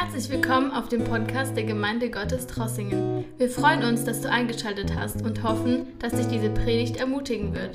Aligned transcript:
Herzlich 0.00 0.28
willkommen 0.28 0.70
auf 0.70 0.88
dem 0.88 1.02
Podcast 1.02 1.56
der 1.56 1.64
Gemeinde 1.64 2.08
Gottes 2.08 2.46
Trossingen. 2.46 3.24
Wir 3.36 3.50
freuen 3.50 3.82
uns, 3.82 4.04
dass 4.04 4.20
du 4.20 4.30
eingeschaltet 4.30 4.94
hast 4.94 5.22
und 5.22 5.42
hoffen, 5.42 5.98
dass 5.98 6.12
dich 6.12 6.28
diese 6.28 6.50
Predigt 6.50 6.98
ermutigen 6.98 7.52
wird. 7.52 7.74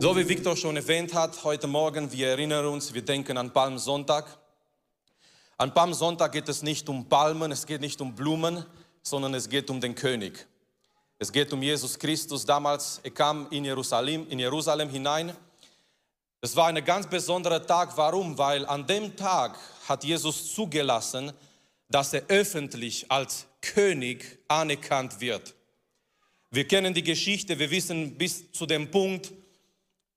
So 0.00 0.16
wie 0.16 0.28
Viktor 0.28 0.56
schon 0.56 0.76
erwähnt 0.76 1.12
hat, 1.12 1.42
heute 1.42 1.66
Morgen, 1.66 2.12
wir 2.12 2.28
erinnern 2.28 2.66
uns, 2.66 2.94
wir 2.94 3.02
denken 3.02 3.36
an 3.36 3.52
Palmsonntag. 3.52 4.26
An 5.58 5.74
Palmsonntag 5.74 6.30
geht 6.30 6.48
es 6.48 6.62
nicht 6.62 6.88
um 6.88 7.08
Palmen, 7.08 7.50
es 7.50 7.66
geht 7.66 7.80
nicht 7.80 8.00
um 8.00 8.14
Blumen, 8.14 8.64
sondern 9.02 9.34
es 9.34 9.48
geht 9.48 9.68
um 9.70 9.80
den 9.80 9.96
König. 9.96 10.46
Es 11.18 11.32
geht 11.32 11.52
um 11.52 11.64
Jesus 11.64 11.98
Christus. 11.98 12.46
Damals, 12.46 13.00
er 13.02 13.10
kam 13.10 13.48
in 13.50 13.64
Jerusalem, 13.64 14.28
in 14.28 14.38
Jerusalem 14.38 14.88
hinein. 14.88 15.32
Es 16.40 16.54
war 16.54 16.68
ein 16.68 16.84
ganz 16.84 17.08
besonderer 17.08 17.66
Tag. 17.66 17.96
Warum? 17.96 18.38
Weil 18.38 18.64
an 18.66 18.86
dem 18.86 19.16
Tag 19.16 19.58
hat 19.88 20.04
Jesus 20.04 20.54
zugelassen, 20.54 21.32
dass 21.88 22.12
er 22.12 22.24
öffentlich 22.28 23.10
als 23.10 23.46
König 23.60 24.38
anerkannt 24.48 25.20
wird. 25.20 25.54
Wir 26.50 26.66
kennen 26.66 26.94
die 26.94 27.02
Geschichte, 27.02 27.58
wir 27.58 27.70
wissen 27.70 28.16
bis 28.16 28.52
zu 28.52 28.66
dem 28.66 28.90
Punkt, 28.90 29.32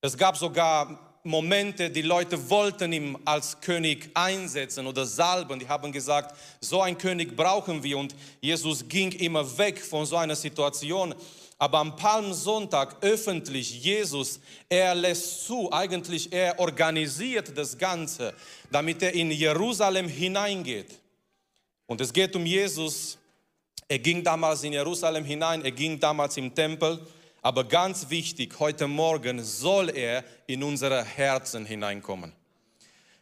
es 0.02 0.16
gab 0.18 0.38
sogar 0.38 1.08
Momente, 1.24 1.90
die 1.90 2.04
Leute 2.04 2.50
wollten 2.50 2.94
ihn 2.94 3.18
als 3.26 3.60
König 3.60 4.10
einsetzen 4.14 4.88
oder 4.88 5.06
salben. 5.06 5.60
Die 5.60 5.68
haben 5.68 5.92
gesagt, 5.92 6.38
so 6.62 6.82
einen 6.82 6.98
König 6.98 7.36
brauchen 7.36 7.84
wir. 7.84 7.98
Und 7.98 8.16
Jesus 8.40 8.88
ging 8.88 9.12
immer 9.12 9.58
weg 9.58 9.82
von 9.82 10.06
so 10.06 10.16
einer 10.16 10.36
Situation. 10.36 11.14
Aber 11.60 11.80
am 11.80 11.96
Palmsonntag 11.96 12.98
öffentlich, 13.02 13.84
Jesus, 13.84 14.40
er 14.70 14.94
lässt 14.94 15.46
zu, 15.46 15.72
eigentlich 15.72 16.32
er 16.32 16.60
organisiert 16.60 17.58
das 17.58 17.78
Ganze, 17.78 18.36
damit 18.72 19.02
er 19.02 19.14
in 19.14 19.32
Jerusalem 19.32 20.08
hineingeht. 20.08 21.00
Und 21.88 22.00
es 22.02 22.14
geht 22.14 22.36
um 22.36 22.46
Jesus. 22.46 23.18
Er 23.88 24.00
ging 24.00 24.24
damals 24.24 24.64
in 24.64 24.74
Jerusalem 24.74 25.24
hinein, 25.26 25.64
er 25.64 25.72
ging 25.72 26.00
damals 26.00 26.38
im 26.38 26.54
Tempel. 26.54 27.00
Aber 27.42 27.64
ganz 27.64 28.10
wichtig, 28.10 28.54
heute 28.60 28.88
Morgen 28.88 29.44
soll 29.44 29.90
er 29.90 30.24
in 30.48 30.62
unsere 30.62 31.04
Herzen 31.04 31.66
hineinkommen. 31.66 32.34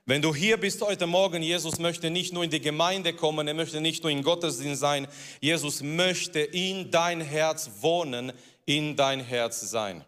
Wenn 0.08 0.22
du 0.22 0.36
hier 0.36 0.58
bist 0.58 0.84
heute 0.84 1.08
Morgen, 1.08 1.42
Jesus 1.42 1.80
möchte 1.80 2.12
nicht 2.12 2.32
nur 2.32 2.44
in 2.44 2.52
die 2.52 2.62
Gemeinde 2.62 3.12
kommen, 3.14 3.48
er 3.48 3.56
möchte 3.56 3.82
nicht 3.82 4.04
nur 4.04 4.12
in 4.12 4.22
Gottesdienst 4.22 4.80
sein, 4.80 5.08
Jesus 5.42 5.82
möchte 5.82 6.42
in 6.42 6.92
dein 6.92 7.22
Herz 7.22 7.72
wohnen, 7.82 8.32
in 8.68 8.96
dein 8.96 9.20
Herz 9.20 9.62
sein. 9.62 10.06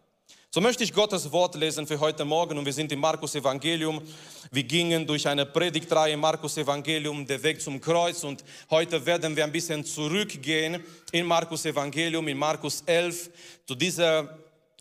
So 0.51 0.61
möchte 0.61 0.83
ich 0.83 0.93
Gottes 0.93 1.31
Wort 1.31 1.55
lesen 1.55 1.87
für 1.87 1.99
heute 1.99 2.25
Morgen 2.25 2.59
und 2.59 2.65
wir 2.67 2.73
sind 2.73 2.91
im 2.91 2.99
Markus 2.99 3.33
Evangelium. 3.33 4.03
Wir 4.51 4.65
gingen 4.65 5.07
durch 5.07 5.27
eine 5.27 5.47
Predigtreihe 5.47 6.15
Markus 6.15 6.57
Evangelium, 6.57 7.25
der 7.25 7.41
Weg 7.41 7.59
zum 7.59 7.81
Kreuz 7.81 8.23
und 8.23 8.43
heute 8.69 9.03
werden 9.03 9.35
wir 9.35 9.45
ein 9.45 9.51
bisschen 9.51 9.83
zurückgehen 9.83 10.83
in 11.11 11.25
Markus 11.25 11.65
Evangelium, 11.65 12.27
in 12.27 12.37
Markus 12.37 12.83
11, 12.85 13.31
zu 13.65 13.73
dieser 13.73 14.37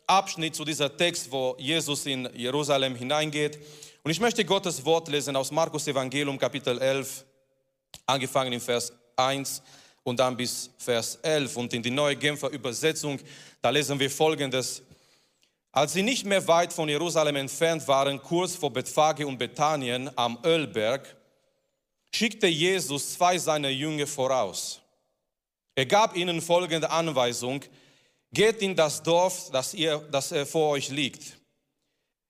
Abschnitt, 0.06 0.54
zu 0.54 0.66
dieser 0.66 0.94
Text, 0.94 1.32
wo 1.32 1.56
Jesus 1.58 2.04
in 2.04 2.28
Jerusalem 2.34 2.94
hineingeht. 2.94 3.58
Und 4.06 4.12
ich 4.12 4.20
möchte 4.20 4.44
Gottes 4.44 4.84
Wort 4.84 5.08
lesen 5.08 5.34
aus 5.34 5.50
Markus 5.50 5.88
Evangelium 5.88 6.38
Kapitel 6.38 6.80
11, 6.80 7.24
angefangen 8.06 8.52
in 8.52 8.60
Vers 8.60 8.92
1 9.16 9.60
und 10.04 10.20
dann 10.20 10.36
bis 10.36 10.70
Vers 10.78 11.16
11. 11.22 11.56
Und 11.56 11.74
in 11.74 11.82
die 11.82 11.90
neue 11.90 12.14
Genfer 12.14 12.50
Übersetzung, 12.50 13.18
da 13.60 13.70
lesen 13.70 13.98
wir 13.98 14.08
Folgendes. 14.08 14.80
Als 15.72 15.92
sie 15.92 16.04
nicht 16.04 16.24
mehr 16.24 16.46
weit 16.46 16.72
von 16.72 16.88
Jerusalem 16.88 17.34
entfernt 17.34 17.88
waren, 17.88 18.22
kurz 18.22 18.54
vor 18.54 18.72
Bethphage 18.72 19.26
und 19.26 19.38
Bethanien 19.38 20.08
am 20.14 20.38
Ölberg, 20.44 21.16
schickte 22.14 22.46
Jesus 22.46 23.14
zwei 23.14 23.38
seiner 23.38 23.70
Jünger 23.70 24.06
voraus. 24.06 24.80
Er 25.74 25.86
gab 25.86 26.14
ihnen 26.14 26.40
folgende 26.40 26.90
Anweisung, 26.90 27.60
geht 28.32 28.62
in 28.62 28.76
das 28.76 29.02
Dorf, 29.02 29.50
das, 29.50 29.74
ihr, 29.74 29.98
das 30.12 30.32
vor 30.48 30.70
euch 30.70 30.90
liegt. 30.90 31.38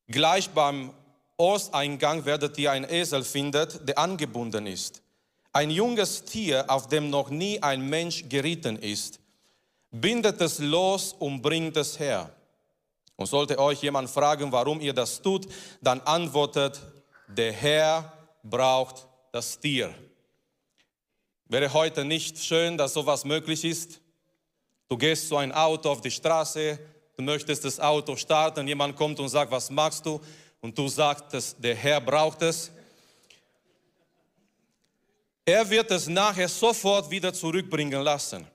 Gleich 0.09 0.49
beim 0.49 0.95
Osteingang 1.37 2.25
werdet 2.25 2.57
ihr 2.59 2.73
einen 2.73 2.91
Esel 2.91 3.23
finden, 3.23 3.69
der 3.83 3.99
angebunden 3.99 4.67
ist. 4.67 5.03
Ein 5.53 5.71
junges 5.71 6.25
Tier, 6.25 6.65
auf 6.69 6.89
dem 6.89 7.11
noch 7.11 7.31
nie 7.31 7.63
ein 7.63 7.89
Mensch 7.89 8.29
geritten 8.29 8.77
ist. 8.77 9.21
Bindet 9.91 10.41
es 10.41 10.59
los 10.59 11.15
und 11.19 11.43
bringt 11.43 11.77
es 11.77 11.99
her. 11.99 12.31
Und 13.17 13.27
sollte 13.27 13.59
euch 13.59 13.83
jemand 13.83 14.11
fragen, 14.11 14.53
warum 14.53 14.81
ihr 14.81 14.93
das 14.93 15.21
tut, 15.23 15.47
dann 15.81 16.01
antwortet, 16.01 16.81
der 17.29 17.53
Herr 17.53 18.13
braucht 18.43 19.07
das 19.33 19.59
Tier. 19.59 19.95
Wäre 21.47 21.73
heute 21.73 22.05
nicht 22.05 22.39
schön, 22.39 22.77
dass 22.77 22.93
sowas 22.93 23.25
möglich 23.25 23.65
ist? 23.65 24.01
Du 24.89 24.97
gehst 24.97 25.29
zu 25.29 25.37
einem 25.37 25.53
Auto 25.53 25.91
auf 25.91 26.01
die 26.01 26.11
Straße, 26.11 26.79
du 27.17 27.23
möchtest 27.23 27.65
das 27.65 27.81
Auto 27.81 28.17
starten, 28.17 28.69
jemand 28.69 28.97
kommt 28.97 29.19
und 29.19 29.29
sagt, 29.29 29.51
was 29.51 29.71
machst 29.71 30.05
du? 30.07 30.21
Und 30.61 30.77
du 30.77 30.89
sagst, 30.89 31.57
der 31.59 31.75
Herr 31.75 32.01
braucht 32.01 32.43
es, 32.43 32.71
er 35.45 35.69
wird 35.71 35.91
es 35.93 36.09
nachher 36.09 36.49
sofort 36.49 37.09
wieder 37.09 37.33
zurückbringen 37.33 38.03
lassen. 38.03 38.47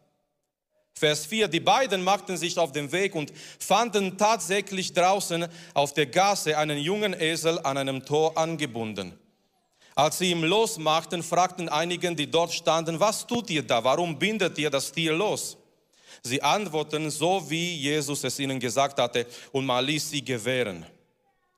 Vers 0.94 1.26
4, 1.26 1.48
die 1.48 1.62
beiden 1.62 2.04
machten 2.04 2.36
sich 2.38 2.58
auf 2.58 2.74
den 2.74 2.92
Weg 2.92 3.16
und 3.16 3.32
fanden 3.60 4.18
tatsächlich 4.18 4.94
draußen 4.94 5.48
auf 5.74 5.94
der 5.94 6.06
Gasse 6.06 6.58
einen 6.58 6.78
jungen 6.78 7.20
Esel 7.20 7.60
an 7.60 7.78
einem 7.78 8.06
Tor 8.06 8.38
angebunden. 8.38 9.18
Als 9.96 10.20
sie 10.20 10.32
ihn 10.32 10.42
losmachten, 10.44 11.24
fragten 11.24 11.70
einigen, 11.70 12.16
die 12.16 12.30
dort 12.30 12.54
standen, 12.54 13.00
was 13.00 13.26
tut 13.26 13.50
ihr 13.50 13.64
da? 13.64 13.84
Warum 13.84 14.20
bindet 14.20 14.58
ihr 14.58 14.70
das 14.70 14.92
Tier 14.92 15.14
los? 15.14 15.58
Sie 16.24 16.42
antworten 16.42 17.10
so, 17.10 17.50
wie 17.50 17.78
Jesus 17.78 18.24
es 18.24 18.38
ihnen 18.38 18.60
gesagt 18.60 19.00
hatte, 19.00 19.26
und 19.52 19.66
man 19.66 19.84
ließ 19.86 20.12
sie 20.12 20.24
gewähren. 20.24 20.86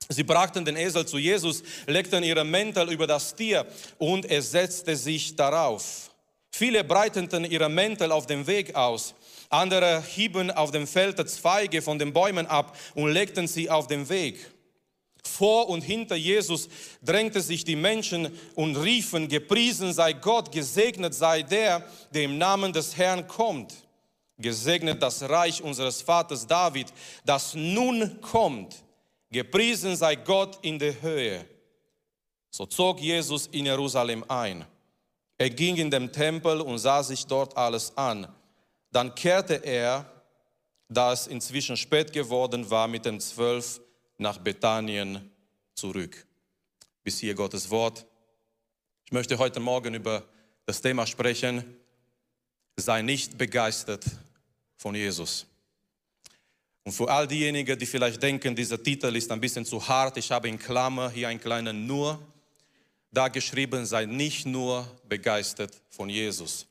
Sie 0.08 0.22
brachten 0.22 0.64
den 0.64 0.76
Esel 0.76 1.06
zu 1.06 1.18
Jesus, 1.18 1.62
legten 1.86 2.22
ihre 2.22 2.44
Mäntel 2.44 2.92
über 2.92 3.06
das 3.06 3.34
Tier 3.34 3.66
und 3.98 4.26
er 4.26 4.42
setzte 4.42 4.96
sich 4.96 5.34
darauf. 5.34 6.10
Viele 6.50 6.84
breiteten 6.84 7.44
ihre 7.44 7.68
Mäntel 7.68 8.12
auf 8.12 8.26
dem 8.26 8.46
Weg 8.46 8.74
aus. 8.74 9.14
Andere 9.48 10.02
hieben 10.02 10.50
auf 10.50 10.70
dem 10.70 10.86
Feld 10.86 11.28
Zweige 11.28 11.82
von 11.82 11.98
den 11.98 12.12
Bäumen 12.12 12.46
ab 12.46 12.76
und 12.94 13.10
legten 13.10 13.48
sie 13.48 13.70
auf 13.70 13.86
den 13.86 14.08
Weg. 14.08 14.38
Vor 15.24 15.68
und 15.68 15.80
hinter 15.80 16.16
Jesus 16.16 16.68
drängte 17.02 17.40
sich 17.40 17.64
die 17.64 17.76
Menschen 17.76 18.38
und 18.54 18.76
riefen, 18.76 19.28
gepriesen 19.28 19.92
sei 19.92 20.12
Gott, 20.12 20.52
gesegnet 20.52 21.14
sei 21.14 21.42
der, 21.42 21.88
der 22.12 22.24
im 22.24 22.38
Namen 22.38 22.72
des 22.72 22.96
Herrn 22.96 23.26
kommt. 23.26 23.72
Gesegnet 24.38 25.02
das 25.02 25.22
Reich 25.22 25.62
unseres 25.62 26.02
Vaters 26.02 26.46
David, 26.46 26.88
das 27.24 27.54
nun 27.54 28.20
kommt. 28.20 28.83
Gepriesen 29.34 29.96
sei 29.96 30.14
Gott 30.14 30.60
in 30.62 30.78
der 30.78 31.02
Höhe. 31.02 31.44
So 32.50 32.66
zog 32.66 33.00
Jesus 33.00 33.48
in 33.48 33.66
Jerusalem 33.66 34.24
ein. 34.28 34.64
Er 35.36 35.50
ging 35.50 35.76
in 35.76 35.90
den 35.90 36.12
Tempel 36.12 36.60
und 36.60 36.78
sah 36.78 37.02
sich 37.02 37.26
dort 37.26 37.56
alles 37.56 37.96
an. 37.96 38.32
Dann 38.92 39.12
kehrte 39.12 39.54
er, 39.54 40.08
da 40.88 41.12
es 41.12 41.26
inzwischen 41.26 41.76
spät 41.76 42.12
geworden 42.12 42.70
war, 42.70 42.86
mit 42.86 43.06
den 43.06 43.18
Zwölf 43.18 43.80
nach 44.18 44.38
Bethanien 44.38 45.32
zurück. 45.74 46.24
Bis 47.02 47.18
hier 47.18 47.34
Gottes 47.34 47.68
Wort. 47.70 48.06
Ich 49.04 49.10
möchte 49.10 49.36
heute 49.36 49.58
Morgen 49.58 49.94
über 49.94 50.22
das 50.64 50.80
Thema 50.80 51.08
sprechen. 51.08 51.76
Sei 52.76 53.02
nicht 53.02 53.36
begeistert 53.36 54.04
von 54.76 54.94
Jesus. 54.94 55.44
Und 56.84 56.92
für 56.92 57.08
all 57.10 57.26
diejenigen, 57.26 57.78
die 57.78 57.86
vielleicht 57.86 58.22
denken, 58.22 58.54
dieser 58.54 58.82
Titel 58.82 59.16
ist 59.16 59.30
ein 59.32 59.40
bisschen 59.40 59.64
zu 59.64 59.86
hart, 59.86 60.18
ich 60.18 60.30
habe 60.30 60.48
in 60.48 60.58
Klammer 60.58 61.10
hier 61.10 61.28
einen 61.28 61.40
kleinen 61.40 61.86
Nur 61.86 62.20
da 63.10 63.28
geschrieben, 63.28 63.86
sei 63.86 64.04
nicht 64.04 64.44
nur 64.44 64.86
begeistert 65.08 65.72
von 65.88 66.10
Jesus. 66.10 66.66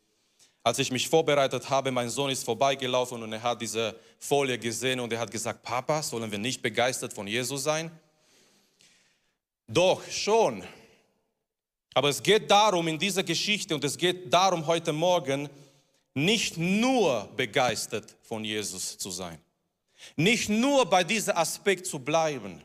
Als 0.61 0.77
ich 0.79 0.91
mich 0.91 1.09
vorbereitet 1.09 1.69
habe, 1.69 1.91
mein 1.91 2.09
Sohn 2.09 2.29
ist 2.29 2.43
vorbeigelaufen 2.43 3.23
und 3.23 3.33
er 3.33 3.41
hat 3.41 3.61
diese 3.61 3.95
Folie 4.19 4.57
gesehen 4.59 4.99
und 4.99 5.11
er 5.11 5.19
hat 5.19 5.31
gesagt, 5.31 5.63
Papa, 5.63 6.03
sollen 6.03 6.29
wir 6.31 6.37
nicht 6.37 6.61
begeistert 6.61 7.13
von 7.13 7.27
Jesus 7.27 7.63
sein? 7.63 7.89
Doch, 9.67 10.01
schon. 10.09 10.63
Aber 11.93 12.09
es 12.09 12.21
geht 12.21 12.51
darum 12.51 12.87
in 12.87 12.99
dieser 12.99 13.23
Geschichte 13.23 13.73
und 13.73 13.83
es 13.83 13.97
geht 13.97 14.31
darum 14.31 14.65
heute 14.67 14.93
Morgen, 14.93 15.49
nicht 16.13 16.57
nur 16.57 17.29
begeistert 17.35 18.15
von 18.21 18.43
Jesus 18.45 18.97
zu 18.97 19.09
sein. 19.09 19.39
Nicht 20.15 20.49
nur 20.49 20.85
bei 20.85 21.03
diesem 21.03 21.35
Aspekt 21.35 21.85
zu 21.85 21.99
bleiben. 21.99 22.61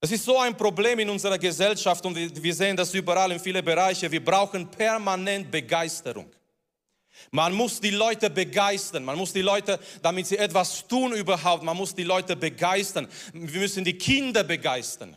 Es 0.00 0.12
ist 0.12 0.24
so 0.24 0.38
ein 0.38 0.56
Problem 0.56 0.98
in 0.98 1.08
unserer 1.08 1.38
Gesellschaft 1.38 2.04
und 2.04 2.14
wir 2.14 2.54
sehen 2.54 2.76
das 2.76 2.92
überall 2.92 3.32
in 3.32 3.40
vielen 3.40 3.64
Bereichen. 3.64 4.12
Wir 4.12 4.22
brauchen 4.22 4.70
permanent 4.70 5.50
Begeisterung. 5.50 6.30
Man 7.30 7.54
muss 7.54 7.80
die 7.80 7.90
Leute 7.90 8.28
begeistern. 8.28 9.04
Man 9.04 9.16
muss 9.16 9.32
die 9.32 9.42
Leute, 9.42 9.80
damit 10.02 10.26
sie 10.26 10.36
etwas 10.36 10.86
tun 10.86 11.12
überhaupt, 11.14 11.62
man 11.62 11.76
muss 11.76 11.94
die 11.94 12.02
Leute 12.02 12.36
begeistern. 12.36 13.08
Wir 13.32 13.60
müssen 13.60 13.84
die 13.84 13.96
Kinder 13.96 14.44
begeistern. 14.44 15.16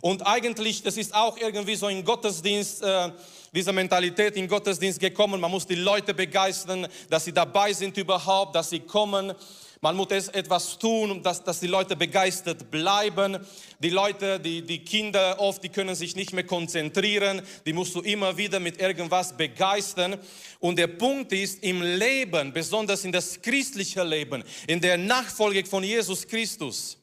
Und 0.00 0.26
eigentlich, 0.26 0.82
das 0.82 0.96
ist 0.96 1.14
auch 1.14 1.36
irgendwie 1.36 1.76
so 1.76 1.88
in 1.88 2.04
Gottesdienst, 2.04 2.82
äh, 2.82 3.10
diese 3.52 3.72
Mentalität 3.72 4.36
in 4.36 4.48
Gottesdienst 4.48 4.98
gekommen. 4.98 5.40
Man 5.40 5.50
muss 5.50 5.66
die 5.66 5.74
Leute 5.74 6.14
begeistern, 6.14 6.86
dass 7.10 7.24
sie 7.24 7.32
dabei 7.32 7.72
sind 7.72 7.96
überhaupt, 7.96 8.54
dass 8.54 8.70
sie 8.70 8.80
kommen. 8.80 9.34
Man 9.84 9.96
muss 9.96 10.28
etwas 10.28 10.78
tun, 10.78 11.22
dass, 11.22 11.44
dass 11.44 11.60
die 11.60 11.66
Leute 11.66 11.94
begeistert 11.94 12.70
bleiben. 12.70 13.36
Die 13.78 13.90
Leute, 13.90 14.40
die, 14.40 14.62
die 14.62 14.78
Kinder 14.78 15.38
oft, 15.38 15.62
die 15.62 15.68
können 15.68 15.94
sich 15.94 16.16
nicht 16.16 16.32
mehr 16.32 16.46
konzentrieren. 16.46 17.42
Die 17.66 17.74
musst 17.74 17.94
du 17.94 18.00
immer 18.00 18.34
wieder 18.34 18.60
mit 18.60 18.80
irgendwas 18.80 19.36
begeistern. 19.36 20.16
Und 20.58 20.78
der 20.78 20.86
Punkt 20.86 21.34
ist, 21.34 21.62
im 21.62 21.82
Leben, 21.82 22.50
besonders 22.54 23.04
in 23.04 23.12
das 23.12 23.42
christliche 23.42 24.02
Leben, 24.02 24.42
in 24.66 24.80
der 24.80 24.96
Nachfolge 24.96 25.66
von 25.66 25.84
Jesus 25.84 26.26
Christus, 26.26 26.96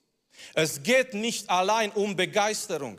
es 0.56 0.82
geht 0.82 1.14
nicht 1.14 1.48
allein 1.52 1.92
um 1.92 2.16
Begeisterung. 2.16 2.98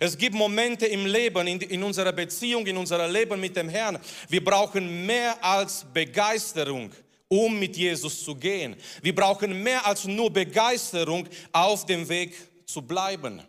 Es 0.00 0.18
gibt 0.18 0.34
Momente 0.34 0.86
im 0.86 1.06
Leben, 1.06 1.46
in, 1.46 1.60
in 1.60 1.84
unserer 1.84 2.10
Beziehung, 2.10 2.66
in 2.66 2.76
unserem 2.76 3.12
Leben 3.12 3.40
mit 3.40 3.54
dem 3.54 3.68
Herrn. 3.68 4.00
Wir 4.28 4.44
brauchen 4.44 5.06
mehr 5.06 5.36
als 5.44 5.86
Begeisterung, 5.94 6.90
um 7.28 7.58
mit 7.58 7.76
Jesus 7.76 8.22
zu 8.24 8.34
gehen. 8.34 8.76
Wir 9.02 9.14
brauchen 9.14 9.62
mehr 9.62 9.84
als 9.86 10.04
nur 10.04 10.30
Begeisterung, 10.30 11.28
auf 11.52 11.86
dem 11.86 12.08
Weg 12.08 12.34
zu 12.66 12.82
bleiben. 12.82 13.42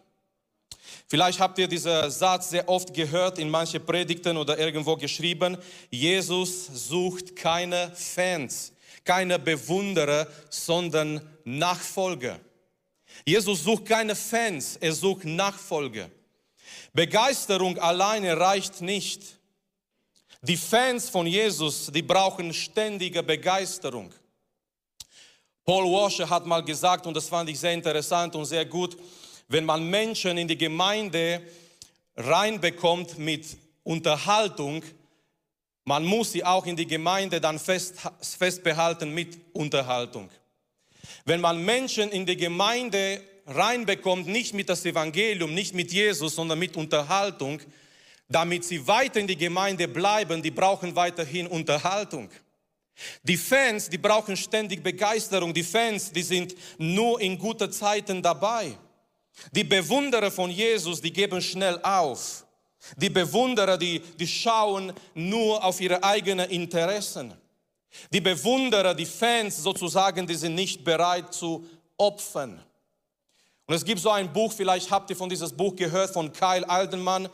Vielleicht 1.08 1.40
habt 1.40 1.58
ihr 1.58 1.68
diesen 1.68 2.10
Satz 2.12 2.50
sehr 2.50 2.68
oft 2.68 2.94
gehört 2.94 3.40
in 3.40 3.50
manchen 3.50 3.86
Predigten 3.86 4.36
oder 4.36 4.58
irgendwo 4.58 4.96
geschrieben. 4.96 5.58
Jesus 5.90 6.68
sucht 6.90 7.36
keine 7.36 7.92
Fans, 7.96 8.74
keine 9.06 9.40
Bewunderer, 9.40 10.28
sondern 10.50 11.22
Nachfolger. 11.46 12.40
Jesus 13.26 13.64
sucht 13.64 13.86
keine 13.86 14.16
Fans, 14.16 14.76
er 14.78 14.94
sucht 14.94 15.26
Nachfolger. 15.26 16.10
Begeisterung 16.94 17.78
alleine 17.78 18.38
reicht 18.38 18.82
nicht. 18.82 19.22
Die 20.42 20.58
Fans 20.58 21.10
von 21.10 21.26
Jesus, 21.26 21.92
die 21.92 22.02
brauchen 22.02 22.54
ständige 22.54 23.24
Begeisterung. 23.24 24.14
Paul 25.66 25.86
Washer 25.86 26.30
hat 26.30 26.46
mal 26.46 26.64
gesagt, 26.64 27.08
und 27.08 27.16
das 27.16 27.28
fand 27.28 27.50
ich 27.50 27.60
sehr 27.60 27.74
interessant 27.74 28.36
und 28.36 28.46
sehr 28.46 28.66
gut, 28.66 28.98
wenn 29.48 29.66
man 29.66 29.90
Menschen 29.90 30.38
in 30.38 30.48
die 30.48 30.58
Gemeinde 30.58 31.42
reinbekommt 32.16 33.18
mit 33.18 33.58
Unterhaltung, 33.84 34.84
man 35.86 36.04
muss 36.04 36.34
sie 36.34 36.44
auch 36.44 36.66
in 36.66 36.76
die 36.76 36.88
Gemeinde 36.88 37.40
dann 37.40 37.60
fest, 37.60 37.96
festbehalten 38.22 39.14
mit 39.14 39.38
Unterhaltung. 39.54 40.30
Wenn 41.26 41.42
man 41.42 41.64
Menschen 41.64 42.10
in 42.12 42.26
die 42.26 42.38
Gemeinde 42.38 43.22
reinbekommt, 43.46 44.28
nicht 44.28 44.54
mit 44.54 44.70
das 44.70 44.86
Evangelium, 44.86 45.54
nicht 45.54 45.74
mit 45.74 45.92
Jesus, 45.92 46.36
sondern 46.36 46.60
mit 46.60 46.76
Unterhaltung, 46.76 47.62
damit 48.30 48.66
sie 48.66 48.86
weiter 48.86 49.20
in 49.20 49.28
die 49.28 49.38
Gemeinde 49.38 49.88
bleiben, 49.88 50.42
die 50.42 50.52
brauchen 50.52 50.96
weiterhin 50.96 51.48
Unterhaltung. 51.48 52.30
Die 53.24 53.38
Fans, 53.38 53.90
die 53.90 53.98
brauchen 53.98 54.36
ständig 54.36 54.84
Begeisterung. 54.84 55.54
Die 55.54 55.64
Fans, 55.64 56.12
die 56.12 56.24
sind 56.24 56.56
nur 56.78 57.22
in 57.22 57.38
guten 57.38 57.72
Zeiten 57.72 58.22
dabei. 58.22 58.78
Die 59.52 59.64
Bewunderer 59.64 60.32
von 60.32 60.50
Jesus, 60.50 61.00
die 61.00 61.14
geben 61.14 61.42
schnell 61.42 61.80
auf. 61.84 62.46
Die 62.96 63.10
Bewunderer, 63.10 63.78
die, 63.78 64.00
die 64.00 64.28
schauen 64.28 64.94
nur 65.14 65.64
auf 65.64 65.80
ihre 65.80 66.04
eigenen 66.04 66.50
Interessen. 66.50 67.34
Die 68.12 68.22
Bewunderer, 68.22 68.94
die 68.94 69.06
Fans 69.06 69.58
sozusagen, 69.58 70.26
die 70.26 70.36
sind 70.36 70.56
nicht 70.56 70.84
bereit 70.84 71.34
zu 71.34 71.68
opfern. 71.98 72.64
Und 73.66 73.76
es 73.76 73.84
gibt 73.84 74.00
so 74.00 74.10
ein 74.10 74.32
Buch, 74.32 74.54
vielleicht 74.54 74.90
habt 74.92 75.10
ihr 75.10 75.16
von 75.16 75.30
dieses 75.30 75.52
Buch 75.52 75.76
gehört, 75.76 76.14
von 76.14 76.32
Kyle 76.32 76.68
Aldenmann, 76.70 77.28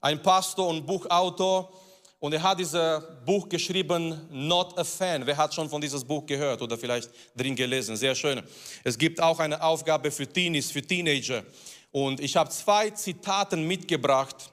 ein 0.00 0.22
Pastor 0.22 0.68
und 0.68 0.86
Buchautor. 0.86 1.72
Und 2.18 2.34
er 2.34 2.42
hat 2.42 2.58
dieses 2.58 3.02
Buch 3.24 3.48
geschrieben, 3.48 4.28
Not 4.30 4.76
a 4.78 4.84
Fan. 4.84 5.26
Wer 5.26 5.36
hat 5.36 5.54
schon 5.54 5.70
von 5.70 5.80
dieses 5.80 6.04
Buch 6.04 6.26
gehört 6.26 6.60
oder 6.60 6.76
vielleicht 6.76 7.10
drin 7.34 7.56
gelesen? 7.56 7.96
Sehr 7.96 8.14
schön. 8.14 8.42
Es 8.84 8.98
gibt 8.98 9.22
auch 9.22 9.38
eine 9.38 9.62
Aufgabe 9.62 10.10
für 10.10 10.26
Teenies, 10.26 10.70
für 10.70 10.82
Teenager. 10.82 11.42
Und 11.90 12.20
ich 12.20 12.36
habe 12.36 12.50
zwei 12.50 12.90
Zitaten 12.90 13.66
mitgebracht 13.66 14.52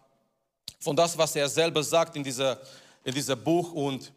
von 0.79 0.95
das, 0.95 1.17
was 1.17 1.35
er 1.35 1.49
selber 1.49 1.83
sagt 1.83 2.15
in 2.15 2.23
dieser, 2.23 2.59
in 3.03 3.13
dieser 3.13 3.35
Buch. 3.35 3.73
Und 3.73 4.13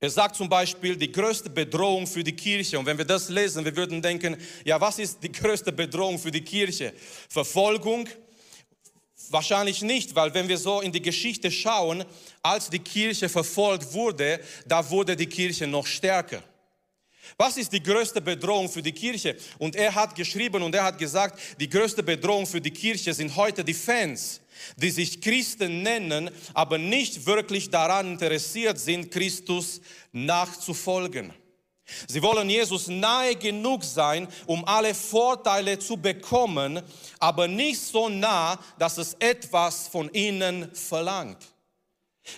er 0.00 0.10
sagt 0.10 0.36
zum 0.36 0.48
Beispiel, 0.48 0.96
die 0.96 1.12
größte 1.12 1.50
Bedrohung 1.50 2.06
für 2.06 2.24
die 2.24 2.34
Kirche. 2.34 2.78
Und 2.78 2.86
wenn 2.86 2.96
wir 2.96 3.04
das 3.04 3.28
lesen, 3.28 3.62
wir 3.62 3.76
würden 3.76 4.00
denken, 4.00 4.38
ja, 4.64 4.80
was 4.80 4.98
ist 4.98 5.22
die 5.22 5.30
größte 5.30 5.70
Bedrohung 5.70 6.18
für 6.18 6.30
die 6.30 6.42
Kirche? 6.42 6.94
Verfolgung? 7.28 8.08
Wahrscheinlich 9.30 9.82
nicht, 9.82 10.14
weil 10.14 10.32
wenn 10.32 10.48
wir 10.48 10.58
so 10.58 10.80
in 10.80 10.92
die 10.92 11.02
Geschichte 11.02 11.50
schauen, 11.50 12.04
als 12.42 12.70
die 12.70 12.78
Kirche 12.78 13.28
verfolgt 13.28 13.92
wurde, 13.92 14.40
da 14.66 14.88
wurde 14.88 15.16
die 15.16 15.26
Kirche 15.26 15.66
noch 15.66 15.86
stärker. 15.86 16.42
Was 17.36 17.56
ist 17.56 17.72
die 17.72 17.82
größte 17.82 18.20
Bedrohung 18.20 18.70
für 18.70 18.80
die 18.80 18.92
Kirche? 18.92 19.36
Und 19.58 19.76
er 19.76 19.94
hat 19.94 20.14
geschrieben 20.14 20.62
und 20.62 20.74
er 20.74 20.84
hat 20.84 20.98
gesagt, 20.98 21.38
die 21.60 21.68
größte 21.68 22.02
Bedrohung 22.02 22.46
für 22.46 22.60
die 22.60 22.70
Kirche 22.70 23.12
sind 23.12 23.36
heute 23.36 23.62
die 23.62 23.74
Fans 23.74 24.40
die 24.76 24.90
sich 24.90 25.20
Christen 25.20 25.82
nennen, 25.82 26.30
aber 26.54 26.78
nicht 26.78 27.26
wirklich 27.26 27.70
daran 27.70 28.12
interessiert 28.12 28.78
sind, 28.78 29.10
Christus 29.10 29.80
nachzufolgen. 30.12 31.32
Sie 32.06 32.22
wollen 32.22 32.50
Jesus 32.50 32.88
nahe 32.88 33.34
genug 33.36 33.82
sein, 33.82 34.28
um 34.46 34.64
alle 34.66 34.94
Vorteile 34.94 35.78
zu 35.78 35.96
bekommen, 35.96 36.82
aber 37.18 37.48
nicht 37.48 37.80
so 37.80 38.08
nah, 38.08 38.58
dass 38.78 38.98
es 38.98 39.14
etwas 39.14 39.88
von 39.88 40.12
ihnen 40.12 40.74
verlangt. 40.74 41.38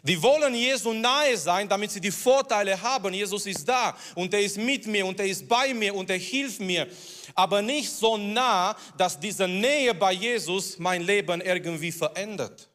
Die 0.05 0.23
wollen 0.23 0.55
Jesu 0.55 0.93
nahe 0.93 1.37
sein, 1.37 1.69
damit 1.69 1.91
sie 1.91 2.01
die 2.01 2.13
Vorteile 2.13 2.81
haben. 2.81 3.13
Jesus 3.13 3.45
ist 3.47 3.69
da 3.69 3.97
und 4.15 4.33
er 4.33 4.41
ist 4.41 4.57
mit 4.57 4.87
mir 4.87 5.05
und 5.05 5.19
er 5.19 5.27
ist 5.27 5.49
bei 5.49 5.75
mir 5.75 5.95
und 5.95 6.09
er 6.11 6.19
hilft 6.19 6.61
mir. 6.61 6.87
Aber 7.35 7.61
nicht 7.61 7.91
so 7.91 8.17
nah, 8.17 8.77
dass 8.97 9.19
diese 9.19 9.49
Nähe 9.49 9.93
bei 9.95 10.13
Jesus 10.13 10.79
mein 10.79 11.03
Leben 11.03 11.41
irgendwie 11.41 11.91
verändert. 11.91 12.70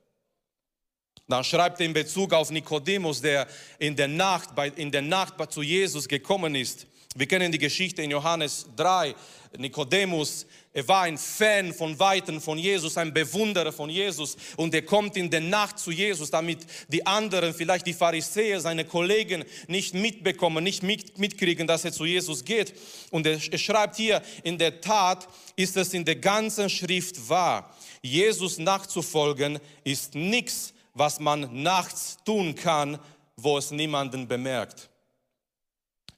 Dann 1.28 1.44
schreibt 1.44 1.80
er 1.80 1.88
in 1.88 1.94
Bezug 1.94 2.34
auf 2.34 2.52
Nikodemus, 2.52 3.22
der 3.22 3.48
in 3.80 3.96
der 3.96 4.08
Nacht, 4.08 4.50
in 4.76 4.92
der 4.92 5.02
Nacht 5.02 5.36
zu 5.52 5.62
Jesus 5.64 6.08
gekommen 6.08 6.54
ist. 6.54 6.86
Wir 7.18 7.28
kennen 7.28 7.52
die 7.52 7.58
Geschichte 7.58 8.02
in 8.02 8.12
Johannes 8.12 8.68
3. 8.76 9.16
Nikodemus, 9.58 10.46
er 10.74 10.86
war 10.90 11.04
ein 11.04 11.18
Fan 11.18 11.74
von 11.74 11.98
Weitem 11.98 12.42
von 12.42 12.58
Jesus, 12.58 12.98
ein 12.98 13.14
Bewunderer 13.14 13.72
von 13.72 13.90
Jesus 13.90 14.36
und 14.58 14.74
er 14.74 14.82
kommt 14.82 15.16
in 15.16 15.30
der 15.30 15.40
Nacht 15.40 15.80
zu 15.80 15.92
Jesus, 15.92 16.30
damit 16.30 16.60
die 16.90 17.08
anderen, 17.08 17.54
vielleicht 17.54 17.88
die 17.88 17.94
Pharisäer, 17.94 18.60
seine 18.60 18.84
Kollegen 18.84 19.46
nicht 19.70 19.94
mitbekommen, 19.94 20.62
nicht 20.66 20.84
mit, 20.84 21.18
mitkriegen, 21.18 21.66
dass 21.66 21.86
er 21.86 21.94
zu 21.94 22.04
Jesus 22.04 22.44
geht. 22.44 22.74
Und 23.12 23.26
er, 23.26 23.40
er 23.50 23.58
schreibt 23.58 23.96
hier, 23.96 24.22
in 24.44 24.58
der 24.58 24.82
Tat 24.82 25.26
ist 25.56 25.78
es 25.78 25.94
in 25.94 26.04
der 26.04 26.18
ganzen 26.18 26.70
Schrift 26.70 27.30
wahr. 27.30 27.74
Jesus 28.02 28.58
nachzufolgen 28.58 29.60
ist 29.86 30.14
nichts, 30.14 30.74
was 30.96 31.20
man 31.20 31.62
nachts 31.62 32.18
tun 32.26 32.56
kann, 32.56 32.98
wo 33.36 33.58
es 33.58 33.70
niemanden 33.70 34.28
bemerkt. 34.28 34.90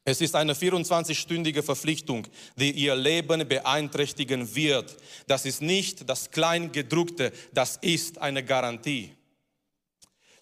Es 0.06 0.22
ist 0.22 0.36
eine 0.36 0.54
24-stündige 0.54 1.62
Verpflichtung, 1.62 2.26
die 2.56 2.72
ihr 2.72 2.96
Leben 2.96 3.46
beeinträchtigen 3.46 4.56
wird. 4.56 4.96
Das 5.28 5.46
ist 5.46 5.62
nicht 5.62 6.10
das 6.10 6.32
Kleingedruckte, 6.32 7.34
das 7.52 7.76
ist 7.82 8.18
eine 8.20 8.42
Garantie. 8.42 9.12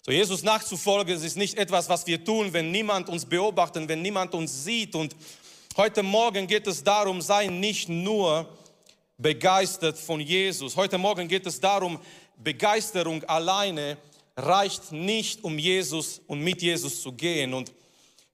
So 0.02 0.12
Jesus 0.12 0.44
nachzufolgen, 0.44 1.20
ist 1.20 1.36
nicht 1.36 1.58
etwas, 1.58 1.88
was 1.88 2.06
wir 2.06 2.24
tun, 2.24 2.52
wenn 2.52 2.70
niemand 2.70 3.08
uns 3.08 3.24
beobachtet, 3.24 3.88
wenn 3.88 4.02
niemand 4.02 4.34
uns 4.34 4.62
sieht. 4.62 4.94
Und 4.94 5.16
heute 5.76 6.04
Morgen 6.04 6.46
geht 6.46 6.68
es 6.68 6.84
darum, 6.84 7.20
sei 7.20 7.48
nicht 7.48 7.88
nur 7.88 8.48
begeistert 9.18 9.98
von 9.98 10.20
Jesus. 10.20 10.76
Heute 10.76 10.96
Morgen 10.96 11.26
geht 11.26 11.44
es 11.44 11.58
darum, 11.58 11.98
Begeisterung 12.36 13.24
alleine 13.24 13.96
reicht 14.36 14.92
nicht, 14.92 15.42
um 15.42 15.58
Jesus 15.58 16.20
und 16.26 16.40
mit 16.40 16.60
Jesus 16.60 17.00
zu 17.00 17.12
gehen. 17.12 17.54
Und 17.54 17.72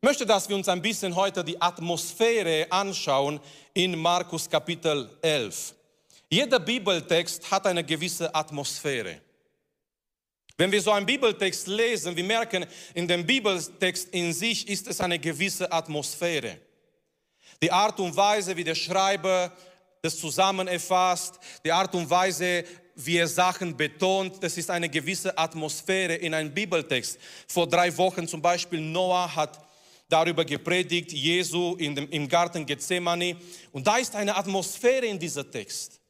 möchte, 0.01 0.27
dass 0.27 0.49
wir 0.49 0.57
uns 0.57 0.69
ein 0.69 0.83
bisschen 0.83 1.15
heute 1.15 1.45
die 1.45 1.61
Atmosphäre 1.61 2.67
anschauen 2.71 3.41
in 3.73 3.97
Markus 3.99 4.51
Kapitel 4.51 5.09
11. 5.23 5.75
Jeder 6.29 6.59
Bibeltext 6.59 7.51
hat 7.51 7.67
eine 7.67 7.85
gewisse 7.85 8.35
Atmosphäre. 8.35 9.21
Wenn 10.57 10.73
wir 10.73 10.83
so 10.83 10.91
einen 10.91 11.07
Bibeltext 11.07 11.67
lesen, 11.67 12.17
wir 12.17 12.25
merken, 12.25 12.67
in 12.95 13.07
dem 13.07 13.25
Bibeltext 13.25 14.09
in 14.11 14.33
sich 14.33 14.69
ist 14.69 14.89
es 14.89 15.01
eine 15.01 15.19
gewisse 15.19 15.71
Atmosphäre. 15.71 16.59
Die 17.63 17.71
Art 17.71 17.99
und 18.01 18.15
Weise, 18.17 18.57
wie 18.57 18.65
der 18.65 18.75
Schreiber 18.75 19.53
das 20.03 20.19
zusammenerfasst, 20.19 21.39
die 21.65 21.71
Art 21.71 21.95
und 21.95 22.11
Weise, 22.11 22.65
wie 22.95 23.17
er 23.17 23.29
Sachen 23.29 23.77
betont, 23.77 24.43
das 24.43 24.57
ist 24.57 24.71
eine 24.71 24.89
gewisse 24.89 25.37
Atmosphäre 25.37 26.15
in 26.15 26.35
einem 26.35 26.53
Bibeltext. 26.53 27.19
Vor 27.47 27.69
drei 27.69 27.97
Wochen 27.97 28.29
zum 28.29 28.43
Beispiel 28.43 28.81
Noah 28.81 29.35
hat 29.35 29.59
darüber 30.09 30.45
gepredigt, 30.45 31.13
Jesu 31.13 31.75
in 31.77 31.95
dem, 31.95 32.09
im 32.11 32.29
Garten 32.29 32.67
Gethsemane. 32.67 33.37
Und 33.73 33.87
da 33.87 33.97
ist 33.97 34.15
eine 34.15 34.37
Atmosphäre 34.37 35.07
in 35.07 35.19
diesem 35.19 35.51
Text. 35.51 36.03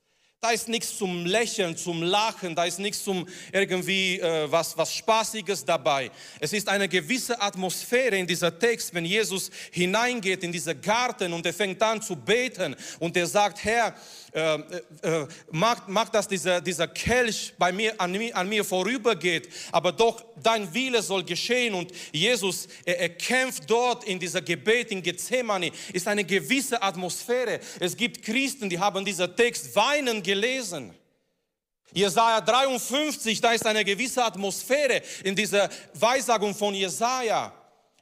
Da 0.44 0.50
ist 0.50 0.66
nichts 0.66 0.98
zum 0.98 1.24
Lächeln, 1.24 1.76
zum 1.76 2.02
Lachen, 2.02 2.56
da 2.56 2.64
ist 2.64 2.80
nichts 2.80 3.04
zum 3.04 3.28
irgendwie 3.52 4.18
äh, 4.18 4.50
was, 4.50 4.76
was 4.76 4.92
Spaßiges 4.92 5.64
dabei. 5.64 6.10
Es 6.40 6.52
ist 6.52 6.68
eine 6.68 6.88
gewisse 6.88 7.40
Atmosphäre 7.40 8.16
in 8.16 8.26
dieser 8.26 8.58
Text, 8.58 8.92
wenn 8.92 9.04
Jesus 9.04 9.52
hineingeht 9.70 10.42
in 10.42 10.50
diesen 10.50 10.80
Garten 10.80 11.32
und 11.32 11.46
er 11.46 11.54
fängt 11.54 11.80
an 11.80 12.02
zu 12.02 12.16
beten 12.16 12.74
und 12.98 13.16
er 13.16 13.28
sagt, 13.28 13.62
Herr, 13.62 13.94
äh, 14.32 14.54
äh, 15.02 15.26
mach, 15.50 15.86
mach, 15.88 16.08
dass 16.08 16.26
dieser, 16.26 16.60
dieser 16.60 16.88
Kelch 16.88 17.52
bei 17.58 17.70
mir 17.70 18.00
an, 18.00 18.12
mir, 18.12 18.34
an 18.34 18.48
mir 18.48 18.64
vorübergeht, 18.64 19.48
aber 19.70 19.92
doch 19.92 20.24
dein 20.42 20.72
Wille 20.72 21.02
soll 21.02 21.22
geschehen. 21.22 21.74
Und 21.74 21.92
Jesus, 22.12 22.66
er, 22.84 22.98
er 22.98 23.10
kämpft 23.10 23.68
dort 23.68 24.04
in 24.04 24.18
dieser 24.18 24.40
Gebet 24.40 24.90
in 24.90 25.02
Gethsemane, 25.02 25.70
ist 25.92 26.08
eine 26.08 26.24
gewisse 26.24 26.82
Atmosphäre. 26.82 27.60
Es 27.78 27.94
gibt 27.94 28.22
Christen, 28.22 28.70
die 28.70 28.78
haben 28.78 29.04
dieser 29.04 29.34
Text 29.36 29.76
weinen 29.76 30.22
gelesen. 30.22 30.94
Jesaja 31.92 32.40
53, 32.40 33.38
da 33.38 33.52
ist 33.52 33.66
eine 33.66 33.84
gewisse 33.84 34.24
Atmosphäre 34.24 35.02
in 35.24 35.36
dieser 35.36 35.68
Weissagung 35.92 36.54
von 36.54 36.74
Jesaja. 36.74 37.52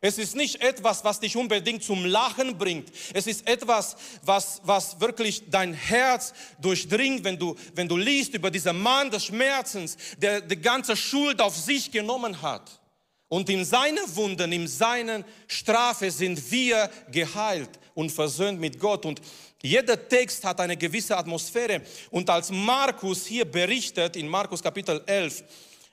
Es 0.02 0.16
ist 0.16 0.35
nicht 0.35 0.62
etwas, 0.62 1.04
was 1.04 1.21
dich 1.21 1.37
unbedingt 1.37 1.85
zum 1.85 2.07
Lachen 2.07 2.57
bringt. 2.57 2.90
Es 3.12 3.26
ist 3.26 3.47
etwas, 3.47 3.97
was, 4.23 4.61
was 4.64 4.99
wirklich 4.99 5.42
dein 5.50 5.75
Herz 5.75 6.33
durchdringt, 6.59 7.23
wenn 7.23 7.38
du, 7.38 7.54
wenn 7.75 7.87
du 7.87 7.99
liest 7.99 8.33
über 8.33 8.50
diesen 8.50 8.80
Mann 8.80 9.11
des 9.11 9.26
Schmerzens, 9.26 9.99
der 10.16 10.40
die 10.40 10.57
ganze 10.57 10.97
Schuld 10.97 11.42
auf 11.42 11.54
sich 11.54 11.90
genommen 11.90 12.40
hat. 12.40 12.80
Und 13.28 13.50
in 13.50 13.64
seinen 13.64 14.16
Wunden, 14.16 14.50
in 14.52 14.66
seinen 14.66 15.23
Strafe 15.47 16.11
sind 16.11 16.50
wir 16.50 16.90
geheilt 17.12 17.71
und 17.95 18.11
versöhnt 18.11 18.59
mit 18.59 18.80
Gott. 18.80 19.04
Und 19.04 19.21
jeder 19.62 20.09
Text 20.09 20.42
hat 20.45 20.61
eine 20.61 20.76
gewisse 20.76 21.16
Atmosphäre. 21.16 21.83
Und 22.11 22.28
als 22.30 22.50
Markus 22.50 23.26
hier 23.26 23.45
berichtet, 23.45 24.16
in 24.16 24.26
Markus 24.26 24.62
Kapitel 24.62 25.02
11, 25.07 25.45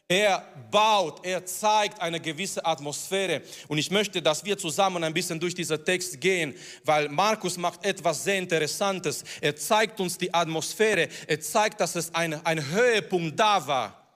er 0.08 0.42
baut, 0.72 1.26
er 1.26 1.46
zeigt 1.46 2.00
eine 2.00 2.20
gewisse 2.20 2.66
Atmosphäre. 2.66 3.42
Und 3.68 3.78
ich 3.78 3.92
möchte, 3.92 4.22
dass 4.22 4.44
wir 4.46 4.58
zusammen 4.58 5.04
ein 5.04 5.14
bisschen 5.14 5.40
durch 5.40 5.54
diesen 5.54 5.84
Text 5.84 6.22
gehen, 6.22 6.56
weil 6.86 7.10
Markus 7.10 7.58
macht 7.58 7.86
etwas 7.86 8.24
sehr 8.24 8.38
Interessantes. 8.38 9.24
Er 9.42 9.56
zeigt 9.56 10.00
uns 10.00 10.18
die 10.18 10.34
Atmosphäre. 10.34 11.10
Er 11.28 11.42
zeigt, 11.42 11.82
dass 11.82 11.96
es 11.96 12.14
ein, 12.16 12.34
ein 12.46 12.72
Höhepunkt 12.72 13.38
da 13.38 13.68
war. 13.68 14.08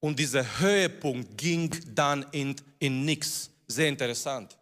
Und 0.00 0.18
dieser 0.18 0.60
Höhepunkt 0.60 1.36
ging 1.36 1.74
dann 1.94 2.24
in, 2.30 2.54
in 2.78 3.04
nichts. 3.04 3.50
Sehr 3.66 3.88
interessant. 3.88 4.56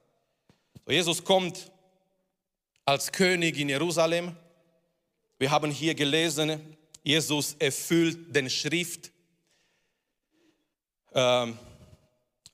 So, 0.87 0.91
Jesus 0.91 1.23
kommt 1.23 1.71
als 2.87 3.13
König 3.13 3.59
in 3.59 3.69
Jerusalem. 3.69 4.35
Wir 5.39 5.51
haben 5.51 5.71
hier 5.71 5.95
gelesen, 5.95 6.79
Jesus 7.03 7.55
erfüllt 7.59 8.35
den 8.35 8.49
Schrift 8.49 9.13
ähm, 11.17 11.59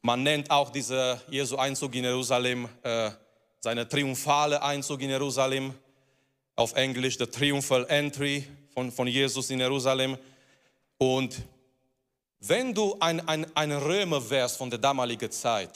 man 0.03 0.23
nennt 0.23 0.51
auch 0.51 0.71
diesen 0.71 1.21
Jesu 1.29 1.57
Einzug 1.57 1.95
in 1.97 2.05
Jerusalem 2.05 2.69
äh, 2.83 3.11
seine 3.59 3.89
triumphale 3.89 4.63
Einzug 4.63 5.03
in 5.03 5.11
Jerusalem. 5.11 5.75
Auf 6.55 6.75
Englisch 6.75 7.19
the 7.19 7.27
Triumphal 7.27 7.85
Entry 7.89 8.47
von, 8.73 8.93
von 8.93 9.09
Jesus 9.09 9.51
in 9.51 9.59
Jerusalem. 9.59 10.17
Und 10.97 11.43
wenn 12.39 12.73
du 12.73 12.97
ein, 13.01 13.27
ein, 13.27 13.47
ein 13.57 13.73
Römer 13.73 14.31
wärst 14.31 14.59
von 14.59 14.71
der 14.71 14.79
damaligen 14.79 15.31
Zeit 15.31 15.71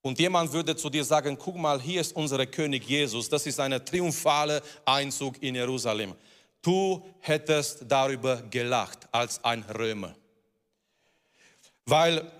und 0.00 0.18
jemand 0.18 0.52
würde 0.52 0.74
zu 0.74 0.90
dir 0.90 1.04
sagen, 1.04 1.38
guck 1.38 1.56
mal, 1.56 1.80
hier 1.80 2.00
ist 2.00 2.16
unser 2.16 2.44
König 2.46 2.88
Jesus, 2.88 3.28
das 3.28 3.46
ist 3.46 3.60
ein 3.60 3.84
triumphale 3.84 4.60
Einzug 4.84 5.40
in 5.40 5.54
Jerusalem. 5.54 6.14
Du 6.62 7.04
hättest 7.20 7.84
darüber 7.86 8.42
gelacht 8.42 9.06
als 9.12 9.42
ein 9.44 9.62
Römer. 9.62 10.14
Weil 11.86 12.30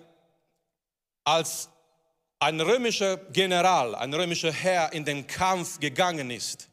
als 1.24 1.68
ein 2.38 2.60
römischer 2.60 3.16
General, 3.16 3.94
ein 3.94 4.12
römischer 4.12 4.52
Herr 4.52 4.92
in 4.92 5.04
den 5.04 5.26
Kampf 5.26 5.78
gegangen 5.78 6.30
ist, 6.30 6.68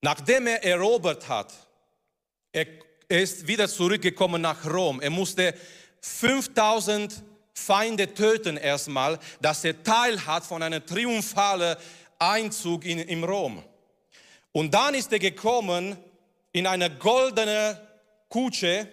nachdem 0.00 0.46
er 0.46 0.62
erobert 0.62 1.28
hat, 1.28 1.52
er 2.52 2.66
ist 3.08 3.46
wieder 3.46 3.68
zurückgekommen 3.68 4.42
nach 4.42 4.64
Rom. 4.64 5.00
Er 5.00 5.10
musste 5.10 5.54
5000 6.00 7.22
Feinde 7.52 8.12
töten 8.12 8.56
erstmal, 8.56 9.18
dass 9.40 9.64
er 9.64 9.82
Teil 9.82 10.24
hat 10.26 10.44
von 10.44 10.62
einem 10.62 10.84
triumphalen 10.84 11.76
Einzug 12.18 12.84
in, 12.84 12.98
in 12.98 13.24
Rom. 13.24 13.62
Und 14.52 14.72
dann 14.72 14.94
ist 14.94 15.12
er 15.12 15.18
gekommen 15.18 15.96
in 16.52 16.66
eine 16.66 16.90
goldene 16.90 17.80
Kutsche 18.28 18.88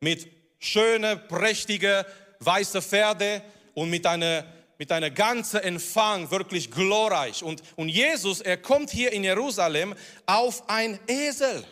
mit 0.00 0.37
schöne, 0.58 1.16
prächtige, 1.16 2.06
weiße 2.40 2.82
Pferde 2.82 3.42
und 3.74 3.90
mit 3.90 4.06
einer 4.06 4.44
mit 4.78 4.92
einer 4.92 5.10
ganzen 5.10 5.60
Empfang, 5.60 6.30
wirklich 6.30 6.70
glorreich. 6.70 7.42
Und, 7.42 7.62
und 7.74 7.88
Jesus, 7.88 8.40
er 8.40 8.56
kommt 8.56 8.90
hier 8.90 9.12
in 9.12 9.24
Jerusalem 9.24 9.94
auf 10.24 10.68
ein 10.68 11.00
Esel. 11.08 11.64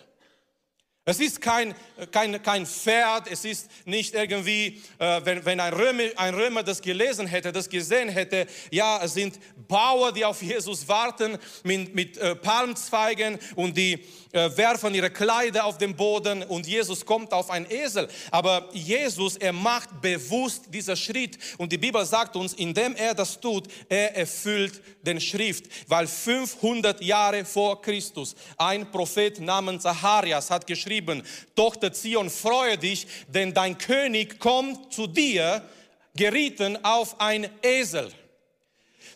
Es 1.08 1.20
ist 1.20 1.40
kein, 1.40 1.72
kein, 2.10 2.42
kein 2.42 2.66
Pferd, 2.66 3.30
es 3.30 3.44
ist 3.44 3.70
nicht 3.84 4.12
irgendwie, 4.14 4.82
äh, 4.98 5.20
wenn, 5.22 5.44
wenn 5.44 5.60
ein, 5.60 5.72
Römer, 5.72 6.02
ein 6.16 6.34
Römer 6.34 6.64
das 6.64 6.82
gelesen 6.82 7.28
hätte, 7.28 7.52
das 7.52 7.68
gesehen 7.68 8.08
hätte, 8.08 8.48
ja, 8.72 9.00
es 9.00 9.14
sind 9.14 9.38
Bauer, 9.68 10.10
die 10.10 10.24
auf 10.24 10.42
Jesus 10.42 10.88
warten 10.88 11.38
mit, 11.62 11.94
mit 11.94 12.18
äh, 12.18 12.34
Palmzweigen 12.34 13.38
und 13.54 13.76
die 13.76 14.04
werfen 14.32 14.94
ihre 14.94 15.10
Kleider 15.10 15.64
auf 15.64 15.78
den 15.78 15.94
Boden 15.94 16.42
und 16.42 16.66
Jesus 16.66 17.04
kommt 17.04 17.32
auf 17.32 17.50
ein 17.50 17.70
Esel. 17.70 18.08
Aber 18.30 18.68
Jesus, 18.72 19.36
er 19.36 19.52
macht 19.52 20.00
bewusst 20.00 20.64
diesen 20.68 20.96
Schritt 20.96 21.38
und 21.58 21.72
die 21.72 21.78
Bibel 21.78 22.04
sagt 22.04 22.36
uns, 22.36 22.52
indem 22.54 22.94
er 22.96 23.14
das 23.14 23.40
tut, 23.40 23.68
er 23.88 24.16
erfüllt 24.16 24.80
den 25.02 25.20
Schrift, 25.20 25.66
weil 25.88 26.06
500 26.06 27.00
Jahre 27.02 27.44
vor 27.44 27.80
Christus 27.80 28.34
ein 28.56 28.90
Prophet 28.90 29.40
namens 29.40 29.82
Zacharias 29.82 30.50
hat 30.50 30.66
geschrieben, 30.66 31.22
Tochter 31.54 31.92
Zion, 31.92 32.30
freue 32.30 32.78
dich, 32.78 33.06
denn 33.28 33.54
dein 33.54 33.78
König 33.78 34.38
kommt 34.38 34.92
zu 34.92 35.06
dir, 35.06 35.62
geritten 36.14 36.82
auf 36.84 37.20
ein 37.20 37.48
Esel. 37.62 38.10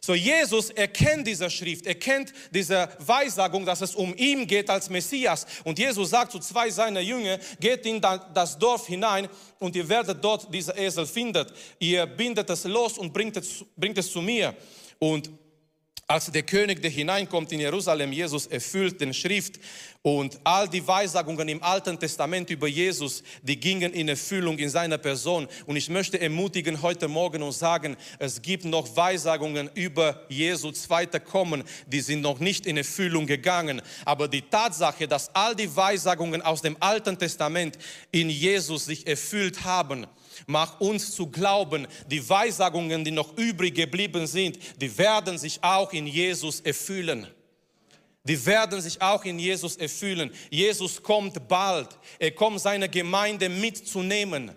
So 0.01 0.15
Jesus 0.15 0.71
erkennt 0.71 1.27
diese 1.27 1.51
Schrift, 1.51 1.87
erkennt 1.87 2.33
diese 2.51 2.89
Weissagung, 2.99 3.67
dass 3.67 3.83
es 3.83 3.95
um 3.95 4.15
ihn 4.17 4.47
geht 4.47 4.71
als 4.71 4.89
Messias. 4.89 5.47
Und 5.65 5.79
Jesus 5.79 6.11
sagt 6.11 6.33
zu 6.33 6.39
zwei 6.39 6.71
seiner 6.71 7.01
Jünger, 7.01 7.39
geht 7.61 7.85
in 7.85 8.01
das 8.01 8.59
Dorf 8.59 8.87
hinein 8.87 9.29
und 9.59 9.77
ihr 9.77 9.89
werdet 9.89 10.25
dort 10.25 10.53
diese 10.53 10.73
Esel 10.73 11.07
finden. 11.07 11.47
Ihr 11.79 12.07
bindet 12.07 12.49
es 12.49 12.65
los 12.65 12.97
und 12.97 13.13
bringt 13.13 13.37
es, 13.37 13.65
bringt 13.77 13.99
es 13.99 14.11
zu 14.11 14.23
mir. 14.23 14.57
Und 14.99 15.31
als 16.11 16.27
der 16.27 16.43
König, 16.43 16.83
der 16.83 16.91
hineinkommt 16.91 17.53
in 17.53 17.61
Jerusalem, 17.61 18.11
Jesus 18.11 18.49
erfüllt 18.49 19.01
den 19.01 19.15
Schrift 19.15 19.61
und 20.03 20.41
all 20.43 20.69
die 20.69 20.85
Weissagungen 20.85 21.49
im 21.49 21.63
Alten 21.63 22.01
Testament 22.01 22.51
über 22.51 22.67
Jesus, 22.67 23.23
die 23.43 23.61
gingen 23.61 23.93
in 23.93 24.09
Erfüllung 24.09 24.59
in 24.59 24.71
seiner 24.71 24.99
Person. 24.99 25.47
Und 25.67 25.77
ich 25.77 25.89
möchte 25.89 26.21
ermutigen 26.21 26.83
heute 26.83 27.07
Morgen 27.07 27.45
und 27.45 27.53
sagen, 27.53 27.97
es 28.19 28.43
gibt 28.43 28.65
noch 28.65 28.97
Weissagungen 28.97 29.71
über 29.75 30.25
Jesu 30.29 30.73
zweite 30.73 31.21
Kommen, 31.21 31.63
die 31.87 32.01
sind 32.01 32.23
noch 32.23 32.41
nicht 32.41 32.67
in 32.67 32.77
Erfüllung 32.77 33.29
gegangen. 33.29 33.81
Aber 34.05 34.27
die 34.27 34.43
Tatsache, 34.43 35.07
dass 35.07 35.33
all 35.33 35.55
die 35.55 35.77
Weissagungen 35.77 36.43
aus 36.43 36.61
dem 36.61 36.77
Alten 36.81 37.17
Testament 37.17 37.79
in 38.11 38.31
Jesus 38.31 38.87
sich 38.87 39.07
erfüllt 39.07 39.63
haben, 39.63 40.09
Mach 40.47 40.81
uns 40.81 41.13
zu 41.13 41.27
glauben, 41.27 41.87
die 42.07 42.27
Weissagungen, 42.29 43.05
die 43.05 43.11
noch 43.11 43.37
übrig 43.37 43.75
geblieben 43.75 44.27
sind, 44.27 44.59
die 44.81 44.97
werden 44.99 45.39
sich 45.39 45.63
auch 45.63 45.93
in 45.93 46.07
Jesus 46.07 46.61
erfüllen. 46.61 47.27
Die 48.25 48.45
werden 48.47 48.81
sich 48.81 49.01
auch 49.01 49.25
in 49.25 49.39
Jesus 49.39 49.77
erfüllen. 49.77 50.31
Jesus 50.51 51.03
kommt 51.03 51.49
bald. 51.49 51.89
Er 52.19 52.31
kommt 52.33 52.61
seine 52.61 52.89
Gemeinde 52.89 53.49
mitzunehmen. 53.49 54.53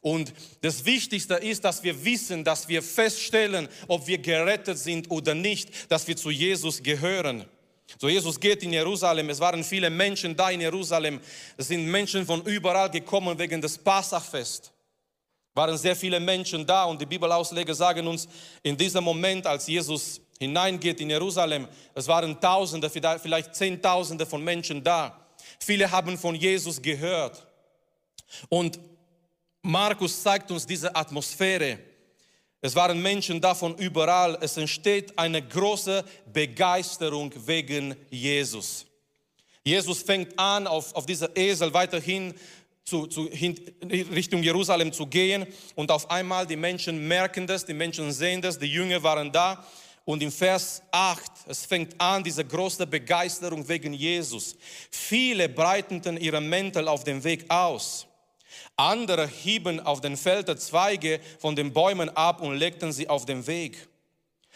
Und 0.00 0.32
das 0.60 0.84
Wichtigste 0.84 1.34
ist, 1.34 1.64
dass 1.64 1.82
wir 1.82 2.04
wissen, 2.04 2.44
dass 2.44 2.68
wir 2.68 2.82
feststellen, 2.82 3.68
ob 3.88 4.06
wir 4.06 4.18
gerettet 4.18 4.78
sind 4.78 5.10
oder 5.10 5.34
nicht, 5.34 5.90
dass 5.90 6.06
wir 6.06 6.16
zu 6.16 6.30
Jesus 6.30 6.82
gehören. 6.82 7.44
So 7.98 8.08
Jesus 8.08 8.38
geht 8.38 8.62
in 8.62 8.72
Jerusalem, 8.72 9.30
es 9.30 9.40
waren 9.40 9.64
viele 9.64 9.90
Menschen 9.90 10.36
da 10.36 10.50
in 10.50 10.60
Jerusalem, 10.60 11.20
es 11.56 11.68
sind 11.68 11.86
Menschen 11.86 12.24
von 12.26 12.42
überall 12.44 12.90
gekommen 12.90 13.38
wegen 13.38 13.60
des 13.60 13.78
Passachfest 13.78 14.72
waren 15.58 15.76
sehr 15.76 15.96
viele 15.96 16.20
Menschen 16.20 16.64
da 16.64 16.84
und 16.84 17.00
die 17.00 17.06
Bibelausleger 17.06 17.74
sagen 17.74 18.06
uns, 18.06 18.28
in 18.62 18.76
diesem 18.76 19.02
Moment, 19.02 19.44
als 19.44 19.66
Jesus 19.66 20.20
hineingeht 20.38 21.00
in 21.00 21.10
Jerusalem, 21.10 21.66
es 21.94 22.06
waren 22.06 22.40
Tausende, 22.40 22.88
vielleicht 22.88 23.56
Zehntausende 23.56 24.24
von 24.24 24.42
Menschen 24.42 24.82
da. 24.84 25.20
Viele 25.58 25.90
haben 25.90 26.16
von 26.16 26.36
Jesus 26.36 26.80
gehört. 26.80 27.44
Und 28.48 28.78
Markus 29.60 30.22
zeigt 30.22 30.48
uns 30.52 30.64
diese 30.64 30.94
Atmosphäre. 30.94 31.80
Es 32.60 32.76
waren 32.76 33.02
Menschen 33.02 33.40
da 33.40 33.52
von 33.52 33.74
überall. 33.78 34.38
Es 34.40 34.56
entsteht 34.56 35.18
eine 35.18 35.42
große 35.42 36.04
Begeisterung 36.32 37.32
wegen 37.46 37.96
Jesus. 38.10 38.86
Jesus 39.64 40.02
fängt 40.02 40.38
an, 40.38 40.66
auf, 40.66 40.94
auf 40.94 41.04
dieser 41.04 41.36
Esel 41.36 41.74
weiterhin 41.74 42.32
zu, 42.88 43.06
zu, 43.06 43.28
Richtung 43.84 44.42
Jerusalem 44.42 44.92
zu 44.92 45.06
gehen. 45.06 45.46
Und 45.74 45.90
auf 45.90 46.10
einmal 46.10 46.46
die 46.46 46.56
Menschen 46.56 47.06
merken 47.06 47.46
das, 47.46 47.64
die 47.64 47.74
Menschen 47.74 48.10
sehen 48.12 48.42
das, 48.42 48.58
die 48.58 48.66
Jünger 48.66 49.02
waren 49.02 49.30
da. 49.30 49.64
Und 50.04 50.22
im 50.22 50.32
Vers 50.32 50.82
8, 50.90 51.30
es 51.48 51.66
fängt 51.66 52.00
an, 52.00 52.24
diese 52.24 52.44
große 52.44 52.86
Begeisterung 52.86 53.68
wegen 53.68 53.92
Jesus. 53.92 54.56
Viele 54.90 55.50
breiteten 55.50 56.16
ihre 56.16 56.40
Mäntel 56.40 56.88
auf 56.88 57.04
dem 57.04 57.22
Weg 57.22 57.44
aus. 57.50 58.06
Andere 58.76 59.28
hieben 59.28 59.80
auf 59.80 60.00
den 60.00 60.16
Feldern 60.16 60.56
Zweige 60.56 61.20
von 61.38 61.54
den 61.54 61.72
Bäumen 61.72 62.08
ab 62.10 62.40
und 62.40 62.56
legten 62.56 62.92
sie 62.92 63.08
auf 63.08 63.26
den 63.26 63.46
Weg. 63.46 63.88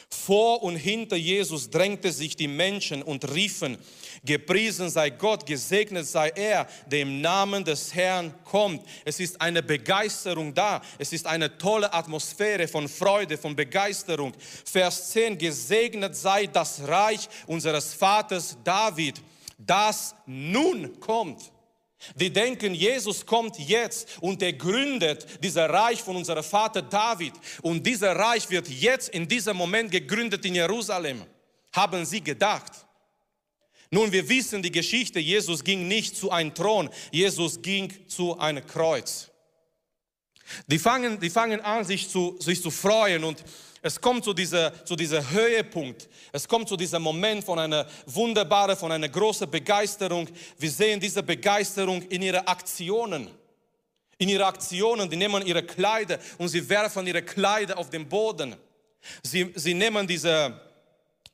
Vor 0.09 0.63
und 0.63 0.77
hinter 0.77 1.17
Jesus 1.17 1.69
drängte 1.71 2.13
sich 2.13 2.37
die 2.37 2.49
Menschen 2.49 3.03
und 3.03 3.31
riefen, 3.33 3.79
gepriesen 4.25 4.89
sei 4.89 5.11
Gott, 5.11 5.45
gesegnet 5.45 6.07
sei 6.07 6.29
er, 6.31 6.67
der 6.87 7.01
im 7.01 7.21
Namen 7.21 7.65
des 7.65 7.93
Herrn 7.95 8.33
kommt. 8.45 8.87
Es 9.05 9.19
ist 9.21 9.41
eine 9.41 9.63
Begeisterung 9.63 10.55
da. 10.55 10.81
Es 10.99 11.13
ist 11.13 11.27
eine 11.27 11.59
tolle 11.59 11.93
Atmosphäre 11.93 12.69
von 12.69 12.89
Freude, 12.89 13.37
von 13.37 13.57
Begeisterung. 13.57 14.33
Vers 14.65 15.11
10, 15.11 15.39
gesegnet 15.39 16.17
sei 16.17 16.47
das 16.47 16.87
Reich 16.87 17.29
unseres 17.47 17.95
Vaters 17.95 18.57
David, 18.63 19.21
das 19.59 20.15
nun 20.27 20.99
kommt. 21.01 21.53
Die 22.17 22.33
denken, 22.33 22.75
Jesus 22.75 23.25
kommt 23.25 23.59
jetzt 23.59 24.21
und 24.21 24.43
er 24.43 24.53
gründet 24.53 25.27
dieser 25.43 25.71
Reich 25.71 26.03
von 26.03 26.17
unserem 26.17 26.43
Vater 26.43 26.83
David. 26.83 27.33
Und 27.63 27.87
dieser 27.87 28.17
Reich 28.17 28.51
wird 28.51 28.69
jetzt 28.69 29.11
in 29.11 29.27
diesem 29.29 29.57
Moment 29.57 29.91
gegründet 29.91 30.45
in 30.45 30.57
Jerusalem. 30.57 31.25
Haben 31.73 32.05
sie 32.05 32.21
gedacht. 32.21 32.73
Nun, 33.95 34.11
wir 34.11 34.27
wissen 34.27 34.63
die 34.63 34.73
Geschichte, 34.73 35.21
Jesus 35.21 35.63
ging 35.63 35.87
nicht 35.87 36.17
zu 36.17 36.31
einem 36.31 36.55
Thron, 36.55 36.89
Jesus 37.11 37.61
ging 37.61 37.93
zu 38.09 38.39
einem 38.39 38.67
Kreuz. 38.67 39.31
Die 40.67 40.79
fangen, 40.79 41.21
die 41.21 41.29
fangen 41.29 41.61
an, 41.61 41.85
sich 41.85 42.09
zu, 42.09 42.39
sich 42.41 42.63
zu 42.63 42.71
freuen 42.71 43.23
und 43.23 43.45
es 43.83 44.01
kommt 44.01 44.25
zu 44.25 44.33
dieser, 44.33 44.83
zu 44.87 44.97
dieser 44.97 45.31
Höhepunkt. 45.31 46.09
Es 46.33 46.49
kommt 46.49 46.71
zu 46.71 46.77
diesem 46.79 47.03
Moment 47.03 47.45
von 47.45 47.59
einer 47.59 47.87
wunderbaren, 48.07 48.79
von 48.79 48.91
einer 48.91 49.11
großen 49.11 49.51
Begeisterung. 49.51 50.27
Wir 50.57 50.71
sehen 50.71 50.99
diese 50.99 51.23
Begeisterung 51.23 52.01
in 52.03 52.23
ihren 52.23 52.47
Aktionen. 52.47 53.29
In 54.17 54.31
ihren 54.31 54.45
Aktionen, 54.45 55.11
die 55.11 55.17
nehmen 55.17 55.45
ihre 55.45 55.65
Kleider 55.65 56.19
und 56.39 56.49
sie 56.49 56.67
werfen 56.67 57.07
ihre 57.07 57.21
Kleider 57.21 57.77
auf 57.77 57.91
den 57.91 58.09
Boden. 58.09 58.57
Sie, 59.23 59.53
sie 59.55 59.75
nehmen 59.75 60.07
diese, 60.07 60.59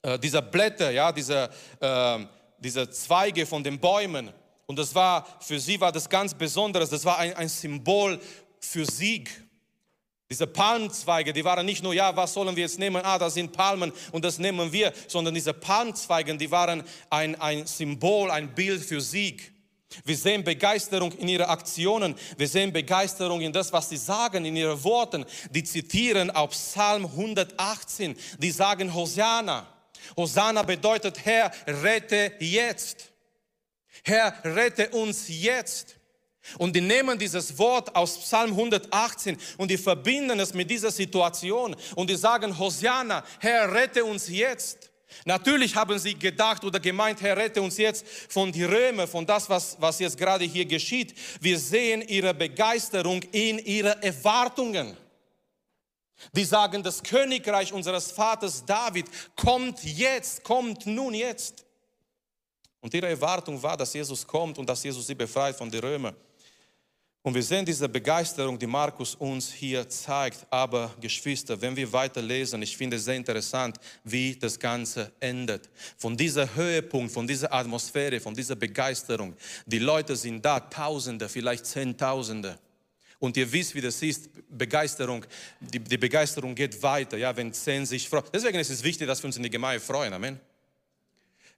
äh, 0.02 0.18
diese 0.18 0.42
Blätter, 0.42 0.90
ja, 0.90 1.12
diese, 1.12 1.50
äh, 1.80 2.18
diese 2.58 2.90
Zweige 2.90 3.46
von 3.46 3.62
den 3.62 3.78
Bäumen. 3.78 4.32
Und 4.66 4.78
das 4.78 4.94
war, 4.94 5.26
für 5.40 5.58
sie 5.58 5.80
war 5.80 5.92
das 5.92 6.08
ganz 6.08 6.34
Besonderes. 6.34 6.90
Das 6.90 7.04
war 7.04 7.18
ein, 7.18 7.34
ein 7.34 7.48
Symbol 7.48 8.20
für 8.60 8.84
Sieg. 8.84 9.30
Diese 10.30 10.46
Palmzweige, 10.46 11.32
die 11.32 11.42
waren 11.42 11.64
nicht 11.64 11.82
nur, 11.82 11.94
ja, 11.94 12.14
was 12.14 12.34
sollen 12.34 12.54
wir 12.54 12.62
jetzt 12.62 12.78
nehmen? 12.78 13.02
Ah, 13.02 13.18
das 13.18 13.32
sind 13.32 13.50
Palmen 13.50 13.90
und 14.12 14.22
das 14.22 14.38
nehmen 14.38 14.70
wir, 14.70 14.92
sondern 15.06 15.34
diese 15.34 15.54
Palmzweige, 15.54 16.36
die 16.36 16.50
waren 16.50 16.84
ein, 17.08 17.34
ein 17.40 17.66
Symbol, 17.66 18.30
ein 18.30 18.54
Bild 18.54 18.84
für 18.84 19.00
Sieg. 19.00 19.54
Wir 20.04 20.16
sehen 20.18 20.44
Begeisterung 20.44 21.12
in 21.12 21.28
ihren 21.28 21.46
Aktionen. 21.46 22.14
Wir 22.36 22.46
sehen 22.46 22.74
Begeisterung 22.74 23.40
in 23.40 23.54
das, 23.54 23.72
was 23.72 23.88
sie 23.88 23.96
sagen, 23.96 24.44
in 24.44 24.54
ihren 24.54 24.84
Worten. 24.84 25.24
Die 25.50 25.64
zitieren 25.64 26.30
auf 26.30 26.50
Psalm 26.50 27.06
118. 27.06 28.14
Die 28.38 28.50
sagen 28.50 28.92
Hosanna. 28.92 29.66
Hosanna 30.16 30.62
bedeutet, 30.62 31.24
Herr, 31.24 31.52
rette 31.66 32.32
jetzt. 32.38 33.10
Herr, 34.04 34.34
rette 34.44 34.90
uns 34.90 35.26
jetzt. 35.28 35.96
Und 36.56 36.74
die 36.74 36.80
nehmen 36.80 37.18
dieses 37.18 37.58
Wort 37.58 37.94
aus 37.94 38.18
Psalm 38.20 38.50
118 38.50 39.36
und 39.58 39.70
die 39.70 39.76
verbinden 39.76 40.40
es 40.40 40.54
mit 40.54 40.70
dieser 40.70 40.90
Situation 40.90 41.76
und 41.94 42.08
die 42.08 42.16
sagen, 42.16 42.58
Hosiana, 42.58 43.22
Herr, 43.40 43.72
rette 43.72 44.04
uns 44.04 44.28
jetzt. 44.28 44.90
Natürlich 45.24 45.74
haben 45.74 45.98
sie 45.98 46.14
gedacht 46.14 46.64
oder 46.64 46.80
gemeint, 46.80 47.20
Herr, 47.20 47.36
rette 47.36 47.60
uns 47.60 47.76
jetzt 47.76 48.06
von 48.28 48.52
die 48.52 48.64
Römer, 48.64 49.06
von 49.06 49.26
das, 49.26 49.48
was, 49.48 49.76
was 49.80 49.98
jetzt 49.98 50.16
gerade 50.16 50.44
hier 50.44 50.64
geschieht. 50.64 51.14
Wir 51.40 51.58
sehen 51.58 52.02
ihre 52.02 52.34
Begeisterung 52.34 53.22
in 53.32 53.58
ihren 53.58 54.00
Erwartungen. 54.02 54.96
Die 56.32 56.44
sagen, 56.44 56.82
das 56.82 57.02
Königreich 57.02 57.72
unseres 57.72 58.10
Vaters 58.10 58.64
David 58.64 59.06
kommt 59.36 59.82
jetzt, 59.84 60.42
kommt 60.42 60.86
nun 60.86 61.14
jetzt. 61.14 61.64
Und 62.80 62.94
ihre 62.94 63.08
Erwartung 63.08 63.60
war, 63.62 63.76
dass 63.76 63.92
Jesus 63.92 64.26
kommt 64.26 64.58
und 64.58 64.68
dass 64.68 64.82
Jesus 64.82 65.06
sie 65.06 65.14
befreit 65.14 65.56
von 65.56 65.70
den 65.70 65.80
Römern. 65.80 66.14
Und 67.22 67.34
wir 67.34 67.42
sehen 67.42 67.66
diese 67.66 67.88
Begeisterung, 67.88 68.58
die 68.58 68.66
Markus 68.66 69.14
uns 69.16 69.52
hier 69.52 69.88
zeigt. 69.88 70.46
Aber 70.48 70.94
Geschwister, 71.00 71.60
wenn 71.60 71.76
wir 71.76 71.92
weiterlesen, 71.92 72.62
ich 72.62 72.76
finde 72.76 72.96
es 72.96 73.04
sehr 73.04 73.16
interessant, 73.16 73.76
wie 74.04 74.36
das 74.36 74.58
Ganze 74.58 75.12
endet. 75.20 75.68
Von 75.96 76.16
dieser 76.16 76.54
Höhepunkt, 76.54 77.12
von 77.12 77.26
dieser 77.26 77.52
Atmosphäre, 77.52 78.20
von 78.20 78.34
dieser 78.34 78.54
Begeisterung. 78.54 79.34
Die 79.66 79.80
Leute 79.80 80.14
sind 80.16 80.44
da, 80.44 80.60
Tausende, 80.60 81.28
vielleicht 81.28 81.66
Zehntausende. 81.66 82.58
Und 83.18 83.36
ihr 83.36 83.50
wisst, 83.50 83.74
wie 83.74 83.80
das 83.80 84.00
ist, 84.02 84.30
Begeisterung, 84.48 85.24
die, 85.60 85.80
die 85.80 85.98
Begeisterung 85.98 86.54
geht 86.54 86.80
weiter, 86.82 87.16
ja, 87.16 87.36
wenn 87.36 87.52
zehn 87.52 87.84
sich 87.84 88.08
freuen. 88.08 88.24
Deswegen 88.32 88.58
ist 88.58 88.70
es 88.70 88.82
wichtig, 88.82 89.06
dass 89.06 89.22
wir 89.22 89.26
uns 89.26 89.36
in 89.36 89.42
die 89.42 89.50
Gemeinde 89.50 89.80
freuen, 89.80 90.12
Amen. 90.12 90.40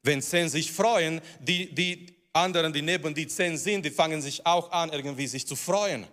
Wenn 0.03 0.23
zehn 0.23 0.49
sich 0.49 0.73
freuen, 0.73 1.21
die, 1.41 1.75
die, 1.75 2.07
anderen, 2.33 2.73
die 2.73 2.83
neben 2.83 3.15
die 3.15 3.27
zehn 3.27 3.57
sind, 3.57 3.85
die 3.85 3.91
fangen 3.91 4.23
sich 4.23 4.45
auch 4.47 4.71
an, 4.73 4.91
irgendwie 4.91 5.27
sich 5.27 5.47
zu 5.47 5.57
freuen. 5.57 6.07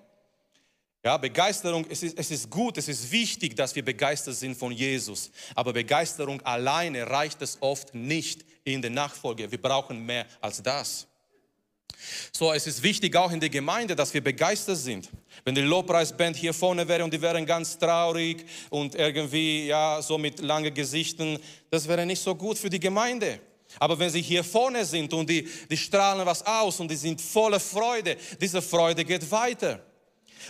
Ja, 1.04 1.18
Begeisterung, 1.18 1.86
es 1.90 2.04
ist, 2.04 2.18
es 2.18 2.32
ist 2.32 2.50
gut, 2.50 2.78
es 2.78 2.88
ist 2.88 3.12
wichtig, 3.12 3.56
dass 3.56 3.76
wir 3.76 3.86
begeistert 3.86 4.36
sind 4.36 4.58
von 4.58 4.72
Jesus. 4.72 5.32
Aber 5.56 5.72
Begeisterung 5.72 6.42
alleine 6.42 7.10
reicht 7.10 7.42
es 7.42 7.58
oft 7.62 7.94
nicht 7.94 8.44
in 8.64 8.82
der 8.82 8.92
Nachfolge. 8.92 9.50
Wir 9.50 9.62
brauchen 9.62 10.06
mehr 10.06 10.26
als 10.42 10.62
das. 10.62 11.08
So, 12.32 12.54
es 12.54 12.68
ist 12.68 12.84
wichtig 12.84 13.16
auch 13.16 13.32
in 13.32 13.40
der 13.40 13.50
Gemeinde, 13.50 13.96
dass 13.96 14.14
wir 14.14 14.24
begeistert 14.24 14.78
sind. 14.78 15.10
Wenn 15.44 15.56
die 15.56 15.62
Lobpreisband 15.62 16.36
hier 16.36 16.54
vorne 16.54 16.88
wäre 16.88 17.04
und 17.04 17.14
die 17.14 17.22
wären 17.22 17.46
ganz 17.46 17.78
traurig 17.78 18.46
und 18.70 18.96
irgendwie, 18.96 19.68
ja, 19.68 20.02
so 20.02 20.18
mit 20.18 20.40
langen 20.40 20.74
Gesichten, 20.74 21.40
das 21.70 21.88
wäre 21.88 22.06
nicht 22.06 22.22
so 22.22 22.36
gut 22.36 22.58
für 22.58 22.70
die 22.70 22.80
Gemeinde. 22.80 23.40
Aber 23.80 23.98
wenn 24.00 24.10
sie 24.10 24.22
hier 24.22 24.44
vorne 24.44 24.86
sind 24.86 25.14
und 25.14 25.30
die, 25.30 25.48
die 25.70 25.78
strahlen 25.78 26.26
was 26.26 26.46
aus 26.46 26.80
und 26.80 26.90
die 26.90 26.96
sind 26.96 27.22
voller 27.22 27.60
Freude, 27.60 28.18
diese 28.40 28.62
Freude 28.62 29.04
geht 29.04 29.30
weiter. 29.30 29.82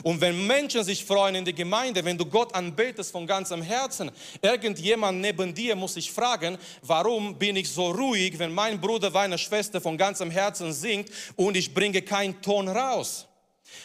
Und 0.04 0.22
wenn 0.22 0.48
Menschen 0.48 0.84
sich 0.84 1.04
freuen 1.04 1.36
in 1.36 1.46
der 1.46 1.54
Gemeinde, 1.54 2.04
wenn 2.04 2.18
du 2.18 2.26
Gott 2.26 2.54
anbetest 2.54 3.12
von 3.12 3.26
ganzem 3.26 3.62
Herzen, 3.62 4.12
irgendjemand 4.42 5.22
neben 5.22 5.54
dir 5.54 5.76
muss 5.76 5.94
sich 5.96 6.12
fragen, 6.12 6.58
warum 6.82 7.38
bin 7.38 7.56
ich 7.56 7.70
so 7.70 7.92
ruhig, 7.92 8.38
wenn 8.38 8.54
mein 8.54 8.80
Bruder, 8.80 9.10
meine 9.10 9.38
Schwester 9.38 9.82
von 9.82 9.98
ganzem 9.98 10.32
Herzen 10.32 10.74
singt 10.74 11.10
und 11.36 11.58
ich 11.58 11.74
bringe 11.74 12.02
keinen 12.02 12.42
Ton 12.42 12.68
raus. 12.68 13.28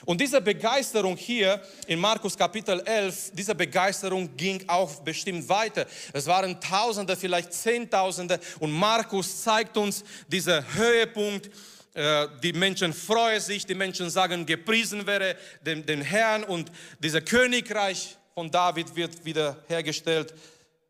Und 0.05 0.20
diese 0.20 0.40
Begeisterung 0.40 1.16
hier 1.16 1.61
in 1.87 1.98
Markus 1.98 2.37
Kapitel 2.37 2.81
11, 2.81 3.33
diese 3.35 3.55
Begeisterung 3.55 4.37
ging 4.37 4.62
auch 4.68 5.01
bestimmt 5.01 5.48
weiter. 5.48 5.87
Es 6.12 6.27
waren 6.27 6.61
Tausende, 6.61 7.16
vielleicht 7.16 7.53
Zehntausende 7.53 8.38
und 8.61 8.72
Markus 8.72 9.42
zeigt 9.42 9.77
uns 9.77 10.05
diesen 10.29 10.64
Höhepunkt. 10.75 11.51
Äh, 11.95 12.29
die 12.43 12.53
Menschen 12.53 12.93
freuen 12.93 13.41
sich, 13.41 13.67
die 13.67 13.75
Menschen 13.75 14.09
sagen, 14.09 14.47
gepriesen 14.47 15.07
wäre 15.07 15.37
den, 15.61 15.85
den 15.85 16.01
Herrn 16.01 16.45
und 16.45 16.73
dieser 16.99 17.21
Königreich 17.21 18.17
von 18.35 18.51
David 18.51 18.95
wird 18.95 19.25
wieder 19.25 19.63
hergestellt. 19.69 20.35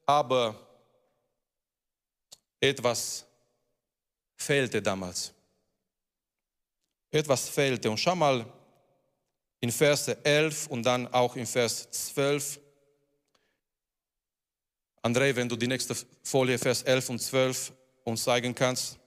Aber 0.06 0.54
etwas 2.60 3.24
fehlte 4.36 4.80
damals. 4.80 5.32
Etwas 7.10 7.48
fehlte. 7.48 7.90
Und 7.90 7.98
schau 7.98 8.14
mal, 8.14 8.46
in 9.62 9.70
Verse 9.70 10.16
11 10.24 10.66
und 10.66 10.82
dann 10.82 11.06
auch 11.14 11.36
in 11.36 11.46
Vers 11.46 11.88
12. 11.90 12.60
André, 15.02 15.34
wenn 15.34 15.48
du 15.48 15.56
die 15.56 15.68
nächste 15.68 15.96
Folie, 16.22 16.58
Vers 16.58 16.82
11 16.82 17.08
und 17.10 17.18
12 17.20 17.72
uns 18.04 18.24
zeigen 18.24 18.54
kannst. 18.54 18.98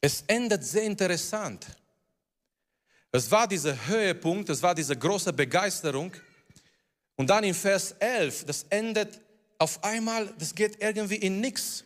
Es 0.00 0.22
endet 0.26 0.64
sehr 0.64 0.84
interessant. 0.84 1.66
Es 3.12 3.30
war 3.30 3.48
dieser 3.48 3.86
Höhepunkt, 3.86 4.48
es 4.50 4.62
war 4.62 4.74
diese 4.74 4.96
große 4.96 5.32
Begeisterung. 5.32 6.12
Und 7.16 7.30
dann 7.30 7.44
in 7.44 7.54
Vers 7.54 7.92
11, 7.92 8.44
das 8.44 8.66
endet 8.68 9.20
auf 9.58 9.82
einmal, 9.82 10.32
das 10.38 10.54
geht 10.54 10.82
irgendwie 10.82 11.16
in 11.16 11.40
nichts. 11.40 11.82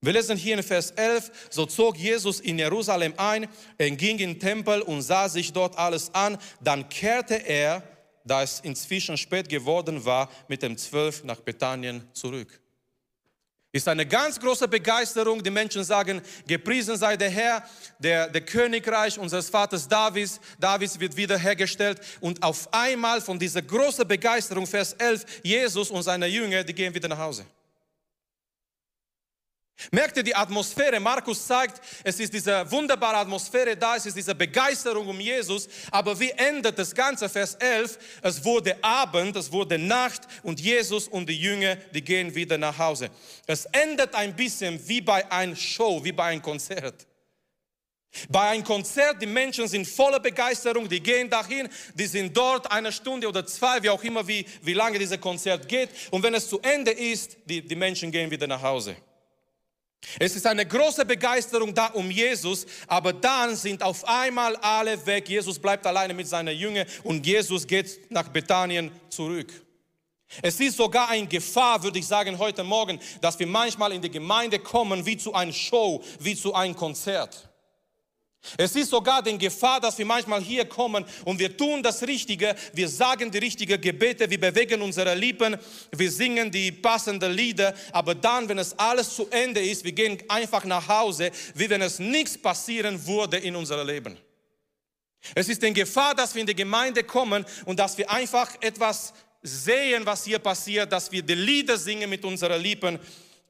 Wir 0.00 0.14
lesen 0.14 0.36
hier 0.36 0.56
in 0.56 0.62
Vers 0.62 0.92
11, 0.92 1.48
so 1.50 1.66
zog 1.66 1.96
Jesus 1.96 2.40
in 2.40 2.58
Jerusalem 2.58 3.14
ein, 3.18 3.46
er 3.78 3.90
ging 3.90 4.18
in 4.18 4.30
den 4.30 4.40
Tempel 4.40 4.82
und 4.82 5.02
sah 5.02 5.28
sich 5.28 5.52
dort 5.52 5.78
alles 5.78 6.12
an. 6.14 6.38
Dann 6.60 6.88
kehrte 6.88 7.34
er, 7.34 7.84
da 8.24 8.42
es 8.42 8.60
inzwischen 8.60 9.16
spät 9.16 9.48
geworden 9.48 10.04
war, 10.04 10.30
mit 10.48 10.62
dem 10.62 10.76
Zwölf 10.76 11.22
nach 11.22 11.40
Bethanien 11.40 12.02
zurück. 12.14 12.61
Ist 13.74 13.88
eine 13.88 14.04
ganz 14.04 14.38
große 14.38 14.68
Begeisterung. 14.68 15.42
Die 15.42 15.50
Menschen 15.50 15.82
sagen, 15.82 16.20
gepriesen 16.46 16.94
sei 16.98 17.16
der 17.16 17.30
Herr, 17.30 17.64
der, 17.98 18.28
der 18.28 18.42
Königreich 18.42 19.18
unseres 19.18 19.48
Vaters 19.48 19.88
Davids. 19.88 20.38
Davids 20.60 21.00
wird 21.00 21.16
wiederhergestellt. 21.16 21.98
Und 22.20 22.42
auf 22.42 22.68
einmal 22.70 23.22
von 23.22 23.38
dieser 23.38 23.62
großen 23.62 24.06
Begeisterung, 24.06 24.66
Vers 24.66 24.92
11, 24.92 25.24
Jesus 25.42 25.90
und 25.90 26.02
seine 26.02 26.26
Jünger, 26.26 26.62
die 26.62 26.74
gehen 26.74 26.94
wieder 26.94 27.08
nach 27.08 27.18
Hause. 27.18 27.46
Merkt 29.90 30.16
ihr 30.16 30.22
die 30.22 30.34
Atmosphäre? 30.34 31.00
Markus 31.00 31.46
zeigt, 31.46 31.80
es 32.04 32.20
ist 32.20 32.32
diese 32.32 32.70
wunderbare 32.70 33.16
Atmosphäre 33.16 33.76
da, 33.76 33.96
es 33.96 34.06
ist 34.06 34.16
diese 34.16 34.34
Begeisterung 34.34 35.08
um 35.08 35.20
Jesus. 35.20 35.68
Aber 35.90 36.18
wie 36.18 36.30
endet 36.30 36.78
das 36.78 36.94
Ganze? 36.94 37.28
Vers 37.28 37.54
11, 37.54 37.98
es 38.22 38.44
wurde 38.44 38.76
Abend, 38.82 39.36
es 39.36 39.50
wurde 39.50 39.78
Nacht 39.78 40.22
und 40.42 40.60
Jesus 40.60 41.08
und 41.08 41.28
die 41.28 41.38
Jünger, 41.38 41.76
die 41.76 42.02
gehen 42.02 42.34
wieder 42.34 42.58
nach 42.58 42.78
Hause. 42.78 43.10
Es 43.46 43.64
endet 43.66 44.14
ein 44.14 44.34
bisschen 44.34 44.80
wie 44.86 45.00
bei 45.00 45.30
einer 45.30 45.56
Show, 45.56 46.02
wie 46.04 46.12
bei 46.12 46.24
einem 46.24 46.42
Konzert. 46.42 47.06
Bei 48.28 48.50
einem 48.50 48.62
Konzert, 48.62 49.22
die 49.22 49.26
Menschen 49.26 49.66
sind 49.66 49.86
voller 49.86 50.20
Begeisterung, 50.20 50.86
die 50.86 51.02
gehen 51.02 51.30
dahin, 51.30 51.68
die 51.94 52.06
sind 52.06 52.36
dort 52.36 52.70
eine 52.70 52.92
Stunde 52.92 53.26
oder 53.26 53.46
zwei, 53.46 53.82
wie 53.82 53.88
auch 53.88 54.04
immer, 54.04 54.26
wie, 54.28 54.44
wie 54.60 54.74
lange 54.74 54.98
dieses 54.98 55.18
Konzert 55.18 55.66
geht. 55.66 55.88
Und 56.10 56.22
wenn 56.22 56.34
es 56.34 56.46
zu 56.46 56.60
Ende 56.60 56.90
ist, 56.90 57.38
die, 57.46 57.66
die 57.66 57.74
Menschen 57.74 58.10
gehen 58.10 58.30
wieder 58.30 58.46
nach 58.46 58.60
Hause. 58.60 58.96
Es 60.18 60.36
ist 60.36 60.46
eine 60.46 60.66
große 60.66 61.04
Begeisterung 61.04 61.72
da 61.72 61.86
um 61.86 62.10
Jesus, 62.10 62.66
aber 62.86 63.12
dann 63.12 63.56
sind 63.56 63.82
auf 63.82 64.06
einmal 64.06 64.56
alle 64.56 65.04
weg. 65.06 65.28
Jesus 65.28 65.58
bleibt 65.58 65.86
alleine 65.86 66.12
mit 66.12 66.26
seiner 66.26 66.50
Jünger 66.50 66.84
und 67.04 67.24
Jesus 67.24 67.66
geht 67.66 68.10
nach 68.10 68.28
Bethanien 68.28 68.90
zurück. 69.08 69.52
Es 70.40 70.58
ist 70.60 70.76
sogar 70.76 71.10
eine 71.10 71.26
Gefahr, 71.26 71.82
würde 71.82 71.98
ich 71.98 72.06
sagen, 72.06 72.38
heute 72.38 72.64
Morgen, 72.64 72.98
dass 73.20 73.38
wir 73.38 73.46
manchmal 73.46 73.92
in 73.92 74.00
die 74.00 74.10
Gemeinde 74.10 74.58
kommen 74.58 75.04
wie 75.04 75.16
zu 75.16 75.34
einer 75.34 75.52
Show, 75.52 76.02
wie 76.20 76.34
zu 76.34 76.54
einem 76.54 76.74
Konzert. 76.74 77.51
Es 78.56 78.74
ist 78.74 78.90
sogar 78.90 79.22
die 79.22 79.38
Gefahr, 79.38 79.80
dass 79.80 79.96
wir 79.98 80.04
manchmal 80.04 80.42
hier 80.42 80.64
kommen 80.64 81.04
und 81.24 81.38
wir 81.38 81.56
tun 81.56 81.82
das 81.82 82.02
Richtige, 82.02 82.54
wir 82.72 82.88
sagen 82.88 83.30
die 83.30 83.38
richtigen 83.38 83.80
Gebete, 83.80 84.28
wir 84.28 84.40
bewegen 84.40 84.82
unsere 84.82 85.14
Lippen, 85.14 85.56
wir 85.92 86.10
singen 86.10 86.50
die 86.50 86.72
passenden 86.72 87.32
Lieder, 87.32 87.72
aber 87.92 88.14
dann, 88.14 88.48
wenn 88.48 88.58
es 88.58 88.76
alles 88.78 89.14
zu 89.14 89.28
Ende 89.30 89.60
ist, 89.60 89.84
wir 89.84 89.92
gehen 89.92 90.18
einfach 90.28 90.64
nach 90.64 90.88
Hause, 90.88 91.30
wie 91.54 91.70
wenn 91.70 91.82
es 91.82 91.98
nichts 91.98 92.36
passieren 92.36 93.06
würde 93.06 93.38
in 93.38 93.54
unserem 93.54 93.86
Leben. 93.86 94.18
Es 95.34 95.48
ist 95.48 95.62
die 95.62 95.72
Gefahr, 95.72 96.14
dass 96.14 96.34
wir 96.34 96.40
in 96.40 96.46
die 96.46 96.54
Gemeinde 96.54 97.04
kommen 97.04 97.44
und 97.64 97.78
dass 97.78 97.96
wir 97.96 98.10
einfach 98.10 98.50
etwas 98.60 99.12
sehen, 99.40 100.04
was 100.04 100.24
hier 100.24 100.40
passiert, 100.40 100.90
dass 100.90 101.10
wir 101.12 101.22
die 101.22 101.34
Lieder 101.34 101.78
singen 101.78 102.10
mit 102.10 102.24
unseren 102.24 102.60
Lippen. 102.60 102.98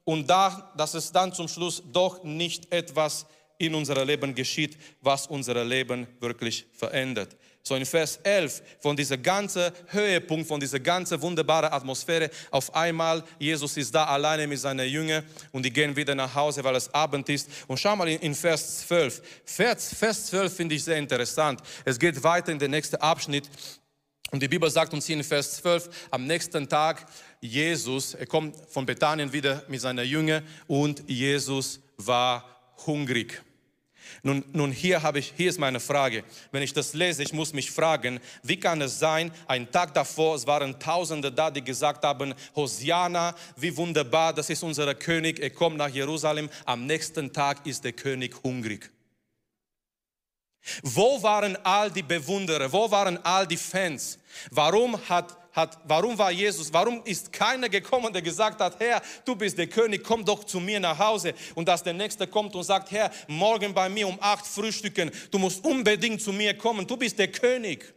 Und 0.04 0.28
da, 0.28 0.72
dass 0.76 0.94
es 0.94 1.12
dann 1.12 1.32
zum 1.32 1.48
Schluss 1.48 1.82
doch 1.92 2.22
nicht 2.24 2.72
etwas 2.72 3.26
in 3.62 3.74
unserem 3.74 4.06
Leben 4.06 4.34
geschieht, 4.34 4.76
was 5.00 5.26
unser 5.26 5.64
Leben 5.64 6.06
wirklich 6.20 6.66
verändert. 6.72 7.36
So 7.64 7.76
in 7.76 7.86
Vers 7.86 8.18
11 8.24 8.60
von 8.80 8.96
dieser 8.96 9.16
ganzen 9.16 9.70
Höhepunkt, 9.86 10.48
von 10.48 10.58
dieser 10.58 10.80
ganzen 10.80 11.22
wunderbaren 11.22 11.72
Atmosphäre, 11.72 12.28
auf 12.50 12.74
einmal 12.74 13.22
Jesus 13.38 13.76
ist 13.76 13.94
da 13.94 14.04
alleine 14.04 14.48
mit 14.48 14.58
seinen 14.58 14.88
Jüngern 14.88 15.24
und 15.52 15.64
die 15.64 15.72
gehen 15.72 15.94
wieder 15.94 16.14
nach 16.16 16.34
Hause, 16.34 16.64
weil 16.64 16.74
es 16.74 16.92
Abend 16.92 17.28
ist. 17.28 17.48
Und 17.68 17.78
schau 17.78 17.94
mal 17.94 18.08
in, 18.08 18.34
Vers 18.34 18.80
12. 18.88 19.22
Vers, 19.44 19.94
Vers 19.94 20.26
12 20.26 20.56
finde 20.56 20.74
ich 20.74 20.82
sehr 20.82 20.96
interessant. 20.96 21.60
Es 21.84 22.00
geht 22.00 22.22
weiter 22.24 22.50
in 22.50 22.58
den 22.58 22.72
nächsten 22.72 22.96
Abschnitt. 22.96 23.48
Und 24.32 24.42
die 24.42 24.48
Bibel 24.48 24.68
sagt 24.68 24.92
uns 24.92 25.06
hier 25.06 25.16
in 25.16 25.22
Vers 25.22 25.58
12, 25.58 26.08
am 26.10 26.26
nächsten 26.26 26.68
Tag, 26.68 27.06
Jesus, 27.40 28.14
er 28.14 28.26
kommt 28.26 28.56
von 28.70 28.86
Bethanien 28.86 29.32
wieder 29.32 29.62
mit 29.68 29.80
seiner 29.80 30.02
Jüngern 30.02 30.42
und 30.66 31.04
Jesus 31.06 31.78
war 31.96 32.44
hungrig. 32.86 33.40
Nun, 34.22 34.44
nun 34.52 34.72
hier, 34.72 35.02
habe 35.02 35.18
ich, 35.18 35.32
hier 35.36 35.50
ist 35.50 35.58
meine 35.58 35.80
Frage. 35.80 36.24
Wenn 36.50 36.62
ich 36.62 36.72
das 36.72 36.94
lese, 36.94 37.22
ich 37.22 37.32
muss 37.32 37.52
mich 37.52 37.70
fragen, 37.70 38.20
wie 38.42 38.58
kann 38.58 38.80
es 38.80 38.98
sein, 38.98 39.32
ein 39.46 39.70
Tag 39.70 39.94
davor, 39.94 40.36
es 40.36 40.46
waren 40.46 40.78
Tausende 40.78 41.32
da, 41.32 41.50
die 41.50 41.62
gesagt 41.62 42.04
haben, 42.04 42.34
Hosiana, 42.54 43.34
wie 43.56 43.76
wunderbar, 43.76 44.32
das 44.32 44.50
ist 44.50 44.62
unser 44.62 44.94
König, 44.94 45.40
er 45.40 45.50
kommt 45.50 45.76
nach 45.76 45.88
Jerusalem. 45.88 46.48
Am 46.64 46.86
nächsten 46.86 47.32
Tag 47.32 47.66
ist 47.66 47.84
der 47.84 47.92
König 47.92 48.34
hungrig. 48.42 48.90
Wo 50.82 51.20
waren 51.22 51.56
all 51.64 51.90
die 51.90 52.02
Bewunderer? 52.02 52.72
Wo 52.72 52.90
waren 52.90 53.18
all 53.24 53.46
die 53.46 53.56
Fans? 53.56 54.18
Warum 54.50 54.96
hat 55.08 55.36
hat, 55.52 55.78
warum 55.84 56.16
war 56.18 56.30
Jesus, 56.30 56.72
warum 56.72 57.02
ist 57.04 57.32
keiner 57.32 57.68
gekommen, 57.68 58.12
der 58.12 58.22
gesagt 58.22 58.60
hat, 58.60 58.80
Herr, 58.80 59.02
du 59.24 59.36
bist 59.36 59.58
der 59.58 59.66
König, 59.66 60.02
komm 60.02 60.24
doch 60.24 60.44
zu 60.44 60.60
mir 60.60 60.80
nach 60.80 60.98
Hause. 60.98 61.34
Und 61.54 61.68
dass 61.68 61.82
der 61.82 61.92
Nächste 61.92 62.26
kommt 62.26 62.54
und 62.54 62.64
sagt, 62.64 62.90
Herr, 62.90 63.10
morgen 63.28 63.74
bei 63.74 63.88
mir 63.88 64.08
um 64.08 64.18
acht 64.20 64.46
frühstücken, 64.46 65.10
du 65.30 65.38
musst 65.38 65.64
unbedingt 65.64 66.22
zu 66.22 66.32
mir 66.32 66.56
kommen, 66.56 66.86
du 66.86 66.96
bist 66.96 67.18
der 67.18 67.28
König. 67.28 67.94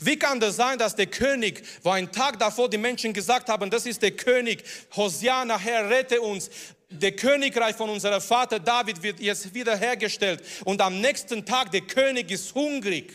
Wie 0.00 0.18
kann 0.18 0.40
das 0.40 0.56
sein, 0.56 0.78
dass 0.78 0.96
der 0.96 1.06
König, 1.06 1.62
wo 1.82 1.90
ein 1.90 2.10
Tag 2.10 2.38
davor 2.38 2.70
die 2.70 2.78
Menschen 2.78 3.12
gesagt 3.12 3.48
haben, 3.48 3.68
das 3.68 3.84
ist 3.84 4.00
der 4.02 4.12
König, 4.12 4.64
Hosiana, 4.96 5.58
Herr, 5.58 5.90
rette 5.90 6.22
uns, 6.22 6.48
der 6.88 7.12
Königreich 7.12 7.76
von 7.76 7.90
unserem 7.90 8.20
Vater 8.20 8.60
David 8.60 9.02
wird 9.02 9.20
jetzt 9.20 9.52
wiederhergestellt 9.52 10.42
und 10.64 10.80
am 10.80 11.00
nächsten 11.00 11.44
Tag 11.44 11.70
der 11.72 11.82
König 11.82 12.30
ist 12.30 12.54
hungrig. 12.54 13.12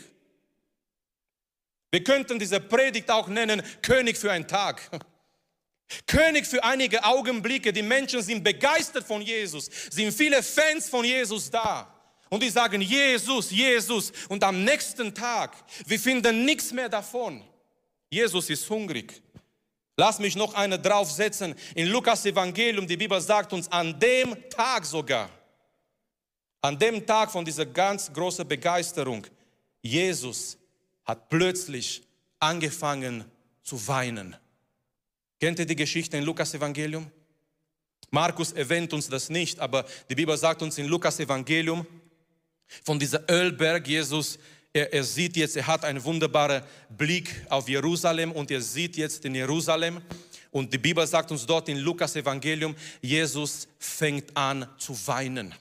Wir 1.90 2.04
könnten 2.04 2.38
diese 2.38 2.60
Predigt 2.60 3.10
auch 3.10 3.28
nennen, 3.28 3.62
König 3.82 4.16
für 4.16 4.30
einen 4.30 4.46
Tag. 4.46 4.80
König 6.06 6.46
für 6.46 6.62
einige 6.62 7.02
Augenblicke. 7.04 7.72
Die 7.72 7.82
Menschen 7.82 8.22
sind 8.22 8.44
begeistert 8.44 9.04
von 9.04 9.22
Jesus, 9.22 9.68
sind 9.90 10.12
viele 10.12 10.42
Fans 10.42 10.88
von 10.88 11.04
Jesus 11.04 11.50
da. 11.50 11.92
Und 12.28 12.44
die 12.44 12.50
sagen, 12.50 12.80
Jesus, 12.80 13.50
Jesus. 13.50 14.12
Und 14.28 14.44
am 14.44 14.62
nächsten 14.62 15.12
Tag, 15.12 15.56
wir 15.86 15.98
finden 15.98 16.44
nichts 16.44 16.72
mehr 16.72 16.88
davon. 16.88 17.42
Jesus 18.08 18.48
ist 18.50 18.70
hungrig. 18.70 19.20
Lass 19.96 20.20
mich 20.20 20.36
noch 20.36 20.54
eine 20.54 20.78
draufsetzen. 20.78 21.56
In 21.74 21.88
Lukas 21.88 22.24
Evangelium, 22.24 22.86
die 22.86 22.96
Bibel 22.96 23.20
sagt 23.20 23.52
uns, 23.52 23.70
an 23.70 23.98
dem 23.98 24.48
Tag 24.48 24.86
sogar, 24.86 25.28
an 26.62 26.78
dem 26.78 27.04
Tag 27.04 27.32
von 27.32 27.44
dieser 27.44 27.66
ganz 27.66 28.12
großen 28.12 28.46
Begeisterung, 28.46 29.26
Jesus 29.82 30.56
hat 31.10 31.28
plötzlich 31.28 32.02
angefangen 32.38 33.24
zu 33.62 33.86
weinen. 33.88 34.36
Kennt 35.40 35.58
ihr 35.58 35.66
die 35.66 35.76
Geschichte 35.76 36.16
in 36.16 36.24
Lukas 36.24 36.54
Evangelium? 36.54 37.10
Markus 38.10 38.52
erwähnt 38.52 38.92
uns 38.92 39.08
das 39.08 39.28
nicht, 39.28 39.58
aber 39.58 39.84
die 40.08 40.14
Bibel 40.14 40.36
sagt 40.36 40.62
uns 40.62 40.78
in 40.78 40.86
Lukas 40.86 41.18
Evangelium 41.20 41.86
von 42.84 42.98
dieser 42.98 43.28
Ölberg, 43.28 43.86
Jesus, 43.86 44.38
er, 44.72 44.92
er 44.92 45.02
sieht 45.02 45.36
jetzt, 45.36 45.56
er 45.56 45.66
hat 45.66 45.84
einen 45.84 46.02
wunderbaren 46.04 46.62
Blick 46.96 47.44
auf 47.48 47.68
Jerusalem 47.68 48.30
und 48.30 48.50
er 48.50 48.60
sieht 48.60 48.96
jetzt 48.96 49.24
in 49.24 49.34
Jerusalem 49.34 50.00
und 50.52 50.72
die 50.72 50.78
Bibel 50.78 51.06
sagt 51.06 51.32
uns 51.32 51.44
dort 51.44 51.68
in 51.68 51.78
Lukas 51.78 52.14
Evangelium, 52.14 52.76
Jesus 53.00 53.66
fängt 53.78 54.36
an 54.36 54.66
zu 54.78 54.96
weinen. 55.06 55.54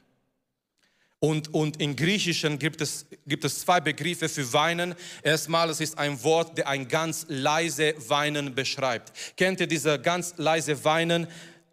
Und, 1.22 1.54
und 1.54 1.82
im 1.82 1.98
Griechischen 1.98 2.58
gibt 2.60 2.80
es, 2.80 3.06
gibt 3.28 3.44
es 3.44 3.60
zwei 3.60 3.82
Begriffe 3.82 4.30
für 4.30 4.54
Weinen. 4.54 4.96
Erstmal, 5.22 5.70
es 5.70 5.82
ist 5.82 5.98
ein 5.98 6.24
Wort, 6.24 6.58
der 6.58 6.70
ein 6.70 6.88
ganz 6.88 7.26
leise 7.28 7.94
Weinen 8.08 8.56
beschreibt. 8.56 9.12
Kennt 9.36 9.60
ihr 9.60 9.68
diese 9.68 10.00
ganz 10.00 10.36
leise 10.38 10.82
Weinen? 10.86 11.28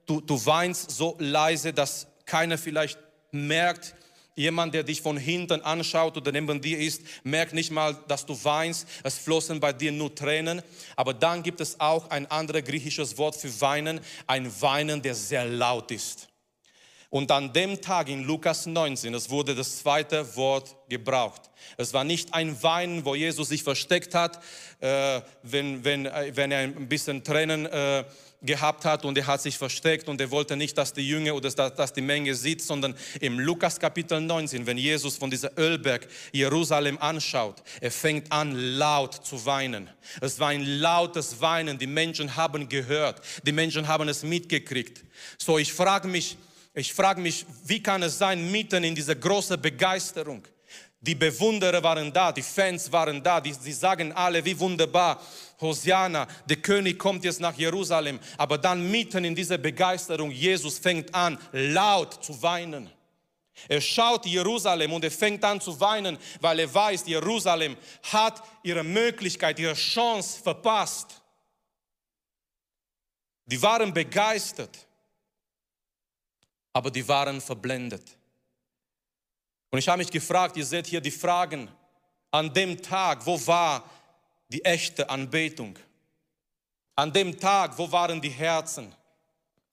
Du, 0.05 0.21
du 0.21 0.45
weinst 0.45 0.91
so 0.91 1.17
leise, 1.21 1.73
dass 1.73 2.09
keiner 2.25 2.59
vielleicht 2.59 2.99
merkt, 3.31 3.95
Jemand, 4.39 4.75
der 4.75 4.83
dich 4.83 5.01
von 5.01 5.17
hinten 5.17 5.63
anschaut 5.63 6.15
oder 6.19 6.31
neben 6.31 6.61
dir 6.61 6.79
ist, 6.79 7.01
merkt 7.25 7.55
nicht 7.55 7.71
mal, 7.71 7.97
dass 8.07 8.27
du 8.27 8.39
weinst. 8.45 8.87
Es 9.03 9.17
flossen 9.17 9.61
bei 9.61 9.73
dir 9.73 9.91
nur 9.91 10.15
Tränen. 10.15 10.61
Aber 10.95 11.15
dann 11.15 11.43
gibt 11.43 11.63
es 11.63 11.81
auch 11.81 12.11
ein 12.11 12.31
anderes 12.31 12.63
griechisches 12.65 13.17
Wort 13.17 13.35
für 13.35 13.61
Weinen, 13.63 13.99
ein 14.27 14.53
Weinen, 14.61 15.01
der 15.01 15.15
sehr 15.15 15.47
laut 15.47 15.91
ist. 15.91 16.29
Und 17.11 17.31
an 17.31 17.53
dem 17.53 17.81
Tag 17.81 18.09
in 18.09 18.25
Lukas 18.25 18.67
19, 18.67 19.15
es 19.15 19.31
wurde 19.31 19.55
das 19.55 19.79
zweite 19.79 20.37
Wort 20.37 20.75
gebraucht. 20.89 21.43
Es 21.77 21.93
war 21.93 22.05
nicht 22.05 22.35
ein 22.35 22.61
Weinen, 22.63 23.05
wo 23.05 23.15
Jesus 23.15 23.49
sich 23.49 23.63
versteckt 23.63 24.15
hat, 24.15 24.41
äh, 24.81 25.21
wenn, 25.43 25.85
wenn, 25.85 26.07
äh, 26.07 26.33
wenn 26.35 26.51
er 26.51 26.61
ein 26.61 26.89
bisschen 26.89 27.23
Tränen 27.23 27.67
äh, 27.67 28.05
gehabt 28.43 28.85
hat 28.85 29.05
und 29.05 29.17
er 29.17 29.27
hat 29.27 29.41
sich 29.41 29.57
versteckt 29.57 30.09
und 30.09 30.21
er 30.21 30.31
wollte 30.31 30.57
nicht, 30.57 30.77
dass 30.77 30.93
die 30.93 31.07
Jünger 31.07 31.35
oder 31.35 31.51
dass, 31.51 31.75
dass 31.75 31.93
die 31.93 32.01
Menge 32.01 32.35
sieht, 32.35 32.63
sondern 32.63 32.95
im 33.21 33.39
Lukas 33.39 33.79
Kapitel 33.79 34.21
19, 34.21 34.67
wenn 34.67 34.79
Jesus 34.79 35.17
von 35.17 35.31
dieser 35.31 35.57
Ölberg 35.59 36.07
Jerusalem 36.33 36.99
anschaut, 36.99 37.63
er 37.81 37.91
fängt 37.91 38.31
an 38.31 38.55
laut 38.55 39.15
zu 39.15 39.45
weinen. 39.47 39.89
Es 40.21 40.39
war 40.39 40.49
ein 40.49 40.65
lautes 40.65 41.41
Weinen, 41.41 41.79
die 41.79 41.87
Menschen 41.87 42.37
haben 42.37 42.69
gehört, 42.69 43.21
die 43.45 43.53
Menschen 43.53 43.89
haben 43.89 44.09
es 44.09 44.23
mitgekriegt. 44.23 45.05
So, 45.39 45.59
ich 45.59 45.73
frage 45.73 46.09
mich, 46.09 46.37
ich 46.77 46.93
frage 46.93 47.23
mich, 47.23 47.47
wie 47.65 47.83
kann 47.83 48.03
es 48.03 48.19
sein, 48.19 48.51
mitten 48.51 48.85
in 48.85 48.95
dieser 48.95 49.15
großen 49.15 49.61
Begeisterung, 49.61 50.47
die 51.01 51.15
Bewunderer 51.15 51.83
waren 51.83 52.13
da, 52.13 52.33
die 52.33 52.43
Fans 52.43 52.91
waren 52.93 53.23
da, 53.23 53.41
die, 53.41 53.53
die 53.53 53.73
sagen 53.73 54.13
alle, 54.13 54.45
wie 54.45 54.59
wunderbar, 54.59 55.23
Hosiana, 55.61 56.27
der 56.45 56.57
König 56.57 56.99
kommt 56.99 57.25
jetzt 57.25 57.41
nach 57.41 57.55
Jerusalem. 57.57 58.21
Aber 58.37 58.59
dann 58.59 58.91
mitten 58.91 59.25
in 59.25 59.35
dieser 59.35 59.57
Begeisterung, 59.57 60.31
Jesus 60.31 60.79
fängt 60.79 61.15
an, 61.15 61.39
laut 61.53 62.23
zu 62.23 62.43
weinen. 62.43 62.91
Er 63.69 63.81
schaut 63.81 64.27
Jerusalem 64.27 64.93
und 64.93 65.03
er 65.03 65.11
fängt 65.11 65.43
an 65.45 65.61
zu 65.61 65.79
weinen, 65.81 66.19
weil 66.41 66.59
er 66.59 66.75
weiß, 66.75 67.07
Jerusalem 67.07 67.77
hat 68.03 68.43
ihre 68.63 68.85
Möglichkeit, 68.85 69.59
ihre 69.59 69.75
Chance 69.75 70.43
verpasst. 70.43 71.23
Die 73.47 73.63
waren 73.63 73.95
begeistert, 73.95 74.87
aber 76.77 76.91
die 76.91 77.09
waren 77.09 77.41
verblendet. 77.41 78.05
Und 79.71 79.79
ich 79.79 79.89
habe 79.89 79.97
mich 79.97 80.11
gefragt, 80.11 80.59
ihr 80.59 80.67
seht 80.67 80.87
hier 80.87 81.01
die 81.01 81.11
Fragen, 81.11 81.71
an 82.31 82.53
dem 82.53 82.83
Tag, 82.83 83.25
wo 83.25 83.47
war 83.47 83.83
die 84.51 84.63
echte 84.63 85.09
Anbetung? 85.09 85.79
An 86.95 87.11
dem 87.11 87.41
Tag, 87.41 87.79
wo 87.79 87.91
waren 87.91 88.21
die 88.21 88.29
Herzen? 88.29 88.95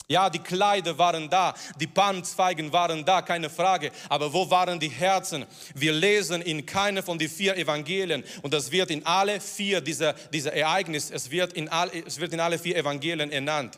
Ja, 0.07 0.29
die 0.29 0.39
Kleider 0.39 0.97
waren 0.97 1.29
da, 1.29 1.53
die 1.77 1.87
Palmzweigen 1.87 2.71
waren 2.71 3.03
da, 3.03 3.21
keine 3.21 3.49
Frage. 3.49 3.91
Aber 4.07 4.31
wo 4.31 4.49
waren 4.49 4.79
die 4.79 4.87
Herzen? 4.87 5.45
Wir 5.75 5.91
lesen 5.91 6.41
in 6.41 6.65
keine 6.65 7.03
von 7.03 7.19
den 7.19 7.29
vier 7.29 7.57
Evangelien 7.57 8.23
und 8.43 8.53
das 8.53 8.71
wird 8.71 8.89
in 8.91 9.05
alle 9.05 9.41
vier 9.41 9.81
dieser, 9.81 10.13
dieser 10.13 10.53
Ereignisse, 10.53 11.13
es 11.13 11.29
wird, 11.29 11.51
in 11.51 11.67
es 11.67 12.17
wird 12.17 12.31
in 12.31 12.39
alle 12.39 12.57
vier 12.57 12.77
Evangelien 12.77 13.29
ernannt, 13.29 13.77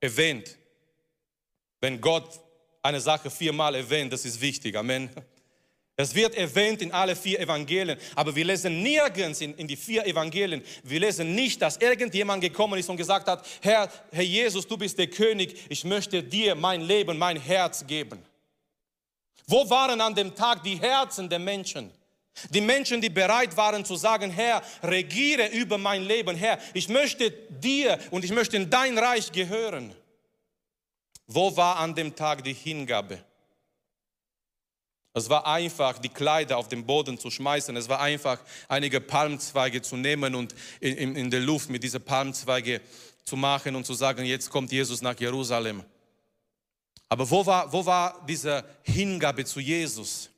erwähnt. 0.00 0.58
Wenn 1.82 2.00
Gott 2.00 2.40
eine 2.80 3.00
Sache 3.00 3.28
viermal 3.28 3.74
erwähnt, 3.74 4.12
das 4.12 4.24
ist 4.24 4.40
wichtig. 4.40 4.76
Amen. 4.76 5.10
Es 5.96 6.14
wird 6.14 6.36
erwähnt 6.36 6.80
in 6.80 6.92
alle 6.92 7.16
vier 7.16 7.40
Evangelien, 7.40 7.98
aber 8.14 8.34
wir 8.34 8.44
lesen 8.44 8.82
nirgends 8.82 9.40
in, 9.40 9.54
in, 9.56 9.66
die 9.66 9.76
vier 9.76 10.06
Evangelien, 10.06 10.62
wir 10.84 11.00
lesen 11.00 11.34
nicht, 11.34 11.60
dass 11.60 11.76
irgendjemand 11.78 12.40
gekommen 12.40 12.78
ist 12.78 12.88
und 12.88 12.96
gesagt 12.96 13.26
hat, 13.26 13.44
Herr, 13.60 13.90
Herr 14.12 14.22
Jesus, 14.22 14.66
du 14.66 14.78
bist 14.78 14.96
der 14.96 15.08
König, 15.08 15.66
ich 15.68 15.84
möchte 15.84 16.22
dir 16.22 16.54
mein 16.54 16.82
Leben, 16.82 17.18
mein 17.18 17.38
Herz 17.38 17.84
geben. 17.84 18.20
Wo 19.48 19.68
waren 19.68 20.00
an 20.00 20.14
dem 20.14 20.34
Tag 20.34 20.62
die 20.62 20.76
Herzen 20.76 21.28
der 21.28 21.40
Menschen? 21.40 21.90
Die 22.50 22.60
Menschen, 22.60 23.00
die 23.00 23.10
bereit 23.10 23.56
waren 23.56 23.84
zu 23.84 23.96
sagen, 23.96 24.30
Herr, 24.30 24.62
regiere 24.84 25.48
über 25.48 25.78
mein 25.78 26.04
Leben, 26.04 26.36
Herr, 26.36 26.58
ich 26.74 26.88
möchte 26.88 27.32
dir 27.50 27.98
und 28.12 28.24
ich 28.24 28.30
möchte 28.30 28.56
in 28.56 28.70
dein 28.70 28.96
Reich 28.96 29.30
gehören. 29.32 29.94
Wo 31.34 31.56
war 31.56 31.76
an 31.76 31.94
dem 31.94 32.14
Tag 32.14 32.44
die 32.44 32.52
Hingabe? 32.52 33.22
Es 35.14 35.28
war 35.28 35.46
einfach, 35.46 35.98
die 35.98 36.08
Kleider 36.08 36.56
auf 36.56 36.68
den 36.68 36.86
Boden 36.86 37.18
zu 37.18 37.30
schmeißen. 37.30 37.76
Es 37.76 37.88
war 37.88 38.00
einfach, 38.00 38.38
einige 38.68 39.00
Palmzweige 39.00 39.82
zu 39.82 39.96
nehmen 39.96 40.34
und 40.34 40.54
in, 40.80 40.96
in, 40.96 41.16
in 41.16 41.30
der 41.30 41.40
Luft 41.40 41.68
mit 41.68 41.82
diesen 41.82 42.02
Palmzweige 42.02 42.80
zu 43.24 43.36
machen 43.36 43.76
und 43.76 43.84
zu 43.84 43.94
sagen, 43.94 44.24
jetzt 44.24 44.50
kommt 44.50 44.72
Jesus 44.72 45.02
nach 45.02 45.18
Jerusalem. 45.18 45.84
Aber 47.10 47.28
wo 47.28 47.44
war, 47.44 47.70
wo 47.70 47.84
war 47.84 48.24
diese 48.26 48.64
Hingabe 48.82 49.44
zu 49.44 49.60
Jesus? 49.60 50.30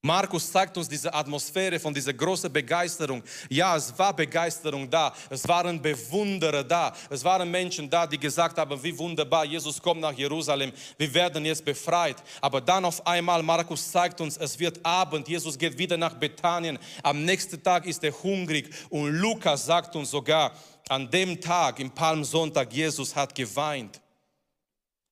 Markus 0.00 0.52
zeigt 0.52 0.76
uns 0.76 0.88
diese 0.88 1.12
Atmosphäre 1.12 1.80
von 1.80 1.92
dieser 1.92 2.12
großen 2.12 2.52
Begeisterung. 2.52 3.20
Ja, 3.48 3.76
es 3.76 3.98
war 3.98 4.14
Begeisterung 4.14 4.88
da. 4.88 5.12
Es 5.28 5.46
waren 5.48 5.82
Bewunderer 5.82 6.62
da. 6.62 6.94
Es 7.10 7.24
waren 7.24 7.50
Menschen 7.50 7.90
da, 7.90 8.06
die 8.06 8.16
gesagt 8.18 8.56
haben, 8.58 8.80
wie 8.80 8.96
wunderbar, 8.96 9.44
Jesus 9.44 9.82
kommt 9.82 10.00
nach 10.00 10.12
Jerusalem. 10.12 10.72
Wir 10.96 11.12
werden 11.12 11.44
jetzt 11.44 11.64
befreit. 11.64 12.16
Aber 12.40 12.60
dann 12.60 12.84
auf 12.84 13.04
einmal, 13.04 13.42
Markus 13.42 13.90
zeigt 13.90 14.20
uns, 14.20 14.36
es 14.36 14.56
wird 14.56 14.78
Abend. 14.86 15.26
Jesus 15.26 15.58
geht 15.58 15.76
wieder 15.76 15.96
nach 15.96 16.14
Bethanien. 16.14 16.78
Am 17.02 17.24
nächsten 17.24 17.60
Tag 17.60 17.84
ist 17.84 18.04
er 18.04 18.12
hungrig. 18.22 18.70
Und 18.90 19.10
Lukas 19.14 19.66
sagt 19.66 19.96
uns 19.96 20.12
sogar, 20.12 20.52
an 20.88 21.10
dem 21.10 21.40
Tag, 21.40 21.80
im 21.80 21.90
Palmsonntag, 21.90 22.72
Jesus 22.72 23.16
hat 23.16 23.34
geweint. 23.34 24.00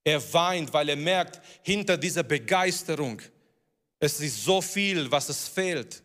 Er 0.05 0.23
weint, 0.33 0.73
weil 0.73 0.91
er 0.91 0.97
merkt, 0.97 1.41
hinter 1.63 1.97
dieser 1.97 2.23
Begeisterung, 2.23 3.21
es 3.99 4.21
ist 4.21 4.45
so 4.45 4.61
viel, 4.61 5.11
was 5.11 5.29
es 5.29 5.49
fehlt. 5.49 6.03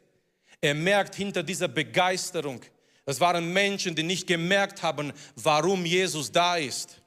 Er 0.62 0.76
merkt 0.76 1.16
hinter 1.16 1.44
dieser 1.44 1.68
Begeisterung, 1.68 2.62
es 3.06 3.20
waren 3.20 3.52
Menschen, 3.52 3.96
die 3.96 4.04
nicht 4.04 4.28
gemerkt 4.28 4.84
haben, 4.84 5.12
warum 5.36 5.86
Jesus 5.86 6.32
da 6.32 6.58
ist. 6.58 7.02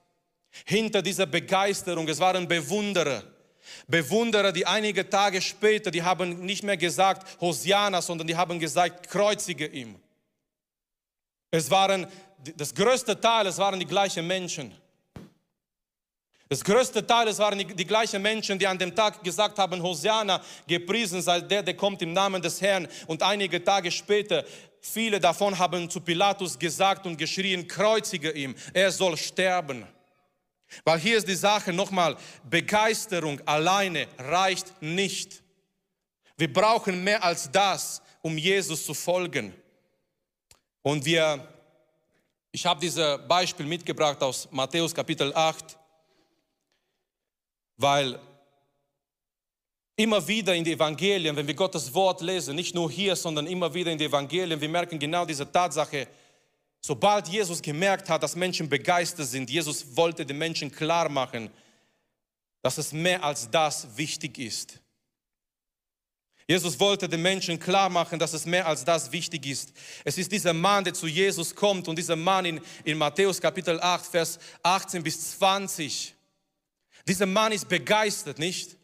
Hinter 0.67 1.03
dieser 1.03 1.27
Begeisterung, 1.27 2.09
es 2.09 2.19
waren 2.19 2.47
Bewunderer. 2.47 3.23
Bewunderer, 3.87 4.53
die 4.53 4.67
einige 4.67 5.09
Tage 5.09 5.41
später, 5.41 5.91
die 5.91 6.03
haben 6.03 6.45
nicht 6.45 6.63
mehr 6.63 6.77
gesagt 6.77 7.41
Hosiana, 7.41 8.03
sondern 8.03 8.27
die 8.27 8.37
haben 8.37 8.59
gesagt, 8.59 9.09
kreuzige 9.09 9.67
ihm. 9.67 9.97
Es 11.51 11.71
waren, 11.71 12.07
das 12.57 12.75
größte 12.75 13.19
Teil, 13.19 13.47
es 13.47 13.59
waren 13.59 13.79
die 13.79 13.87
gleichen 13.87 14.27
Menschen. 14.27 14.75
Das 16.55 16.63
größte 16.63 17.05
Teil, 17.05 17.27
es 17.27 17.41
waren 17.41 17.59
die, 17.59 17.65
die, 17.65 17.85
gleichen 17.85 18.23
Menschen, 18.23 18.57
die 18.57 18.65
an 18.65 18.79
dem 18.79 18.95
Tag 18.95 19.25
gesagt 19.25 19.59
haben, 19.59 19.83
Hosiana, 19.83 20.41
gepriesen 20.69 21.21
sei 21.21 21.41
der, 21.41 21.65
der 21.65 21.75
kommt 21.75 22.01
im 22.01 22.13
Namen 22.13 22.41
des 22.41 22.61
Herrn. 22.61 22.87
Und 23.09 23.25
einige 23.25 23.65
Tage 23.65 23.91
später, 23.91 24.45
viele 24.81 25.19
davon 25.19 25.59
haben 25.59 25.91
zu 25.91 26.01
Pilatus 26.01 26.57
gesagt 26.57 27.09
und 27.09 27.17
geschrien, 27.17 27.67
kreuzige 27.67 28.31
ihm, 28.31 28.55
er 28.73 28.93
soll 28.93 29.17
sterben. 29.17 29.85
Weil 30.85 31.01
hier 31.01 31.17
ist 31.17 31.27
die 31.27 31.35
Sache 31.35 31.73
nochmal, 31.73 32.17
Begeisterung 32.49 33.41
alleine 33.47 34.07
reicht 34.17 34.81
nicht. 34.81 35.43
Wir 36.37 36.53
brauchen 36.53 37.03
mehr 37.03 37.25
als 37.25 37.51
das, 37.51 38.01
um 38.23 38.39
Jesus 38.39 38.87
zu 38.87 38.95
folgen. 38.95 39.53
Und 40.83 41.05
wir, 41.05 41.49
ich 42.53 42.65
habe 42.65 42.79
dieses 42.79 43.19
Beispiel 43.27 43.67
mitgebracht 43.67 44.23
aus 44.23 44.47
Matthäus 44.53 44.95
Kapitel 44.95 45.35
8. 45.35 45.79
Weil 47.77 48.19
immer 49.97 50.27
wieder 50.27 50.55
in 50.55 50.65
die 50.65 50.73
Evangelien, 50.73 51.37
wenn 51.37 51.47
wir 51.47 51.55
Gottes 51.55 51.93
Wort 51.95 52.21
lesen, 52.21 52.57
nicht 52.57 52.75
nur 52.75 52.91
hier, 52.91 53.15
sondern 53.17 53.47
immer 53.47 53.73
wieder 53.73 53.91
in 53.91 53.99
die 53.99 54.05
Evangelien, 54.05 54.61
wir 54.61 54.69
merken 54.69 54.99
genau 54.99 55.25
diese 55.25 55.51
Tatsache, 55.51 56.09
sobald 56.81 57.29
Jesus 57.29 57.63
gemerkt 57.63 58.09
hat, 58.09 58.23
dass 58.23 58.37
Menschen 58.37 58.69
begeistert 58.69 59.29
sind, 59.29 59.51
Jesus 59.51 59.97
wollte 59.97 60.27
den 60.27 60.39
Menschen 60.39 60.71
klar 60.71 61.09
machen, 61.09 61.51
dass 62.63 62.79
es 62.79 62.93
mehr 62.93 63.23
als 63.23 63.51
das 63.51 63.97
wichtig 63.97 64.39
ist. 64.39 64.81
Jesus 66.47 66.79
wollte 66.79 67.09
den 67.09 67.23
Menschen 67.23 67.59
klar 67.59 67.89
machen, 67.89 68.19
dass 68.19 68.35
es 68.35 68.45
mehr 68.45 68.67
als 68.67 68.85
das 68.85 69.11
wichtig 69.13 69.47
ist. 69.47 69.73
Es 70.05 70.19
ist 70.19 70.31
dieser 70.31 70.53
Mann, 70.53 70.85
der 70.85 70.93
zu 70.93 71.07
Jesus 71.07 71.55
kommt 71.55 71.89
und 71.89 71.97
dieser 71.97 72.17
Mann 72.17 72.45
in, 72.45 72.61
in 72.85 72.99
Matthäus 72.99 73.41
Kapitel 73.41 73.81
8, 73.81 74.05
Vers 74.05 74.39
18 74.63 75.03
bis 75.03 75.39
20, 75.39 76.14
dieser 77.07 77.27
Mann 77.27 77.53
ist 77.53 77.69
begeistert, 77.69 78.39
nicht? 78.39 78.77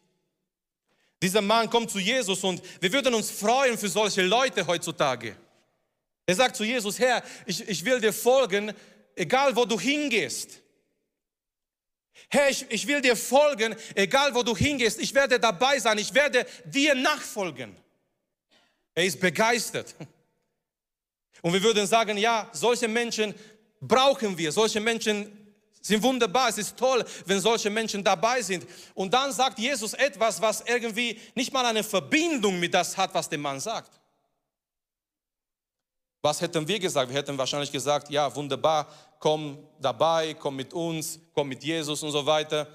Dieser 1.23 1.43
Mann 1.43 1.69
kommt 1.69 1.91
zu 1.91 1.99
Jesus 1.99 2.43
und 2.45 2.63
wir 2.81 2.93
würden 2.93 3.15
uns 3.15 3.31
freuen 3.31 3.77
für 3.77 3.89
solche 3.89 4.23
Leute 4.23 4.67
heutzutage. 4.67 5.37
Er 6.27 6.35
sagt 6.35 6.57
zu 6.57 6.65
Jesus, 6.65 6.99
Herr, 6.99 7.23
ich, 7.45 7.69
ich 7.69 7.85
will 7.85 8.01
dir 8.01 8.13
folgen, 8.13 8.73
egal 9.15 9.55
wo 9.55 9.65
du 9.65 9.79
hingehst. 9.79 10.61
Herr, 12.29 12.49
ich, 12.49 12.65
ich 12.71 12.87
will 12.87 13.01
dir 13.01 13.17
folgen, 13.17 13.75
egal 13.95 14.35
wo 14.35 14.43
du 14.43 14.57
hingehst. 14.57 15.01
Ich 15.01 15.15
werde 15.15 15.39
dabei 15.39 15.79
sein, 15.79 15.99
ich 15.99 16.15
werde 16.15 16.47
dir 16.65 16.95
nachfolgen. 16.95 17.77
Er 18.95 19.05
ist 19.05 19.21
begeistert. 19.21 19.95
Und 21.43 21.53
wir 21.53 21.63
würden 21.63 21.87
sagen, 21.87 22.17
ja, 22.17 22.49
solche 22.53 22.89
Menschen 22.89 23.35
brauchen 23.81 24.37
wir, 24.37 24.53
solche 24.53 24.81
Menschen 24.81 25.40
sind 25.81 26.03
wunderbar, 26.03 26.49
es 26.51 26.59
ist 26.59 26.77
toll, 26.77 27.05
wenn 27.25 27.41
solche 27.41 27.71
Menschen 27.71 28.05
dabei 28.05 28.43
sind. 28.43 28.67
Und 28.95 29.13
dann 29.13 29.33
sagt 29.33 29.59
Jesus 29.59 29.95
etwas, 29.95 30.41
was 30.41 30.63
irgendwie 30.67 31.19
nicht 31.35 31.53
mal 31.53 31.65
eine 31.65 31.83
Verbindung 31.83 32.61
mit 32.61 32.75
das 32.75 32.97
hat, 32.97 33.15
was 33.15 33.29
der 33.29 33.39
Mann 33.39 33.61
sagt. 33.61 33.99
Was 36.23 36.41
hätten 36.41 36.69
wir 36.69 36.79
gesagt? 36.79 37.11
Wir 37.11 37.19
hätten 37.19 37.39
wahrscheinlich 37.39 37.73
gesagt, 37.73 38.11
ja, 38.11 38.35
wunderbar, 38.35 38.87
komm 39.19 39.59
dabei, 39.81 40.35
komm 40.35 40.57
mit 40.57 40.75
uns, 40.75 41.19
komm 41.33 41.49
mit 41.49 41.65
Jesus 41.65 42.03
und 42.03 42.11
so 42.11 42.27
weiter. 42.27 42.69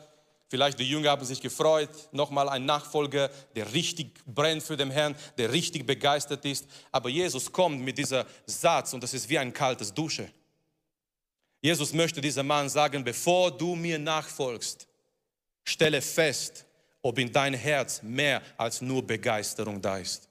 Vielleicht 0.48 0.80
die 0.80 0.90
Jünger 0.90 1.12
haben 1.12 1.26
sich 1.26 1.42
gefreut, 1.42 1.90
nochmal 2.12 2.50
ein 2.50 2.66
Nachfolger, 2.66 3.30
der 3.56 3.72
richtig 3.74 4.24
brennt 4.26 4.64
für 4.64 4.78
den 4.78 4.90
Herrn, 4.90 5.16
der 5.38 5.52
richtig 5.52 5.86
begeistert 5.86 6.46
ist. 6.46 6.66
Aber 6.92 7.10
Jesus 7.10 7.52
kommt 7.52 7.82
mit 7.82 7.98
dieser 7.98 8.26
Satz 8.46 8.94
und 8.94 9.04
das 9.04 9.14
ist 9.14 9.28
wie 9.30 9.38
ein 9.38 9.54
kaltes 9.54 9.94
Dusche. 9.94 10.30
Jesus 11.66 11.94
möchte 11.94 12.22
diesem 12.22 12.46
Mann 12.46 12.70
sagen, 12.70 13.04
bevor 13.04 13.50
du 13.50 13.76
mir 13.76 13.98
nachfolgst, 13.98 14.88
stelle 15.64 16.00
fest, 16.00 16.64
ob 17.02 17.18
in 17.18 17.32
dein 17.32 17.56
Herz 17.56 18.04
mehr 18.04 18.44
als 18.56 18.82
nur 18.82 19.02
Begeisterung 19.02 19.82
da 19.82 19.98
ist. 19.98 20.30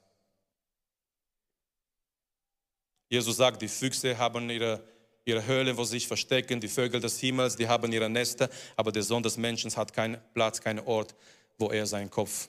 Jesus 3.09 3.35
sagt, 3.35 3.61
die 3.61 3.67
Füchse 3.67 4.17
haben 4.17 4.49
ihre, 4.49 4.81
ihre 5.25 5.45
Höhle, 5.45 5.75
wo 5.75 5.83
sie 5.83 5.97
sich 5.97 6.07
verstecken, 6.07 6.61
die 6.61 6.69
Vögel 6.69 7.01
des 7.01 7.19
Himmels, 7.19 7.57
die 7.57 7.67
haben 7.67 7.91
ihre 7.91 8.09
Nester, 8.09 8.49
aber 8.77 8.93
der 8.93 9.03
Sohn 9.03 9.21
des 9.21 9.35
Menschen 9.35 9.75
hat 9.75 9.91
keinen 9.91 10.17
Platz, 10.33 10.61
keinen 10.61 10.87
Ort, 10.87 11.15
wo 11.57 11.69
er 11.69 11.85
seinen 11.85 12.09
Kopf 12.09 12.47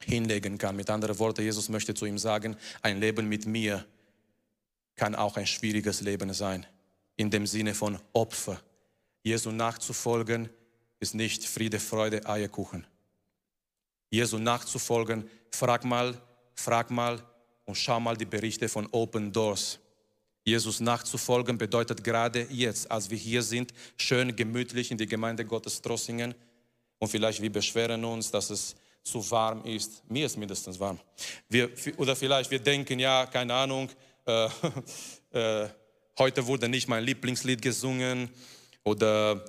hinlegen 0.00 0.56
kann. 0.56 0.74
Mit 0.74 0.88
anderen 0.88 1.18
Worten, 1.18 1.42
Jesus 1.42 1.68
möchte 1.68 1.92
zu 1.92 2.06
ihm 2.06 2.16
sagen, 2.16 2.56
ein 2.80 2.98
Leben 2.98 3.28
mit 3.28 3.44
mir 3.44 3.84
kann 4.94 5.14
auch 5.14 5.36
ein 5.36 5.46
schwieriges 5.46 6.00
Leben 6.00 6.32
sein, 6.32 6.66
in 7.16 7.30
dem 7.30 7.46
Sinne 7.46 7.74
von 7.74 7.98
Opfer. 8.12 8.60
Jesu 9.22 9.50
nachzufolgen 9.50 10.48
ist 11.00 11.14
nicht 11.14 11.44
Friede, 11.44 11.80
Freude, 11.80 12.24
Eierkuchen. 12.26 12.86
Jesu 14.10 14.38
nachzufolgen, 14.38 15.28
frag 15.50 15.84
mal, 15.84 16.20
frag 16.54 16.90
mal 16.90 17.22
und 17.64 17.74
schau 17.74 17.98
mal 18.00 18.16
die 18.16 18.24
Berichte 18.24 18.68
von 18.68 18.86
Open 18.92 19.32
Doors. 19.32 19.78
Jesus 20.44 20.78
nachzufolgen 20.78 21.58
bedeutet 21.58 22.04
gerade 22.04 22.46
jetzt, 22.50 22.88
als 22.88 23.10
wir 23.10 23.18
hier 23.18 23.42
sind, 23.42 23.74
schön 23.96 24.34
gemütlich 24.36 24.92
in 24.92 24.96
die 24.96 25.06
Gemeinde 25.06 25.44
Gottes 25.44 25.82
Trossingen 25.82 26.34
und 26.98 27.08
vielleicht 27.08 27.42
wir 27.42 27.50
beschweren 27.50 28.04
uns, 28.04 28.30
dass 28.30 28.50
es 28.50 28.76
zu 29.02 29.28
warm 29.30 29.64
ist. 29.64 30.08
Mir 30.08 30.26
ist 30.26 30.36
mindestens 30.36 30.78
warm. 30.78 31.00
Wir, 31.48 31.70
oder 31.96 32.14
vielleicht 32.14 32.50
wir 32.50 32.60
denken, 32.60 32.98
ja, 33.00 33.26
keine 33.26 33.54
Ahnung, 33.54 33.90
äh, 34.24 34.48
äh, 35.64 35.68
heute 36.18 36.46
wurde 36.46 36.68
nicht 36.68 36.88
mein 36.88 37.04
Lieblingslied 37.04 37.62
gesungen 37.62 38.30
oder 38.84 39.44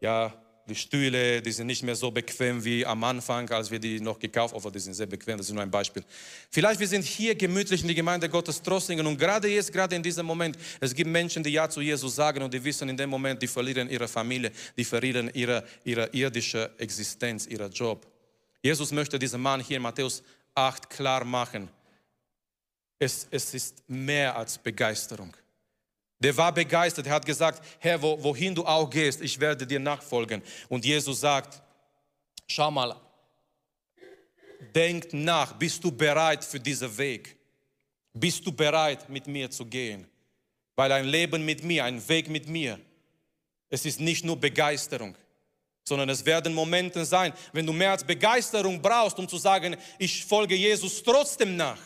ja, 0.00 0.32
die 0.68 0.74
Stühle, 0.76 1.42
die 1.42 1.50
sind 1.50 1.66
nicht 1.66 1.82
mehr 1.82 1.96
so 1.96 2.10
bequem 2.10 2.64
wie 2.64 2.86
am 2.86 3.02
Anfang, 3.02 3.50
als 3.50 3.70
wir 3.70 3.78
die 3.78 4.00
noch 4.00 4.18
gekauft 4.18 4.54
haben. 4.54 4.62
Aber 4.62 4.70
die 4.70 4.78
sind 4.78 4.94
sehr 4.94 5.06
bequem, 5.06 5.36
das 5.36 5.48
ist 5.48 5.52
nur 5.52 5.62
ein 5.62 5.70
Beispiel. 5.70 6.04
Vielleicht 6.50 6.78
wir 6.78 6.86
sind 6.86 7.04
hier 7.04 7.34
gemütlich 7.34 7.82
in 7.82 7.88
die 7.88 7.94
Gemeinde 7.94 8.28
Gottes 8.28 8.62
Trossingen 8.62 9.06
und 9.06 9.18
gerade 9.18 9.48
jetzt, 9.48 9.72
gerade 9.72 9.96
in 9.96 10.02
diesem 10.02 10.24
Moment, 10.24 10.56
es 10.80 10.94
gibt 10.94 11.10
Menschen, 11.10 11.42
die 11.42 11.50
Ja 11.50 11.68
zu 11.68 11.80
Jesus 11.80 12.14
sagen 12.14 12.42
und 12.42 12.54
die 12.54 12.62
wissen 12.62 12.88
in 12.88 12.96
dem 12.96 13.10
Moment, 13.10 13.42
die 13.42 13.48
verlieren 13.48 13.90
ihre 13.90 14.06
Familie, 14.06 14.52
die 14.76 14.84
verlieren 14.84 15.30
ihre, 15.34 15.64
ihre 15.84 16.08
irdische 16.12 16.70
Existenz, 16.78 17.46
ihren 17.46 17.72
Job. 17.72 18.06
Jesus 18.62 18.92
möchte 18.92 19.18
diesem 19.18 19.42
Mann 19.42 19.60
hier 19.60 19.78
in 19.78 19.82
Matthäus 19.82 20.22
8 20.54 20.88
klar 20.88 21.24
machen, 21.24 21.68
es, 22.98 23.26
es 23.32 23.52
ist 23.52 23.82
mehr 23.88 24.36
als 24.36 24.56
Begeisterung. 24.58 25.34
Der 26.22 26.36
war 26.36 26.52
begeistert. 26.52 27.06
Er 27.06 27.14
hat 27.14 27.26
gesagt, 27.26 27.60
Herr, 27.80 28.00
wo, 28.00 28.22
wohin 28.22 28.54
du 28.54 28.64
auch 28.64 28.88
gehst, 28.88 29.20
ich 29.20 29.40
werde 29.40 29.66
dir 29.66 29.80
nachfolgen. 29.80 30.40
Und 30.68 30.84
Jesus 30.84 31.20
sagt, 31.20 31.60
schau 32.46 32.70
mal, 32.70 32.94
denk 34.72 35.12
nach, 35.12 35.52
bist 35.54 35.82
du 35.82 35.90
bereit 35.90 36.44
für 36.44 36.60
diesen 36.60 36.96
Weg? 36.96 37.36
Bist 38.14 38.46
du 38.46 38.52
bereit, 38.52 39.08
mit 39.08 39.26
mir 39.26 39.50
zu 39.50 39.66
gehen? 39.66 40.06
Weil 40.76 40.92
ein 40.92 41.06
Leben 41.06 41.44
mit 41.44 41.64
mir, 41.64 41.84
ein 41.84 42.08
Weg 42.08 42.28
mit 42.28 42.48
mir, 42.48 42.78
es 43.68 43.84
ist 43.84 43.98
nicht 43.98 44.24
nur 44.24 44.36
Begeisterung, 44.36 45.16
sondern 45.82 46.08
es 46.08 46.24
werden 46.24 46.54
Momente 46.54 47.04
sein, 47.04 47.32
wenn 47.52 47.66
du 47.66 47.72
mehr 47.72 47.90
als 47.90 48.04
Begeisterung 48.04 48.80
brauchst, 48.80 49.18
um 49.18 49.28
zu 49.28 49.38
sagen, 49.38 49.76
ich 49.98 50.24
folge 50.24 50.54
Jesus 50.54 51.02
trotzdem 51.02 51.56
nach 51.56 51.78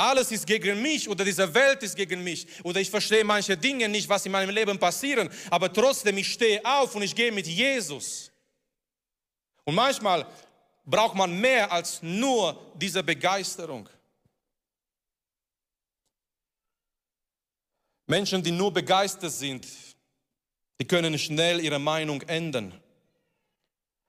alles 0.00 0.32
ist 0.32 0.46
gegen 0.46 0.80
mich 0.80 1.08
oder 1.08 1.24
diese 1.24 1.52
Welt 1.52 1.82
ist 1.82 1.96
gegen 1.96 2.22
mich 2.24 2.46
oder 2.62 2.80
ich 2.80 2.90
verstehe 2.90 3.24
manche 3.24 3.56
Dinge 3.56 3.88
nicht, 3.88 4.08
was 4.08 4.24
in 4.26 4.32
meinem 4.32 4.50
Leben 4.50 4.78
passieren, 4.78 5.28
aber 5.50 5.72
trotzdem 5.72 6.16
ich 6.18 6.32
stehe 6.32 6.64
auf 6.64 6.94
und 6.94 7.02
ich 7.02 7.14
gehe 7.14 7.30
mit 7.32 7.46
Jesus. 7.46 8.30
Und 9.64 9.74
manchmal 9.74 10.26
braucht 10.84 11.14
man 11.14 11.38
mehr 11.38 11.70
als 11.70 12.02
nur 12.02 12.72
diese 12.74 13.02
Begeisterung. 13.02 13.88
Menschen, 18.06 18.42
die 18.42 18.50
nur 18.50 18.72
begeistert 18.72 19.32
sind, 19.32 19.66
die 20.80 20.86
können 20.86 21.16
schnell 21.18 21.60
ihre 21.60 21.78
Meinung 21.78 22.22
ändern. 22.22 22.72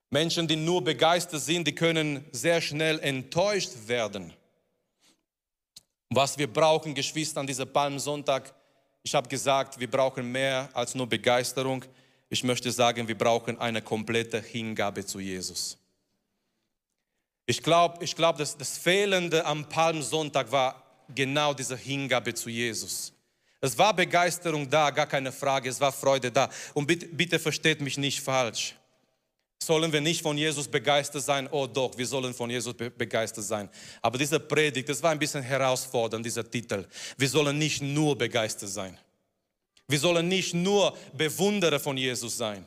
Menschen, 0.10 0.48
die 0.48 0.56
nur 0.56 0.84
begeistert 0.84 1.42
sind, 1.42 1.68
die 1.68 1.76
können 1.76 2.26
sehr 2.32 2.62
schnell 2.62 3.00
enttäuscht 3.00 3.72
werden. 3.88 4.34
Was 6.14 6.38
wir 6.38 6.52
brauchen, 6.52 6.94
Geschwister, 6.94 7.40
an 7.40 7.48
diesem 7.48 7.72
Palmsonntag, 7.72 8.54
ich 9.02 9.16
habe 9.16 9.30
gesagt, 9.30 9.80
wir 9.80 9.90
brauchen 9.90 10.30
mehr 10.30 10.68
als 10.74 10.94
nur 10.94 11.08
Begeisterung. 11.08 11.86
Ich 12.28 12.44
möchte 12.44 12.70
sagen, 12.70 13.08
wir 13.08 13.18
brauchen 13.18 13.58
eine 13.58 13.82
komplette 13.82 14.42
Hingabe 14.42 15.06
zu 15.06 15.22
Jesus. 15.22 15.78
Ich 17.46 17.64
glaube, 17.64 18.04
ich 18.04 18.14
glaub, 18.14 18.38
dass 18.38 18.58
das 18.58 18.78
Fehlende 18.78 19.46
am 19.46 19.68
Palmsonntag 19.70 20.52
war 20.52 20.84
genau 21.16 21.54
diese 21.54 21.78
Hingabe 21.78 22.34
zu 22.34 22.50
Jesus. 22.50 23.14
Es 23.62 23.78
war 23.78 23.94
Begeisterung 23.94 24.70
da, 24.70 24.90
gar 24.90 25.08
keine 25.08 25.32
Frage, 25.32 25.70
es 25.70 25.80
war 25.80 25.94
Freude 25.94 26.30
da. 26.30 26.50
Und 26.74 26.88
bitte, 26.88 27.06
bitte 27.08 27.40
versteht 27.40 27.80
mich 27.80 27.98
nicht 27.98 28.20
falsch 28.20 28.76
sollen 29.64 29.94
wir 29.94 30.02
nicht 30.02 30.22
von 30.22 30.38
Jesus 30.38 30.68
begeistert 30.68 31.24
sein? 31.24 31.48
Oh 31.52 31.68
doch, 31.68 31.96
wir 31.98 32.08
sollen 32.08 32.34
von 32.34 32.50
Jesus 32.50 32.74
be 32.74 32.90
begeistert 32.90 33.44
sein. 33.44 33.70
Aber 34.02 34.18
diese 34.18 34.40
Predigt, 34.40 34.90
das 34.90 35.02
war 35.04 35.12
ein 35.12 35.20
bisschen 35.20 35.44
herausfordernd, 35.44 36.26
dieser 36.26 36.50
Titel. 36.50 36.86
Wir 37.18 37.30
sollen 37.30 37.58
nicht 37.58 37.82
nur 37.82 38.18
begeistert 38.18 38.70
sein. 38.70 38.98
Wir 39.88 40.00
sollen 40.00 40.28
nicht 40.28 40.54
nur 40.54 40.98
Bewunderer 41.14 41.80
von 41.80 41.98
Jesus 41.98 42.38
sein. 42.38 42.66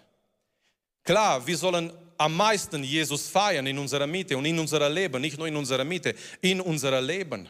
Klar, 1.03 1.45
wir 1.47 1.57
sollen 1.57 1.93
am 2.17 2.37
meisten 2.37 2.85
Jesus 2.85 3.29
feiern 3.29 3.67
in 3.67 3.79
unserer 3.79 4.07
Mitte 4.07 4.37
und 4.37 4.45
in 4.45 4.59
unserer 4.59 4.89
Leben, 4.89 5.21
nicht 5.21 5.37
nur 5.37 5.49
in 5.49 5.57
unserer 5.57 5.85
Mitte, 5.85 6.15
in 6.41 6.61
unserer 6.61 7.01
Leben. 7.01 7.49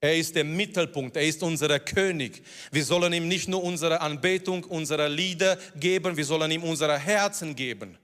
Er 0.00 0.16
ist 0.16 0.36
der 0.36 0.44
Mittelpunkt, 0.44 1.16
er 1.16 1.24
ist 1.24 1.42
unser 1.42 1.80
König. 1.80 2.44
Wir 2.70 2.84
sollen 2.84 3.12
ihm 3.12 3.26
nicht 3.26 3.48
nur 3.48 3.64
unsere 3.64 4.00
Anbetung, 4.00 4.62
unsere 4.64 5.08
Lieder 5.08 5.58
geben, 5.74 6.16
wir 6.16 6.24
sollen 6.24 6.50
ihm 6.52 6.62
unsere 6.62 6.96
Herzen 6.96 7.56
geben. 7.56 7.98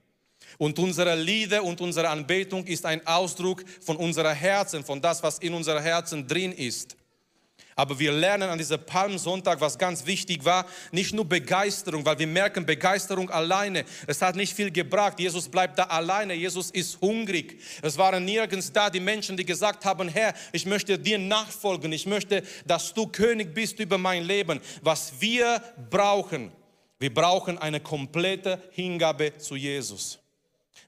Und 0.57 0.79
unsere 0.79 1.15
Lieder 1.15 1.63
und 1.63 1.81
unsere 1.81 2.09
Anbetung 2.09 2.65
ist 2.65 2.85
ein 2.85 3.05
Ausdruck 3.05 3.63
von 3.81 3.97
unserer 3.97 4.33
Herzen, 4.33 4.83
von 4.83 5.01
das, 5.01 5.21
was 5.21 5.39
in 5.39 5.53
unser 5.53 5.81
Herzen 5.81 6.27
drin 6.27 6.51
ist. 6.51 6.95
Aber 7.77 7.99
wir 7.99 8.13
lernen 8.13 8.49
an 8.49 8.57
diesem 8.57 8.79
Palmsonntag, 8.85 9.59
was 9.59 9.77
ganz 9.77 10.05
wichtig 10.05 10.45
war, 10.45 10.65
nicht 10.93 11.13
nur 11.13 11.25
Begeisterung, 11.25 12.05
weil 12.05 12.17
wir 12.17 12.27
merken, 12.27 12.65
Begeisterung 12.65 13.29
alleine, 13.29 13.83
es 14.07 14.21
hat 14.21 14.37
nicht 14.37 14.53
viel 14.53 14.71
gebracht. 14.71 15.19
Jesus 15.19 15.49
bleibt 15.49 15.77
da 15.77 15.83
alleine, 15.83 16.33
Jesus 16.35 16.71
ist 16.71 17.01
hungrig. 17.01 17.59
Es 17.81 17.97
waren 17.97 18.23
nirgends 18.23 18.71
da 18.71 18.89
die 18.89 19.01
Menschen, 19.01 19.35
die 19.35 19.45
gesagt 19.45 19.83
haben, 19.83 20.07
Herr, 20.07 20.33
ich 20.53 20.65
möchte 20.65 20.97
dir 20.97 21.17
nachfolgen, 21.17 21.91
ich 21.91 22.05
möchte, 22.05 22.43
dass 22.65 22.93
du 22.93 23.07
König 23.07 23.53
bist 23.53 23.77
über 23.79 23.97
mein 23.97 24.23
Leben. 24.23 24.61
Was 24.81 25.11
wir 25.19 25.61
brauchen, 25.89 26.53
wir 26.97 27.13
brauchen 27.13 27.57
eine 27.57 27.81
komplette 27.81 28.63
Hingabe 28.71 29.37
zu 29.37 29.57
Jesus. 29.57 30.24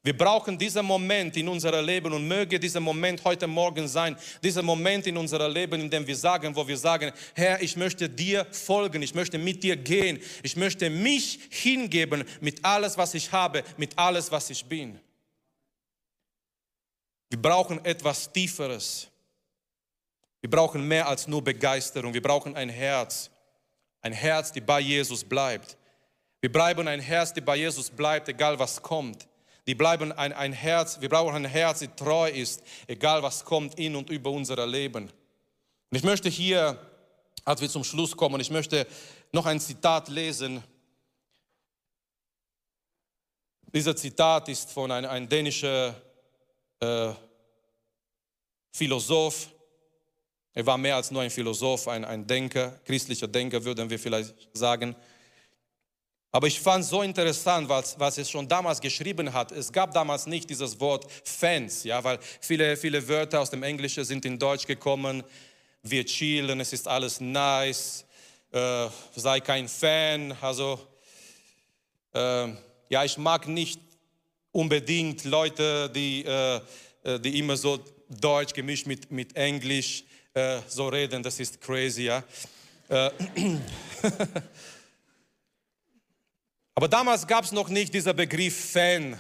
Wir 0.04 0.18
brauchen 0.18 0.58
diesen 0.58 0.86
Moment 0.86 1.36
in 1.36 1.48
unserem 1.50 1.86
Leben 1.86 2.14
und 2.14 2.28
möge 2.28 2.60
dieser 2.60 2.80
Moment 2.80 3.24
heute 3.26 3.48
Morgen 3.48 3.88
sein, 3.88 4.16
dieser 4.42 4.62
Moment 4.62 5.08
in 5.08 5.18
unserem 5.18 5.52
Leben, 5.52 5.82
in 5.82 5.90
dem 5.90 6.06
wir 6.08 6.16
sagen, 6.16 6.56
wo 6.56 6.68
wir 6.68 6.78
sagen, 6.78 7.12
Herr, 7.34 7.62
ich 7.62 7.76
möchte 7.76 8.10
dir 8.10 8.46
folgen, 8.52 9.02
ich 9.02 9.14
möchte 9.14 9.38
mit 9.38 9.64
dir 9.64 9.76
gehen, 9.76 10.20
ich 10.44 10.56
möchte 10.56 10.90
mich 10.90 11.40
hingeben 11.50 12.24
mit 12.40 12.64
alles, 12.64 12.98
was 12.98 13.14
ich 13.16 13.32
habe, 13.32 13.64
mit 13.76 13.98
alles, 13.98 14.32
was 14.32 14.50
ich 14.50 14.64
bin. 14.64 15.00
Wir 17.30 17.42
brauchen 17.42 17.84
etwas 17.84 18.32
Tieferes. 18.32 19.08
Wir 20.40 20.50
brauchen 20.50 20.88
mehr 20.88 21.08
als 21.08 21.28
nur 21.28 21.44
Begeisterung. 21.44 22.14
Wir 22.14 22.22
brauchen 22.22 22.56
ein 22.56 22.70
Herz. 22.70 23.30
Ein 24.02 24.14
Herz, 24.14 24.52
die 24.52 24.62
bei 24.62 24.80
Jesus 24.80 25.24
bleibt. 25.24 25.76
Wir 26.40 26.52
brauchen 26.52 26.88
ein 26.88 27.00
Herz, 27.00 27.34
die 27.34 27.42
bei 27.42 27.58
Jesus 27.58 27.90
bleibt, 27.90 28.30
egal 28.30 28.58
was 28.58 28.82
kommt. 28.82 29.28
Die 29.68 29.76
bleiben 29.76 30.14
ein, 30.14 30.32
ein 30.32 30.54
Herz, 30.54 31.02
wir 31.02 31.10
brauchen 31.10 31.36
ein 31.36 31.46
Herz, 31.46 31.80
das 31.80 31.90
treu 31.98 32.30
ist, 32.30 32.64
egal 32.88 33.22
was 33.22 33.44
kommt 33.44 33.78
in 33.78 33.98
und 33.98 34.10
über 34.10 34.32
unser 34.32 34.66
Leben. 34.66 35.04
Und 35.90 35.98
ich 35.98 36.04
möchte 36.04 36.30
hier, 36.30 36.80
als 37.44 37.60
wir 37.60 37.70
zum 37.70 37.84
Schluss 37.84 38.16
kommen, 38.16 38.40
ich 38.40 38.50
möchte 38.50 38.88
noch 39.34 39.46
ein 39.46 39.60
Zitat 39.60 40.08
lesen. 40.08 40.64
Dieser 43.74 43.96
Zitat 43.96 44.48
ist 44.48 44.72
von 44.72 44.90
einem, 44.90 45.10
einem 45.10 45.28
dänischen 45.28 45.94
äh, 46.80 47.12
Philosoph. 48.72 49.50
Er 50.54 50.66
war 50.66 50.78
mehr 50.78 50.96
als 50.96 51.12
nur 51.12 51.22
ein 51.22 51.30
Philosoph, 51.30 51.90
ein, 51.90 52.06
ein 52.06 52.26
Denker, 52.26 52.80
christlicher 52.86 53.28
Denker, 53.28 53.64
würden 53.64 53.90
wir 53.90 54.00
vielleicht 54.00 54.34
sagen. 54.54 54.96
Aber 56.38 56.46
ich 56.46 56.60
fand 56.60 56.84
es 56.84 56.92
so 56.92 57.02
interessant, 57.02 57.68
was, 57.68 58.00
was 58.00 58.20
es 58.20 58.30
schon 58.30 58.48
damals 58.48 58.80
geschrieben 58.80 59.34
hat. 59.34 59.52
Es 59.52 59.72
gab 59.72 59.92
damals 59.92 60.28
nicht 60.28 60.48
dieses 60.48 60.80
Wort 60.80 61.08
Fans, 61.24 61.84
ja, 61.84 62.04
weil 62.04 62.20
viele, 62.42 62.78
viele 62.78 63.08
Wörter 63.08 63.42
aus 63.42 63.50
dem 63.50 63.64
Englischen 63.64 64.06
sind 64.06 64.24
in 64.24 64.38
Deutsch 64.38 64.68
gekommen. 64.68 65.24
Wir 65.82 66.06
chillen, 66.06 66.60
es 66.60 66.74
ist 66.74 66.88
alles 66.88 67.20
nice, 67.20 68.06
äh, 68.52 68.88
sei 69.16 69.40
kein 69.40 69.68
Fan. 69.68 70.32
Also, 70.40 70.80
äh, 72.14 72.50
ja, 72.88 73.04
ich 73.04 73.18
mag 73.18 73.48
nicht 73.48 73.82
unbedingt 74.52 75.24
Leute, 75.24 75.90
die, 75.90 76.24
äh, 76.24 76.62
äh 77.04 77.20
die 77.20 77.40
immer 77.40 77.58
so 77.58 77.80
Deutsch 78.10 78.54
gemischt 78.54 78.86
mit, 78.86 79.10
mit 79.10 79.36
Englisch 79.36 80.04
äh, 80.36 80.60
so 80.68 80.88
reden. 80.88 81.24
Das 81.24 81.40
ist 81.40 81.60
crazy, 81.60 82.04
ja. 82.04 82.24
Aber 86.78 86.88
damals 86.88 87.26
gab 87.26 87.44
es 87.44 87.52
noch 87.52 87.70
nicht 87.70 87.92
dieser 87.92 88.14
Begriff 88.14 88.72
Fan. 88.74 89.20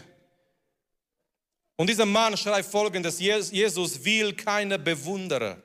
Und 1.76 1.90
dieser 1.90 2.06
Mann 2.06 2.38
schreibt 2.38 2.70
folgendes, 2.70 3.20
Jesus 3.20 4.06
will 4.06 4.36
keine 4.36 4.78
Bewunderer. 4.78 5.58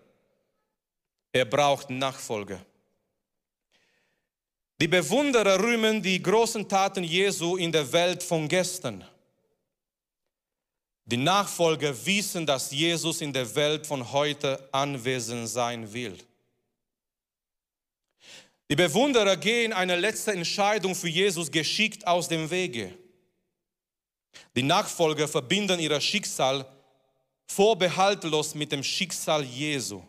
Er 1.33 1.45
braucht 1.45 1.91
Nachfolger. 1.91 2.65
Die 4.81 4.89
Bewunderer 4.89 5.63
rühmen 5.63 6.03
die 6.03 6.23
großen 6.23 6.67
Taten 6.67 7.05
Jesu 7.05 7.59
in 7.59 7.71
der 7.71 7.93
Welt 7.93 8.23
von 8.23 8.49
gestern. 8.49 9.07
Die 11.05 11.19
Nachfolger 11.19 11.95
wissen, 12.07 12.47
dass 12.47 12.71
Jesus 12.71 13.21
in 13.21 13.35
der 13.35 13.55
Welt 13.55 13.87
von 13.87 14.13
heute 14.13 14.67
anwesend 14.73 15.47
sein 15.47 15.93
will. 15.93 16.17
Die 18.71 18.77
Bewunderer 18.77 19.37
gehen 19.37 19.73
eine 19.73 19.97
letzte 19.97 20.33
Entscheidung 20.33 20.95
für 20.95 21.09
Jesus 21.09 21.51
geschickt 21.51 22.07
aus 22.07 22.29
dem 22.29 22.51
Wege. 22.51 22.97
Die 24.57 24.63
Nachfolger 24.63 25.29
verbinden 25.29 25.79
ihr 25.81 26.01
Schicksal 26.01 26.67
vorbehaltlos 27.47 28.55
mit 28.55 28.73
dem 28.73 28.83
Schicksal 28.83 29.45
Jesu. 29.45 30.03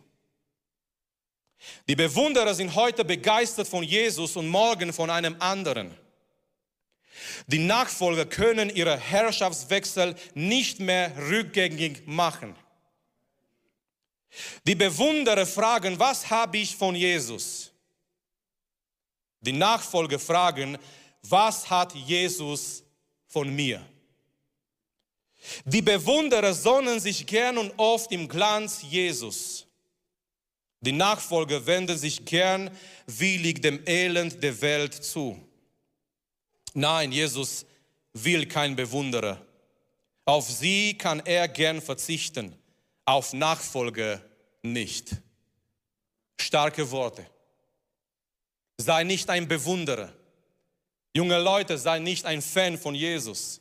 Die 1.88 1.96
Bewunderer 1.96 2.54
sind 2.54 2.74
heute 2.74 3.04
begeistert 3.04 3.68
von 3.68 3.82
Jesus 3.82 4.36
und 4.36 4.48
morgen 4.48 4.92
von 4.92 5.10
einem 5.10 5.36
anderen. 5.38 5.96
Die 7.46 7.58
Nachfolger 7.58 8.26
können 8.26 8.70
ihre 8.70 8.98
Herrschaftswechsel 8.98 10.14
nicht 10.34 10.80
mehr 10.80 11.12
rückgängig 11.28 12.06
machen. 12.06 12.54
Die 14.66 14.74
Bewunderer 14.74 15.46
fragen, 15.46 15.98
was 15.98 16.28
habe 16.28 16.58
ich 16.58 16.74
von 16.74 16.94
Jesus? 16.94 17.73
Die 19.44 19.52
Nachfolger 19.52 20.18
fragen, 20.18 20.78
was 21.22 21.68
hat 21.68 21.94
Jesus 21.94 22.82
von 23.26 23.54
mir? 23.54 23.84
Die 25.66 25.82
Bewunderer 25.82 26.54
sonnen 26.54 26.98
sich 26.98 27.26
gern 27.26 27.58
und 27.58 27.72
oft 27.76 28.10
im 28.12 28.26
Glanz 28.26 28.82
Jesus. 28.82 29.66
Die 30.80 30.92
Nachfolger 30.92 31.64
wenden 31.66 31.98
sich 31.98 32.24
gern 32.24 32.70
willig 33.06 33.60
dem 33.60 33.86
Elend 33.86 34.42
der 34.42 34.60
Welt 34.62 34.94
zu. 34.94 35.38
Nein, 36.72 37.12
Jesus 37.12 37.66
will 38.14 38.46
kein 38.46 38.74
Bewunderer. 38.74 39.40
Auf 40.24 40.50
sie 40.50 40.96
kann 40.96 41.20
er 41.20 41.48
gern 41.48 41.82
verzichten, 41.82 42.56
auf 43.04 43.34
Nachfolger 43.34 44.22
nicht. 44.62 45.16
Starke 46.40 46.90
Worte. 46.90 47.26
Sei 48.78 49.04
nicht 49.04 49.30
ein 49.30 49.46
Bewunderer. 49.48 50.12
Junge 51.14 51.38
Leute, 51.38 51.78
sei 51.78 52.00
nicht 52.00 52.26
ein 52.26 52.42
Fan 52.42 52.76
von 52.76 52.94
Jesus. 52.94 53.60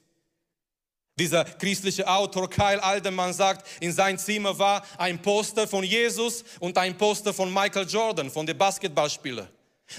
Dieser 1.19 1.45
christliche 1.45 2.07
Autor 2.07 2.49
Kyle 2.49 2.81
Alderman 2.81 3.33
sagt, 3.33 3.67
in 3.79 3.91
sein 3.91 4.17
Zimmer 4.17 4.57
war 4.57 4.83
ein 4.97 5.21
Poster 5.21 5.67
von 5.67 5.83
Jesus 5.83 6.43
und 6.59 6.75
ein 6.77 6.97
Poster 6.97 7.33
von 7.33 7.53
Michael 7.53 7.87
Jordan, 7.87 8.31
von 8.31 8.47
dem 8.47 8.57
Basketballspieler. 8.57 9.47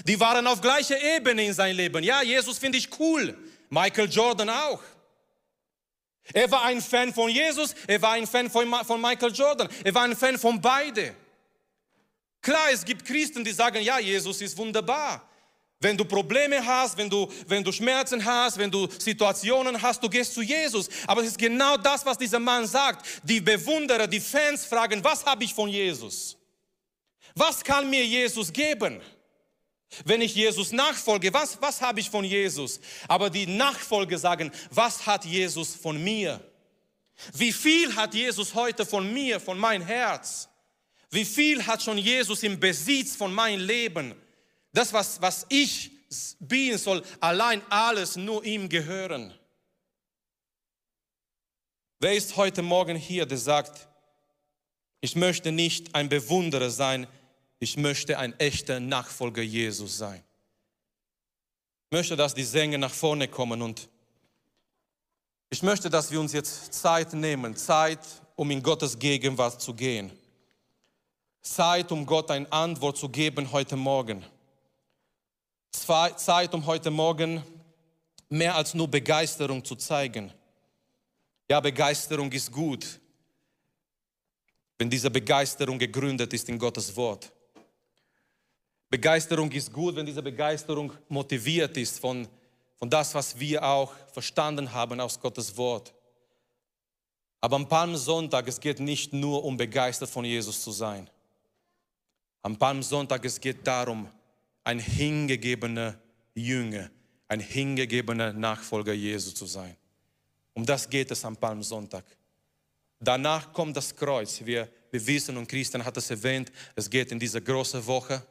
Die 0.03 0.19
waren 0.19 0.45
auf 0.45 0.59
gleicher 0.59 1.01
Ebene 1.01 1.45
in 1.45 1.53
sein 1.53 1.75
Leben. 1.75 2.03
Ja, 2.03 2.21
Jesus 2.21 2.57
finde 2.57 2.77
ich 2.77 2.89
cool. 2.99 3.37
Michael 3.69 4.09
Jordan 4.09 4.49
auch. 4.49 4.81
Er 6.33 6.49
war 6.51 6.63
ein 6.65 6.81
Fan 6.81 7.13
von 7.13 7.29
Jesus, 7.29 7.75
er 7.87 8.01
war 8.01 8.13
ein 8.13 8.25
Fan 8.27 8.49
von, 8.49 8.67
von 8.83 8.99
Michael 8.99 9.31
Jordan, 9.31 9.69
er 9.83 9.93
war 9.93 10.03
ein 10.03 10.15
Fan 10.15 10.37
von 10.37 10.59
beide. 10.59 11.15
Klar, 12.45 12.69
es 12.71 12.85
gibt 12.85 13.03
Christen, 13.03 13.43
die 13.43 13.51
sagen, 13.51 13.81
ja, 13.81 13.97
Jesus 13.97 14.39
ist 14.39 14.55
wunderbar. 14.55 15.27
Wenn 15.79 15.97
du 15.97 16.05
Probleme 16.05 16.63
hast, 16.63 16.95
wenn 16.95 17.09
du, 17.09 17.27
wenn 17.47 17.63
du 17.63 17.71
Schmerzen 17.71 18.23
hast, 18.23 18.59
wenn 18.59 18.69
du 18.69 18.87
Situationen 18.99 19.81
hast, 19.81 20.03
du 20.03 20.07
gehst 20.07 20.31
zu 20.31 20.43
Jesus. 20.43 20.87
Aber 21.07 21.21
es 21.21 21.29
ist 21.29 21.39
genau 21.39 21.75
das, 21.75 22.05
was 22.05 22.19
dieser 22.19 22.37
Mann 22.37 22.67
sagt. 22.67 23.03
Die 23.23 23.41
Bewunderer, 23.41 24.05
die 24.05 24.19
Fans 24.19 24.63
fragen, 24.63 25.03
was 25.03 25.25
habe 25.25 25.43
ich 25.43 25.55
von 25.55 25.69
Jesus? 25.69 26.37
Was 27.33 27.63
kann 27.63 27.89
mir 27.89 28.05
Jesus 28.05 28.53
geben? 28.53 29.01
Wenn 30.03 30.21
ich 30.21 30.35
Jesus 30.35 30.71
nachfolge, 30.71 31.33
was, 31.33 31.59
was 31.59 31.81
habe 31.81 31.99
ich 31.99 32.11
von 32.11 32.23
Jesus? 32.23 32.79
Aber 33.07 33.31
die 33.31 33.47
Nachfolger 33.47 34.19
sagen, 34.19 34.51
was 34.69 35.03
hat 35.03 35.25
Jesus 35.25 35.73
von 35.73 35.97
mir? 36.03 36.39
Wie 37.33 37.51
viel 37.51 37.95
hat 37.95 38.13
Jesus 38.13 38.53
heute 38.53 38.85
von 38.85 39.11
mir, 39.11 39.39
von 39.39 39.57
mein 39.57 39.81
Herz? 39.81 40.47
Wie 41.11 41.25
viel 41.25 41.65
hat 41.65 41.81
schon 41.81 41.97
Jesus 41.97 42.43
im 42.43 42.59
Besitz 42.59 43.15
von 43.15 43.33
meinem 43.33 43.65
Leben? 43.65 44.15
Das, 44.73 44.91
was, 44.91 45.21
was 45.21 45.45
ich 45.49 45.91
bin, 46.39 46.77
soll 46.77 47.03
allein 47.19 47.61
alles 47.69 48.15
nur 48.15 48.43
ihm 48.43 48.67
gehören. 48.69 49.33
Wer 51.99 52.15
ist 52.15 52.35
heute 52.35 52.61
Morgen 52.61 52.95
hier, 52.95 53.25
der 53.25 53.37
sagt, 53.37 53.87
ich 55.01 55.15
möchte 55.15 55.51
nicht 55.51 55.95
ein 55.95 56.09
Bewunderer 56.09 56.69
sein, 56.69 57.07
ich 57.59 57.77
möchte 57.77 58.19
ein 58.19 58.37
echter 58.39 58.79
Nachfolger 58.79 59.41
Jesus 59.41 59.97
sein. 59.97 60.23
Ich 61.89 61.97
möchte, 61.97 62.15
dass 62.15 62.33
die 62.33 62.43
Sänger 62.43 62.77
nach 62.77 62.93
vorne 62.93 63.27
kommen 63.27 63.61
und 63.61 63.87
ich 65.49 65.63
möchte, 65.63 65.89
dass 65.89 66.11
wir 66.11 66.19
uns 66.19 66.33
jetzt 66.33 66.73
Zeit 66.73 67.13
nehmen, 67.13 67.55
Zeit, 67.55 67.99
um 68.35 68.51
in 68.51 68.61
Gottes 68.61 68.99
Gegenwart 68.99 69.61
zu 69.61 69.73
gehen. 69.73 70.11
Zeit, 71.45 71.91
um 71.91 72.05
Gott 72.05 72.31
eine 72.31 72.51
Antwort 72.51 72.97
zu 72.97 73.07
geben 73.07 73.51
heute 73.51 73.75
Morgen. 73.75 74.25
Zeit, 75.71 76.53
um 76.53 76.65
heute 76.65 76.89
Morgen 76.89 77.43
mehr 78.29 78.55
als 78.55 78.73
nur 78.73 78.87
Begeisterung 78.87 79.63
zu 79.63 79.75
zeigen. 79.75 80.33
Ja, 81.47 81.59
Begeisterung 81.59 82.31
ist 82.31 82.51
gut, 82.51 82.99
wenn 84.77 84.89
diese 84.89 85.11
Begeisterung 85.11 85.77
gegründet 85.77 86.33
ist 86.33 86.49
in 86.49 86.57
Gottes 86.57 86.95
Wort. 86.95 87.31
Begeisterung 88.89 89.51
ist 89.51 89.71
gut, 89.71 89.95
wenn 89.95 90.05
diese 90.05 90.23
Begeisterung 90.23 90.91
motiviert 91.07 91.77
ist 91.77 91.99
von, 91.99 92.27
von 92.75 92.89
das, 92.89 93.13
was 93.13 93.39
wir 93.39 93.63
auch 93.63 93.93
verstanden 94.11 94.71
haben 94.71 94.99
aus 94.99 95.19
Gottes 95.19 95.55
Wort. 95.55 95.93
Aber 97.39 97.57
am 97.57 97.67
Palmsonntag, 97.67 98.47
es 98.47 98.59
geht 98.59 98.79
nicht 98.79 99.13
nur 99.13 99.43
um 99.43 99.55
begeistert 99.55 100.09
von 100.09 100.25
Jesus 100.25 100.63
zu 100.63 100.71
sein. 100.71 101.07
Am 102.45 102.55
Palmsonntag, 102.55 103.25
es 103.25 103.41
geht 103.41 103.65
darum, 103.65 104.07
ein 104.63 104.77
hingegebener 104.77 105.99
Jünger, 106.35 106.91
ein 107.27 107.39
hingegebener 107.39 108.33
Nachfolger 108.33 108.93
Jesu 108.93 109.31
zu 109.31 109.47
sein. 109.47 109.75
Um 110.53 110.63
das 110.63 110.87
geht 110.87 111.09
es 111.09 111.25
am 111.25 111.35
Palmsonntag. 111.35 112.05
Danach 112.99 113.51
kommt 113.51 113.75
das 113.75 113.95
Kreuz. 113.95 114.45
Wir, 114.45 114.69
wir 114.91 115.07
wissen, 115.07 115.35
und 115.37 115.47
Christian 115.47 115.83
hat 115.83 115.97
es 115.97 116.11
erwähnt, 116.11 116.51
es 116.75 116.87
geht 116.87 117.11
in 117.11 117.17
diese 117.17 117.41
große 117.41 117.83
Woche 117.87 118.21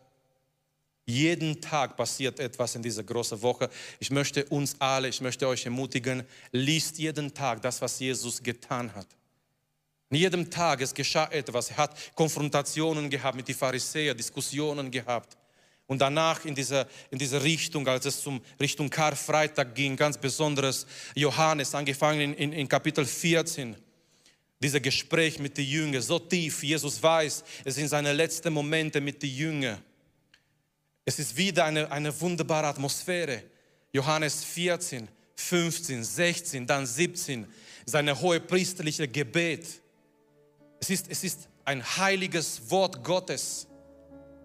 jeden 1.07 1.61
Tag 1.61 1.97
passiert 1.97 2.39
etwas 2.39 2.77
in 2.77 2.83
dieser 2.83 3.03
großen 3.03 3.43
Woche. 3.43 3.69
Ich 3.99 4.11
möchte 4.11 4.45
uns 4.47 4.75
alle, 4.79 5.09
ich 5.09 5.21
möchte 5.21 5.47
euch 5.47 5.65
ermutigen, 5.65 6.23
liest 6.53 6.99
jeden 6.99 7.35
Tag 7.35 7.61
das, 7.61 7.83
was 7.83 7.99
Jesus 7.99 8.43
getan 8.43 8.95
hat. 8.95 9.09
In 10.11 10.17
jedem 10.17 10.51
Tag, 10.51 10.81
es 10.81 10.95
geschah 10.95 11.29
etwas. 11.31 11.71
Er 11.71 11.79
hat 11.79 12.15
Konfrontationen 12.15 13.11
gehabt 13.11 13.37
mit 13.37 13.49
den 13.49 13.55
Pharisäern, 13.55 14.17
Diskussionen 14.17 14.91
gehabt. 14.91 15.37
Und 15.87 15.99
danach 15.99 16.45
in 16.45 16.55
dieser, 16.55 16.87
in 17.11 17.19
dieser 17.19 17.43
Richtung, 17.43 17.87
als 17.87 18.07
es 18.07 18.23
zum 18.23 18.41
Richtung 18.59 18.89
Karfreitag 18.89 19.75
ging, 19.75 19.97
ganz 19.97 20.17
besonderes 20.17 20.87
Johannes, 21.15 21.75
angefangen 21.75 22.35
in, 22.35 22.53
in, 22.53 22.69
Kapitel 22.69 23.05
14, 23.05 23.77
dieser 24.61 24.81
Gespräch 24.81 25.39
mit 25.39 25.59
den 25.59 25.67
Jüngern, 25.67 26.01
so 26.01 26.19
tief, 26.19 26.63
Jesus 26.63 27.03
weiß, 27.03 27.45
es 27.65 27.75
sind 27.75 27.89
seine 27.89 28.15
letzten 28.15 28.53
Momente 28.53 29.01
mit 29.01 29.23
den 29.23 29.31
Jüngern. 29.31 29.83
Es 31.05 31.19
ist 31.19 31.37
wieder 31.37 31.67
eine, 31.67 31.91
eine 31.93 32.19
wunderbare 32.19 32.69
Atmosphäre. 32.69 33.43
Johannes 33.93 34.43
14, 34.43 35.07
15, 35.35 36.03
16, 36.03 36.67
dann 36.67 36.87
17, 36.87 37.47
seine 37.85 38.19
hohe 38.19 38.41
priesterliche 38.41 39.07
Gebet. 39.07 39.83
Es 40.85 40.91
ist, 40.91 41.07
es 41.09 41.25
ist 41.25 41.49
ein 41.65 41.83
heiliges 41.83 42.61
Wort 42.71 43.03
Gottes. 43.03 43.67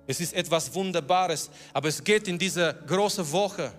Es 0.07 0.21
ist 0.21 0.33
etwas 0.33 0.73
Wunderbares, 0.73 1.49
aber 1.73 1.89
es 1.89 2.01
geht 2.01 2.29
in 2.29 2.39
diese 2.39 2.81
große 2.87 3.29
Woche. 3.29 3.73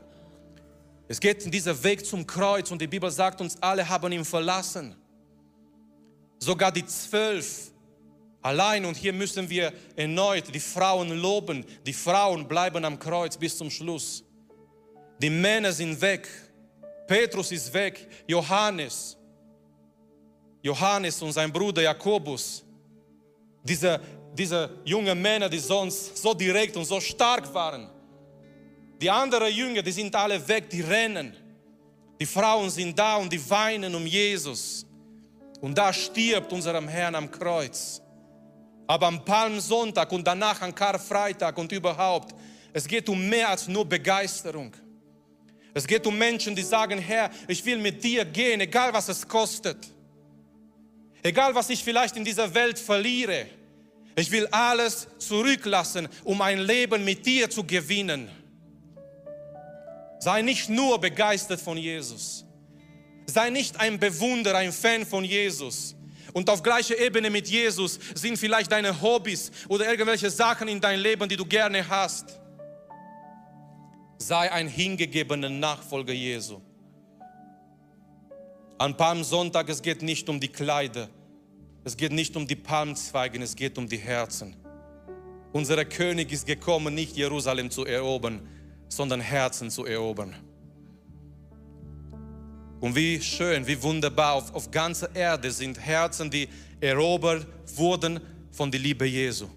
Es 1.09 1.19
geht 1.19 1.43
in 1.43 1.51
dieser 1.51 1.83
Weg 1.83 2.05
zum 2.05 2.27
Kreuz 2.27 2.71
und 2.71 2.83
die 2.83 2.87
Bibel 2.87 3.11
sagt 3.11 3.41
uns, 3.41 3.57
alle 3.63 3.89
haben 3.89 4.13
ihn 4.13 4.27
verlassen. 4.27 4.95
Sogar 6.39 6.71
die 6.71 6.85
zwölf 6.85 7.73
Allein 8.43 8.85
und 8.85 8.97
hier 8.97 9.15
müssen 9.15 9.49
wir 9.49 9.73
erneut 9.97 10.55
die 10.55 10.61
Frauen 10.61 11.19
loben. 11.19 11.65
Die 11.87 11.95
Frauen 11.95 12.47
bleiben 12.47 12.85
am 12.85 12.99
Kreuz 12.99 13.39
bis 13.39 13.57
zum 13.57 13.71
Schluss. 13.71 14.23
Die 15.19 15.31
Männer 15.31 15.73
sind 15.73 15.99
weg. 16.03 16.29
Petrus 17.07 17.53
ist 17.53 17.73
weg. 17.73 18.07
Johannes. 18.27 19.17
Johannes 20.63 21.21
und 21.23 21.33
sein 21.33 21.53
Bruder 21.53 21.83
Jakobus. 21.83 22.65
Diese, 23.63 24.01
diese 24.33 24.79
jungen 24.85 25.21
Männer, 25.21 25.49
die 25.49 25.59
sonst 25.59 26.17
so 26.17 26.35
direkt 26.35 26.77
und 26.77 26.85
so 26.85 27.01
stark 27.01 27.53
waren. 27.55 27.89
Die 29.01 29.11
anderen 29.11 29.53
Jünger, 29.53 29.83
die 29.83 29.93
sind 29.93 30.15
alle 30.15 30.47
weg, 30.47 30.69
die 30.71 30.83
rennen. 30.83 31.35
Die 32.21 32.27
Frauen 32.27 32.69
sind 32.69 32.99
da 32.99 33.17
und 33.17 33.33
die 33.33 33.51
weinen 33.51 33.95
um 33.95 34.07
Jesus. 34.07 34.85
Und 35.61 35.77
da 35.77 35.93
stirbt 35.93 36.53
unserem 36.53 36.87
Herrn 36.89 37.15
am 37.15 37.31
Kreuz. 37.31 38.03
Aber 38.87 39.07
am 39.07 39.25
Palmsonntag 39.25 40.11
und 40.13 40.27
danach 40.27 40.61
an 40.61 40.75
Karfreitag 40.75 41.57
und 41.57 41.73
überhaupt, 41.73 42.35
es 42.73 42.87
geht 42.87 43.09
um 43.09 43.29
mehr 43.29 43.49
als 43.49 43.69
nur 43.69 43.85
Begeisterung. 43.85 44.73
Es 45.73 45.87
geht 45.87 46.07
um 46.07 46.19
Menschen, 46.19 46.55
die 46.55 46.63
sagen, 46.63 46.99
Herr, 46.99 47.31
ich 47.47 47.65
will 47.65 47.79
mit 47.79 48.03
dir 48.03 48.25
gehen, 48.25 48.61
egal 48.61 48.93
was 48.93 49.09
es 49.09 49.27
kostet. 49.27 49.89
Egal 51.23 51.55
was 51.55 51.71
ich 51.71 51.85
vielleicht 51.85 52.17
in 52.17 52.25
dieser 52.25 52.55
Welt 52.55 52.79
verliere. 52.79 53.47
Ich 54.17 54.31
will 54.31 54.47
alles 54.49 55.09
zurücklassen, 55.19 56.09
um 56.25 56.41
ein 56.43 56.59
Leben 56.61 57.05
mit 57.05 57.25
dir 57.25 57.49
zu 57.49 57.65
gewinnen. 57.65 58.29
Sei 60.19 60.43
nicht 60.43 60.69
nur 60.69 61.01
begeistert 61.01 61.61
von 61.61 61.79
Jesus. 61.79 62.45
Sei 63.27 63.51
nicht 63.51 63.79
ein 63.79 63.99
Bewunderer, 63.99 64.59
ein 64.59 64.73
Fan 64.73 65.07
von 65.07 65.25
Jesus. 65.25 65.95
Und 66.33 66.49
auf 66.51 66.63
gleicher 66.63 66.99
Ebene 66.99 67.31
mit 67.31 67.49
Jesus 67.49 67.99
sind 68.15 68.37
vielleicht 68.37 68.71
deine 68.71 69.01
Hobbys 69.01 69.51
oder 69.69 69.89
irgendwelche 69.89 70.31
Sachen 70.31 70.69
in 70.69 70.81
deinem 70.81 71.03
Leben, 71.03 71.29
die 71.29 71.37
du 71.37 71.45
gerne 71.45 71.87
hast. 71.89 72.39
Sei 74.19 74.51
ein 74.53 74.69
hingegebener 74.69 75.49
Nachfolger 75.49 76.13
Jesu. 76.13 76.61
An 78.81 78.97
Palmsonntag, 78.97 79.69
es 79.69 79.83
geht 79.83 80.01
nicht 80.01 80.27
um 80.31 80.41
die 80.41 80.49
Kleider, 80.49 81.11
es 81.85 81.99
geht 81.99 82.13
nicht 82.13 82.35
um 82.35 82.47
die 82.47 82.57
Palmzweigen, 82.57 83.43
es 83.43 83.55
geht 83.55 83.77
um 83.77 83.87
die 83.87 83.99
Herzen. 83.99 84.57
Unser 85.53 85.85
König 85.85 86.33
ist 86.33 86.47
gekommen, 86.47 86.95
nicht 86.95 87.15
Jerusalem 87.15 87.71
zu 87.71 87.85
erobern, 87.85 88.41
sondern 88.89 89.21
Herzen 89.21 89.71
zu 89.71 89.85
erobern. 89.85 90.35
Und 92.81 92.97
wie 92.97 93.21
schön, 93.21 93.67
wie 93.67 93.83
wunderbar, 93.83 94.33
auf, 94.33 94.55
auf 94.55 94.71
ganzer 94.71 95.15
Erde 95.15 95.51
sind 95.51 95.79
Herzen, 95.79 96.31
die 96.31 96.49
erobert 96.81 97.47
wurden 97.77 98.19
von 98.51 98.71
der 98.71 98.81
Liebe 98.81 99.05
Jesu. 99.05 99.51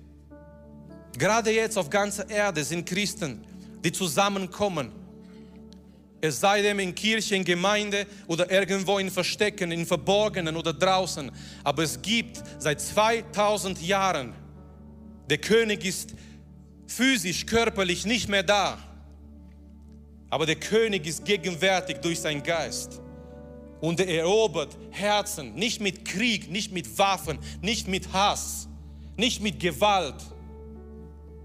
Gerade 1.18 1.52
jetzt 1.52 1.78
auf 1.78 1.90
ganzer 1.90 2.30
Erde 2.30 2.62
sind 2.62 2.86
Christen, 2.86 3.46
die 3.86 3.94
zusammenkommen. 3.94 4.92
Es 6.26 6.40
sei 6.40 6.62
denn 6.62 6.80
in 6.80 6.96
Kirche, 6.96 7.36
in 7.36 7.44
Gemeinde 7.44 8.08
oder 8.28 8.50
irgendwo 8.50 8.98
in 8.98 9.12
Verstecken, 9.12 9.74
in 9.74 9.86
Verborgenen 9.86 10.56
oder 10.56 10.72
draußen. 10.72 11.30
Aber 11.66 11.84
es 11.84 12.02
gibt 12.02 12.42
seit 12.60 12.80
2000 12.80 13.82
Jahren, 13.82 14.34
der 15.30 15.40
König 15.40 15.84
ist 15.84 16.14
physisch, 16.88 17.46
körperlich 17.46 18.06
nicht 18.06 18.30
mehr 18.30 18.42
da. 18.42 18.78
Aber 20.30 20.46
der 20.46 20.56
König 20.56 21.06
ist 21.06 21.26
gegenwärtig 21.26 21.98
durch 21.98 22.22
seinen 22.22 22.42
Geist. 22.42 23.02
Und 23.82 24.00
er 24.00 24.08
erobert 24.08 24.78
Herzen, 24.92 25.54
nicht 25.56 25.82
mit 25.82 26.06
Krieg, 26.06 26.50
nicht 26.50 26.72
mit 26.72 26.98
Waffen, 26.98 27.38
nicht 27.62 27.90
mit 27.90 28.14
Hass, 28.14 28.70
nicht 29.18 29.42
mit 29.42 29.60
Gewalt. 29.60 30.24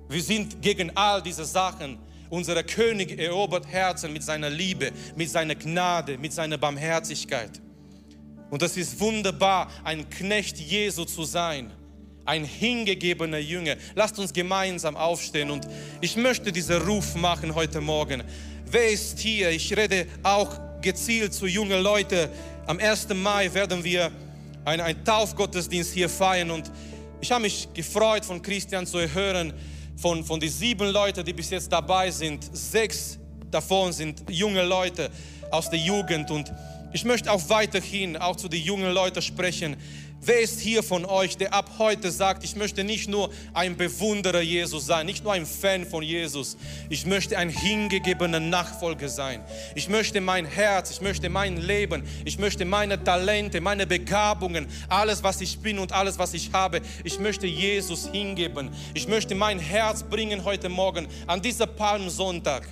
Wir 0.09 0.23
sind 0.23 0.63
gegen 0.63 0.97
all 0.97 1.21
diese 1.21 1.45
Sachen. 1.45 1.99
Unser 2.31 2.63
König 2.63 3.19
erobert 3.19 3.67
Herzen 3.67 4.13
mit 4.13 4.23
seiner 4.23 4.51
Liebe, 4.51 4.93
mit 5.17 5.31
seiner 5.31 5.55
Gnade, 5.55 6.19
mit 6.19 6.33
seiner 6.33 6.59
Barmherzigkeit. 6.59 7.61
Und 8.51 8.63
das 8.63 8.77
ist 8.77 8.99
wunderbar, 9.01 9.71
ein 9.85 10.09
Knecht 10.09 10.59
Jesu 10.59 11.05
zu 11.05 11.25
sein, 11.25 11.71
ein 12.25 12.45
hingegebener 12.45 13.39
Jünger. 13.39 13.77
Lasst 13.95 14.19
uns 14.19 14.33
gemeinsam 14.33 14.97
aufstehen 14.97 15.51
und 15.51 15.67
ich 16.01 16.17
möchte 16.17 16.53
diesen 16.53 16.81
Ruf 16.83 17.15
machen 17.15 17.55
heute 17.55 17.81
Morgen. 17.81 18.23
Wer 18.71 18.91
ist 18.91 19.19
hier? 19.19 19.51
Ich 19.51 19.75
rede 19.77 20.07
auch 20.23 20.61
gezielt 20.83 21.33
zu 21.33 21.47
jungen 21.47 21.83
Leuten. 21.83 22.29
Am 22.67 22.79
1. 22.79 23.09
Mai 23.15 23.53
werden 23.55 23.83
wir 23.83 24.11
einen, 24.65 24.83
einen 24.83 25.05
Taufgottesdienst 25.05 25.93
hier 25.93 26.09
feiern 26.09 26.51
und 26.51 26.71
ich 27.21 27.33
habe 27.33 27.43
mich 27.43 27.69
gefreut, 27.75 28.25
von 28.25 28.41
Christian 28.41 28.87
zu 28.87 29.01
hören, 29.13 29.53
von, 29.99 30.25
von 30.25 30.39
den 30.39 30.51
sieben 30.51 30.91
Leuten, 30.91 31.25
die 31.25 31.33
bis 31.33 31.51
jetzt 31.51 31.73
dabei 31.73 32.11
sind, 32.11 32.49
sechs 32.57 33.19
davon 33.51 33.93
sind 33.93 34.23
junge 34.31 34.63
Leute 34.65 35.11
aus 35.51 35.71
der 35.71 35.79
Jugend 35.79 36.31
und 36.31 36.53
ich 36.93 37.05
möchte 37.05 37.31
auch 37.31 37.49
weiterhin 37.49 38.17
auch 38.17 38.37
zu 38.37 38.49
den 38.49 38.63
jungen 38.63 38.93
Leuten 38.93 39.21
sprechen. 39.21 39.77
Wer 40.21 40.41
ist 40.41 40.61
hier 40.61 40.83
von 40.83 41.05
euch, 41.05 41.37
der 41.37 41.55
ab 41.55 41.71
heute 41.79 42.11
sagt, 42.11 42.43
ich 42.43 42.57
möchte 42.57 42.83
nicht 42.83 43.09
nur 43.09 43.31
ein 43.55 43.77
Bewunderer 43.77 44.41
Jesus 44.41 44.85
sein, 44.85 45.07
nicht 45.07 45.23
nur 45.23 45.33
ein 45.33 45.47
Fan 45.47 45.87
von 45.87 46.03
Jesus, 46.03 46.57
ich 46.89 47.07
möchte 47.07 47.39
ein 47.39 47.51
hingegebener 47.51 48.41
Nachfolger 48.41 49.09
sein. 49.09 49.45
Ich 49.77 49.89
möchte 49.89 50.21
mein 50.21 50.45
Herz, 50.45 50.91
ich 50.91 51.01
möchte 51.01 51.29
mein 51.29 51.57
Leben, 51.57 52.03
ich 52.25 52.39
möchte 52.39 52.65
meine 52.65 53.03
Talente, 53.03 53.61
meine 53.61 53.87
Begabungen, 53.87 54.67
alles, 54.89 55.23
was 55.23 55.41
ich 55.41 55.61
bin 55.61 55.79
und 55.79 55.93
alles, 55.93 56.19
was 56.19 56.35
ich 56.35 56.53
habe, 56.53 56.81
ich 57.05 57.21
möchte 57.21 57.47
Jesus 57.47 58.09
hingeben. 58.11 58.71
Ich 58.95 59.07
möchte 59.07 59.37
mein 59.37 59.61
Herz 59.61 60.03
bringen 60.03 60.45
heute 60.45 60.69
Morgen 60.69 61.07
an 61.29 61.41
dieser 61.41 61.67
Palmsonntag. 61.67 62.67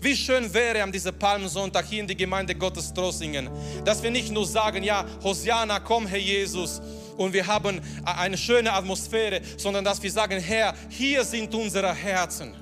Wie 0.00 0.16
schön 0.16 0.52
wäre 0.52 0.82
an 0.82 0.92
diesem 0.92 1.18
Palmsonntag 1.18 1.86
hier 1.86 2.00
in 2.00 2.06
die 2.06 2.16
Gemeinde 2.16 2.54
Gottes 2.54 2.92
Trossingen, 2.92 3.48
dass 3.84 4.02
wir 4.02 4.10
nicht 4.10 4.32
nur 4.32 4.46
sagen, 4.46 4.82
ja, 4.82 5.04
Hosiana, 5.22 5.80
komm, 5.80 6.06
Herr 6.06 6.18
Jesus, 6.18 6.80
und 7.16 7.32
wir 7.32 7.46
haben 7.46 7.80
eine 8.04 8.38
schöne 8.38 8.72
Atmosphäre, 8.72 9.40
sondern 9.56 9.84
dass 9.84 10.02
wir 10.02 10.10
sagen, 10.10 10.38
Herr, 10.38 10.74
hier 10.88 11.24
sind 11.24 11.54
unsere 11.54 11.92
Herzen. 11.92 12.54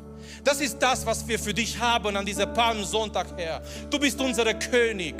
Das 0.42 0.60
ist 0.60 0.78
das, 0.78 1.04
was 1.04 1.26
wir 1.26 1.38
für 1.38 1.52
dich 1.52 1.78
haben 1.78 2.16
an 2.16 2.24
diesem 2.24 2.52
Palmsonntag, 2.52 3.36
Herr. 3.36 3.62
Du 3.90 3.98
bist 3.98 4.20
unser 4.20 4.54
König 4.54 5.16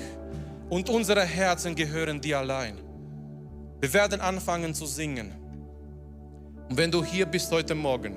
und 0.68 0.88
unsere 0.88 1.22
Herzen 1.22 1.74
gehören 1.74 2.20
dir 2.20 2.38
allein. 2.38 2.80
Wir 3.80 3.92
werden 3.92 4.20
anfangen 4.20 4.74
zu 4.74 4.86
singen. 4.86 5.32
Und 6.68 6.76
wenn 6.76 6.90
du 6.90 7.04
hier 7.04 7.26
bist 7.26 7.52
heute 7.52 7.74
Morgen, 7.74 8.16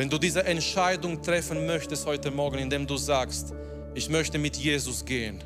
wenn 0.00 0.08
du 0.08 0.16
diese 0.16 0.42
Entscheidung 0.46 1.20
treffen 1.20 1.66
möchtest 1.66 2.06
heute 2.06 2.30
Morgen, 2.30 2.58
indem 2.58 2.86
du 2.86 2.96
sagst, 2.96 3.52
ich 3.92 4.08
möchte 4.08 4.38
mit 4.38 4.56
Jesus 4.56 5.04
gehen, 5.04 5.44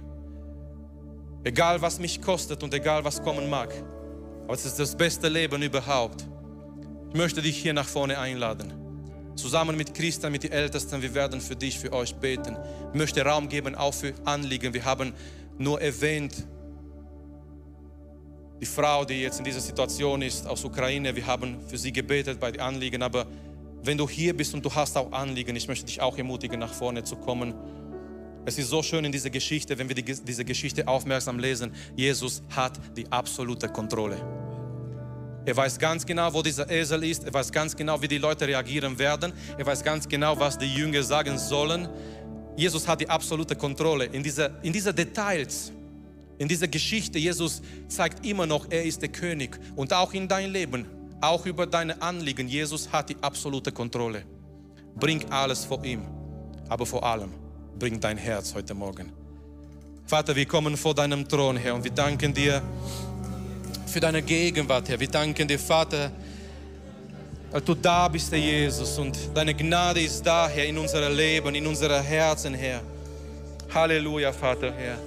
egal 1.42 1.82
was 1.82 1.98
mich 1.98 2.22
kostet 2.22 2.62
und 2.62 2.72
egal 2.72 3.05
was 3.05 3.20
kommen 3.20 3.50
mag, 3.50 3.74
aber 4.44 4.55
es 4.55 4.64
ist 4.64 4.78
das 4.78 4.94
beste 4.94 5.28
Leben 5.28 5.61
überhaupt. 5.61 6.24
Ich 7.09 7.16
möchte 7.16 7.42
dich 7.42 7.57
hier 7.57 7.72
nach 7.72 7.88
vorne 7.88 8.16
einladen. 8.16 8.72
Zusammen 9.34 9.76
mit 9.76 9.92
Christian, 9.92 10.30
mit 10.30 10.44
den 10.44 10.52
Ältesten, 10.52 11.02
wir 11.02 11.12
werden 11.14 11.40
für 11.40 11.57
dich, 11.57 11.76
für 11.76 11.92
euch 11.92 12.14
beten. 12.14 12.57
Ich 12.92 12.96
möchte 12.96 13.24
Raum 13.24 13.48
geben, 13.48 13.74
auch 13.74 13.92
für 13.92 14.14
Anliegen. 14.24 14.72
Wir 14.72 14.84
haben 14.84 15.14
nur 15.59 15.80
erwähnt, 15.80 16.46
die 18.61 18.66
Frau, 18.66 19.05
die 19.05 19.20
jetzt 19.20 19.40
in 19.40 19.44
dieser 19.44 19.59
Situation 19.59 20.22
ist, 20.22 20.46
aus 20.46 20.64
Ukraine, 20.64 21.16
wir 21.16 21.26
haben 21.26 21.59
für 21.66 21.76
sie 21.76 21.90
gebetet 21.90 22.38
bei 22.38 22.52
den 22.52 22.61
Anliegen, 22.61 23.02
aber 23.02 23.26
wenn 23.85 23.99
du 23.99 24.09
hier 24.09 24.37
bist 24.37 24.55
und 24.55 24.64
du 24.64 24.74
hast 24.74 24.97
auch 24.97 25.12
Anliegen, 25.12 25.55
ich 25.57 25.68
möchte 25.68 25.87
dich 25.87 26.01
auch 26.01 26.16
ermutigen, 26.16 26.59
nach 26.59 26.72
vorne 26.72 27.05
zu 27.05 27.16
kommen. 27.16 27.55
Es 28.47 28.59
ist 28.59 28.68
so 28.68 28.82
schön 28.82 29.05
in 29.05 29.12
dieser 29.12 29.30
Geschichte, 29.30 29.78
wenn 29.78 29.89
wir 29.89 29.95
die, 29.95 30.05
diese 30.05 30.45
Geschichte 30.45 30.87
aufmerksam 30.87 31.39
lesen. 31.39 31.72
Jesus 31.97 32.43
hat 32.55 32.78
die 32.97 33.11
absolute 33.11 33.68
Kontrolle. 33.68 34.16
Er 35.47 35.57
weiß 35.57 35.78
ganz 35.78 36.07
genau, 36.07 36.32
wo 36.32 36.43
dieser 36.43 36.70
Esel 36.70 37.05
ist. 37.05 37.24
Er 37.24 37.35
weiß 37.35 37.53
ganz 37.53 37.76
genau, 37.76 38.01
wie 38.01 38.09
die 38.09 38.18
Leute 38.18 38.47
reagieren 38.47 38.99
werden. 38.99 39.32
Er 39.59 39.66
weiß 39.66 39.85
ganz 39.85 40.09
genau, 40.09 40.39
was 40.39 40.57
die 40.57 40.72
Jünger 40.72 41.03
sagen 41.03 41.39
sollen. 41.39 41.89
Jesus 42.57 42.89
hat 42.89 43.01
die 43.01 43.09
absolute 43.09 43.55
Kontrolle 43.55 44.07
in 44.07 44.22
dieser, 44.22 44.62
in 44.62 44.72
dieser 44.72 44.93
Details. 44.93 45.72
In 46.39 46.49
dieser 46.49 46.68
Geschichte, 46.68 47.18
Jesus 47.18 47.61
zeigt 47.89 48.24
immer 48.26 48.47
noch, 48.47 48.66
er 48.70 48.85
ist 48.85 49.03
der 49.03 49.11
König. 49.11 49.59
Und 49.76 49.93
auch 49.93 50.12
in 50.14 50.26
dein 50.26 50.51
Leben 50.51 50.87
auch 51.25 51.47
über 51.47 51.66
deine 51.66 52.01
Anliegen. 52.01 52.49
Jesus 52.49 52.91
hat 52.91 53.09
die 53.09 53.16
absolute 53.20 53.72
Kontrolle. 53.72 54.25
Bring 54.95 55.25
alles 55.31 55.64
vor 55.64 55.85
ihm, 55.85 56.03
aber 56.68 56.87
vor 56.87 57.03
allem 57.03 57.31
bring 57.79 57.99
dein 57.99 58.16
Herz 58.16 58.55
heute 58.55 58.75
Morgen. 58.75 59.12
Vater, 60.07 60.37
wir 60.37 60.47
kommen 60.47 60.77
vor 60.77 60.95
deinem 60.95 61.27
Thron, 61.27 61.57
Herr, 61.57 61.75
und 61.75 61.83
wir 61.83 61.91
danken 61.91 62.33
dir 62.33 62.62
für 63.87 64.01
deine 64.01 64.22
Gegenwart, 64.22 64.89
Herr. 64.89 65.01
Wir 65.01 65.09
danken 65.09 65.49
dir, 65.49 65.59
Vater, 65.59 66.12
weil 67.51 67.61
du 67.62 67.75
da 67.75 68.07
bist, 68.09 68.31
Herr 68.31 68.39
Jesus, 68.39 68.99
und 68.99 69.16
deine 69.35 69.55
Gnade 69.55 70.01
ist 70.01 70.25
da, 70.25 70.49
Herr, 70.49 70.66
in 70.66 70.79
unserem 70.79 71.16
Leben, 71.16 71.55
in 71.55 71.66
unseren 71.66 72.03
Herzen, 72.03 72.55
Herr. 72.55 72.81
Halleluja, 73.72 74.33
Vater, 74.33 74.72
Herr. 74.72 74.99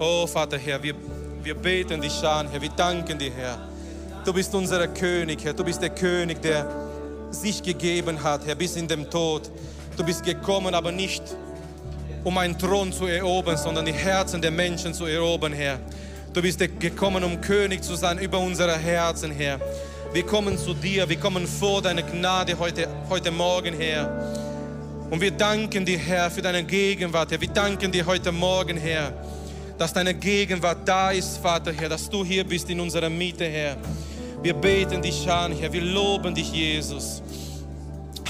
Oh, 0.00 0.26
Vater, 0.26 0.58
Herr, 0.58 0.82
wir, 0.82 0.94
wir 1.42 1.54
beten 1.54 2.00
dich 2.00 2.22
an, 2.24 2.48
Herr. 2.50 2.60
Wir 2.60 2.70
danken 2.70 3.18
dir, 3.18 3.32
Herr 3.32 3.71
Du 4.24 4.32
bist 4.32 4.54
unser 4.54 4.86
König, 4.86 5.42
Herr. 5.42 5.52
Du 5.52 5.64
bist 5.64 5.82
der 5.82 5.90
König, 5.90 6.40
der 6.40 6.64
sich 7.32 7.60
gegeben 7.60 8.22
hat, 8.22 8.46
Herr, 8.46 8.54
bis 8.54 8.76
in 8.76 8.86
den 8.86 9.10
Tod. 9.10 9.50
Du 9.96 10.04
bist 10.04 10.24
gekommen, 10.24 10.76
aber 10.76 10.92
nicht 10.92 11.24
um 12.22 12.38
einen 12.38 12.56
Thron 12.56 12.92
zu 12.92 13.06
erobern, 13.06 13.56
sondern 13.56 13.84
die 13.84 13.92
Herzen 13.92 14.40
der 14.40 14.52
Menschen 14.52 14.94
zu 14.94 15.06
erobern, 15.06 15.52
Herr. 15.52 15.80
Du 16.32 16.40
bist 16.40 16.60
gekommen, 16.78 17.24
um 17.24 17.40
König 17.40 17.82
zu 17.82 17.96
sein 17.96 18.16
über 18.20 18.38
unsere 18.38 18.78
Herzen, 18.78 19.32
Herr. 19.32 19.60
Wir 20.12 20.22
kommen 20.24 20.56
zu 20.56 20.72
dir, 20.72 21.08
wir 21.08 21.18
kommen 21.18 21.44
vor 21.44 21.82
deine 21.82 22.04
Gnade 22.04 22.56
heute, 22.56 22.86
heute 23.10 23.32
Morgen, 23.32 23.74
Herr. 23.74 24.08
Und 25.10 25.20
wir 25.20 25.32
danken 25.32 25.84
dir, 25.84 25.98
Herr, 25.98 26.30
für 26.30 26.42
deine 26.42 26.62
Gegenwart, 26.62 27.32
Herr. 27.32 27.40
Wir 27.40 27.48
danken 27.48 27.90
dir 27.90 28.06
heute 28.06 28.30
Morgen, 28.30 28.76
Herr, 28.76 29.12
dass 29.76 29.92
deine 29.92 30.14
Gegenwart 30.14 30.78
da 30.84 31.10
ist, 31.10 31.38
Vater, 31.38 31.72
Herr, 31.72 31.88
dass 31.88 32.08
du 32.08 32.24
hier 32.24 32.44
bist 32.44 32.70
in 32.70 32.78
unserer 32.78 33.10
Mitte, 33.10 33.46
Herr. 33.46 33.76
Wir 34.42 34.54
beten 34.54 35.00
dich 35.00 35.30
an, 35.30 35.52
Herr. 35.52 35.72
Wir 35.72 35.82
loben 35.82 36.34
dich, 36.34 36.52
Jesus. 36.52 37.22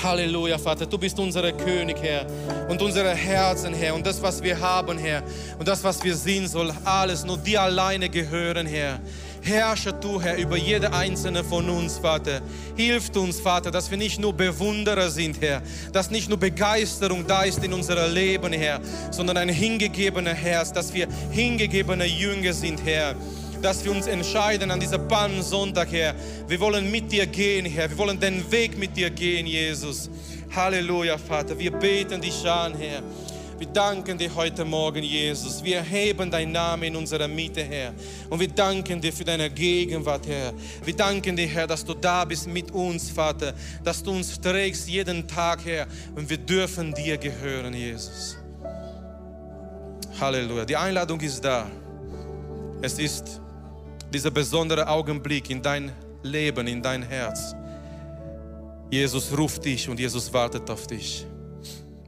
Halleluja, 0.02 0.58
Vater. 0.58 0.84
Du 0.84 0.98
bist 0.98 1.18
unser 1.18 1.50
König, 1.52 1.96
Herr. 2.02 2.26
Und 2.68 2.82
unsere 2.82 3.14
Herzen, 3.14 3.72
Herr. 3.72 3.94
Und 3.94 4.04
das, 4.06 4.20
was 4.20 4.42
wir 4.42 4.60
haben, 4.60 4.98
Herr. 4.98 5.22
Und 5.58 5.66
das, 5.66 5.82
was 5.82 6.04
wir 6.04 6.14
sind, 6.14 6.48
soll 6.48 6.70
alles 6.84 7.24
nur 7.24 7.38
dir 7.38 7.62
alleine 7.62 8.10
gehören, 8.10 8.66
Herr. 8.66 9.00
Herrsche 9.40 9.94
du, 9.94 10.20
Herr, 10.20 10.36
über 10.36 10.58
jede 10.58 10.92
einzelne 10.92 11.42
von 11.42 11.70
uns, 11.70 11.96
Vater. 11.96 12.42
Hilft 12.76 13.16
uns, 13.16 13.40
Vater, 13.40 13.70
dass 13.70 13.90
wir 13.90 13.96
nicht 13.96 14.20
nur 14.20 14.34
Bewunderer 14.34 15.08
sind, 15.08 15.40
Herr. 15.40 15.62
Dass 15.94 16.10
nicht 16.10 16.28
nur 16.28 16.38
Begeisterung 16.38 17.26
da 17.26 17.44
ist 17.44 17.64
in 17.64 17.72
unserem 17.72 18.12
Leben, 18.12 18.52
Herr, 18.52 18.82
sondern 19.10 19.38
ein 19.38 19.48
hingegebener 19.48 20.34
Herz, 20.34 20.74
dass 20.74 20.92
wir 20.92 21.08
hingegebene 21.30 22.04
Jünger 22.04 22.52
sind, 22.52 22.84
Herr 22.84 23.16
dass 23.62 23.84
wir 23.84 23.92
uns 23.92 24.08
entscheiden 24.08 24.70
an 24.72 24.80
dieser 24.80 24.98
Palmsonntag, 24.98 25.92
Herr. 25.92 26.14
Wir 26.48 26.58
wollen 26.58 26.90
mit 26.90 27.12
dir 27.12 27.26
gehen, 27.26 27.64
Herr. 27.64 27.88
Wir 27.88 27.96
wollen 27.96 28.18
den 28.18 28.50
Weg 28.50 28.76
mit 28.76 28.96
dir 28.96 29.08
gehen, 29.08 29.46
Jesus. 29.46 30.10
Halleluja, 30.54 31.16
Vater. 31.16 31.56
Wir 31.56 31.70
beten 31.70 32.20
dich 32.20 32.44
an, 32.44 32.74
Herr. 32.74 33.02
Wir 33.58 33.68
danken 33.68 34.18
dir 34.18 34.34
heute 34.34 34.64
Morgen, 34.64 35.04
Jesus. 35.04 35.62
Wir 35.62 35.76
erheben 35.76 36.28
deinen 36.28 36.50
Namen 36.50 36.82
in 36.82 36.96
unserer 36.96 37.28
Mitte, 37.28 37.62
Herr. 37.62 37.94
Und 38.28 38.40
wir 38.40 38.48
danken 38.48 39.00
dir 39.00 39.12
für 39.12 39.24
deine 39.24 39.48
Gegenwart, 39.48 40.26
Herr. 40.26 40.52
Wir 40.84 40.96
danken 40.96 41.36
dir, 41.36 41.46
Herr, 41.46 41.68
dass 41.68 41.84
du 41.84 41.94
da 41.94 42.24
bist 42.24 42.48
mit 42.48 42.72
uns, 42.72 43.10
Vater. 43.10 43.54
Dass 43.84 44.02
du 44.02 44.10
uns 44.10 44.40
trägst 44.40 44.88
jeden 44.88 45.28
Tag, 45.28 45.64
Herr. 45.64 45.86
Und 46.16 46.28
wir 46.28 46.38
dürfen 46.38 46.92
dir 46.92 47.16
gehören, 47.16 47.72
Jesus. 47.72 48.36
Halleluja. 50.18 50.64
Die 50.64 50.76
Einladung 50.76 51.20
ist 51.20 51.44
da. 51.44 51.70
Es 52.82 52.98
ist 52.98 53.40
dieser 54.12 54.30
besondere 54.30 54.86
Augenblick 54.86 55.50
in 55.50 55.62
dein 55.62 55.92
Leben, 56.22 56.66
in 56.66 56.82
dein 56.82 57.02
Herz. 57.02 57.54
Jesus 58.90 59.36
ruft 59.36 59.64
dich 59.64 59.88
und 59.88 59.98
Jesus 59.98 60.32
wartet 60.32 60.68
auf 60.70 60.86
dich. 60.86 61.26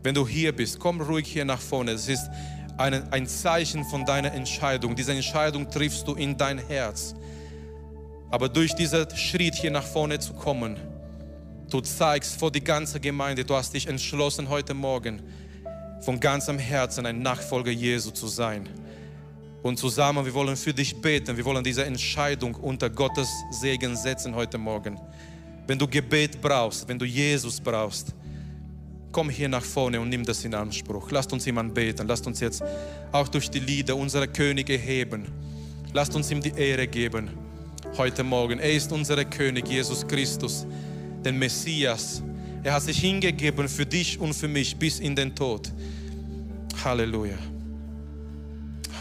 Wenn 0.02 0.14
du 0.14 0.28
hier 0.28 0.54
bist, 0.54 0.78
komm 0.78 1.00
ruhig 1.00 1.26
hier 1.26 1.44
nach 1.44 1.60
vorne. 1.60 1.92
Es 1.92 2.08
ist 2.08 2.28
ein, 2.76 3.10
ein 3.10 3.26
Zeichen 3.26 3.84
von 3.84 4.04
deiner 4.04 4.32
Entscheidung. 4.32 4.94
Diese 4.94 5.12
Entscheidung 5.12 5.70
triffst 5.70 6.06
du 6.06 6.14
in 6.14 6.36
dein 6.36 6.58
Herz. 6.58 7.14
Aber 8.30 8.48
durch 8.48 8.74
diesen 8.74 9.08
Schritt 9.16 9.54
hier 9.54 9.70
nach 9.70 9.84
vorne 9.84 10.18
zu 10.18 10.34
kommen, 10.34 10.76
du 11.70 11.80
zeigst 11.80 12.38
vor 12.38 12.50
die 12.50 12.62
ganze 12.62 13.00
Gemeinde, 13.00 13.44
du 13.44 13.54
hast 13.54 13.72
dich 13.72 13.86
entschlossen 13.86 14.48
heute 14.48 14.74
Morgen 14.74 15.22
von 16.00 16.20
ganzem 16.20 16.58
Herzen 16.58 17.06
ein 17.06 17.22
Nachfolger 17.22 17.70
Jesu 17.70 18.10
zu 18.10 18.28
sein. 18.28 18.68
Und 19.64 19.78
zusammen, 19.78 20.26
wir 20.26 20.34
wollen 20.34 20.56
für 20.56 20.74
dich 20.74 20.94
beten. 20.94 21.34
Wir 21.34 21.44
wollen 21.46 21.64
diese 21.64 21.86
Entscheidung 21.86 22.54
unter 22.54 22.90
Gottes 22.90 23.30
Segen 23.50 23.96
setzen 23.96 24.34
heute 24.34 24.58
Morgen. 24.58 25.00
Wenn 25.66 25.78
du 25.78 25.88
Gebet 25.88 26.38
brauchst, 26.38 26.86
wenn 26.86 26.98
du 26.98 27.06
Jesus 27.06 27.58
brauchst, 27.62 28.14
komm 29.10 29.30
hier 29.30 29.48
nach 29.48 29.62
vorne 29.62 29.98
und 29.98 30.10
nimm 30.10 30.22
das 30.22 30.44
in 30.44 30.54
Anspruch. 30.54 31.10
Lasst 31.10 31.32
uns 31.32 31.46
ihm 31.46 31.56
anbeten. 31.56 32.06
Lasst 32.06 32.26
uns 32.26 32.40
jetzt 32.40 32.62
auch 33.10 33.26
durch 33.26 33.50
die 33.50 33.60
Lieder 33.60 33.96
unsere 33.96 34.28
Könige 34.28 34.76
heben. 34.76 35.28
Lasst 35.94 36.14
uns 36.14 36.30
ihm 36.30 36.42
die 36.42 36.52
Ehre 36.54 36.86
geben 36.86 37.30
heute 37.96 38.22
Morgen. 38.22 38.58
Er 38.58 38.70
ist 38.70 38.92
unser 38.92 39.24
König, 39.24 39.66
Jesus 39.66 40.06
Christus, 40.06 40.66
der 41.24 41.32
Messias. 41.32 42.22
Er 42.62 42.74
hat 42.74 42.82
sich 42.82 42.98
hingegeben 42.98 43.66
für 43.70 43.86
dich 43.86 44.20
und 44.20 44.34
für 44.34 44.46
mich 44.46 44.76
bis 44.76 45.00
in 45.00 45.16
den 45.16 45.34
Tod. 45.34 45.72
Halleluja. 46.84 47.53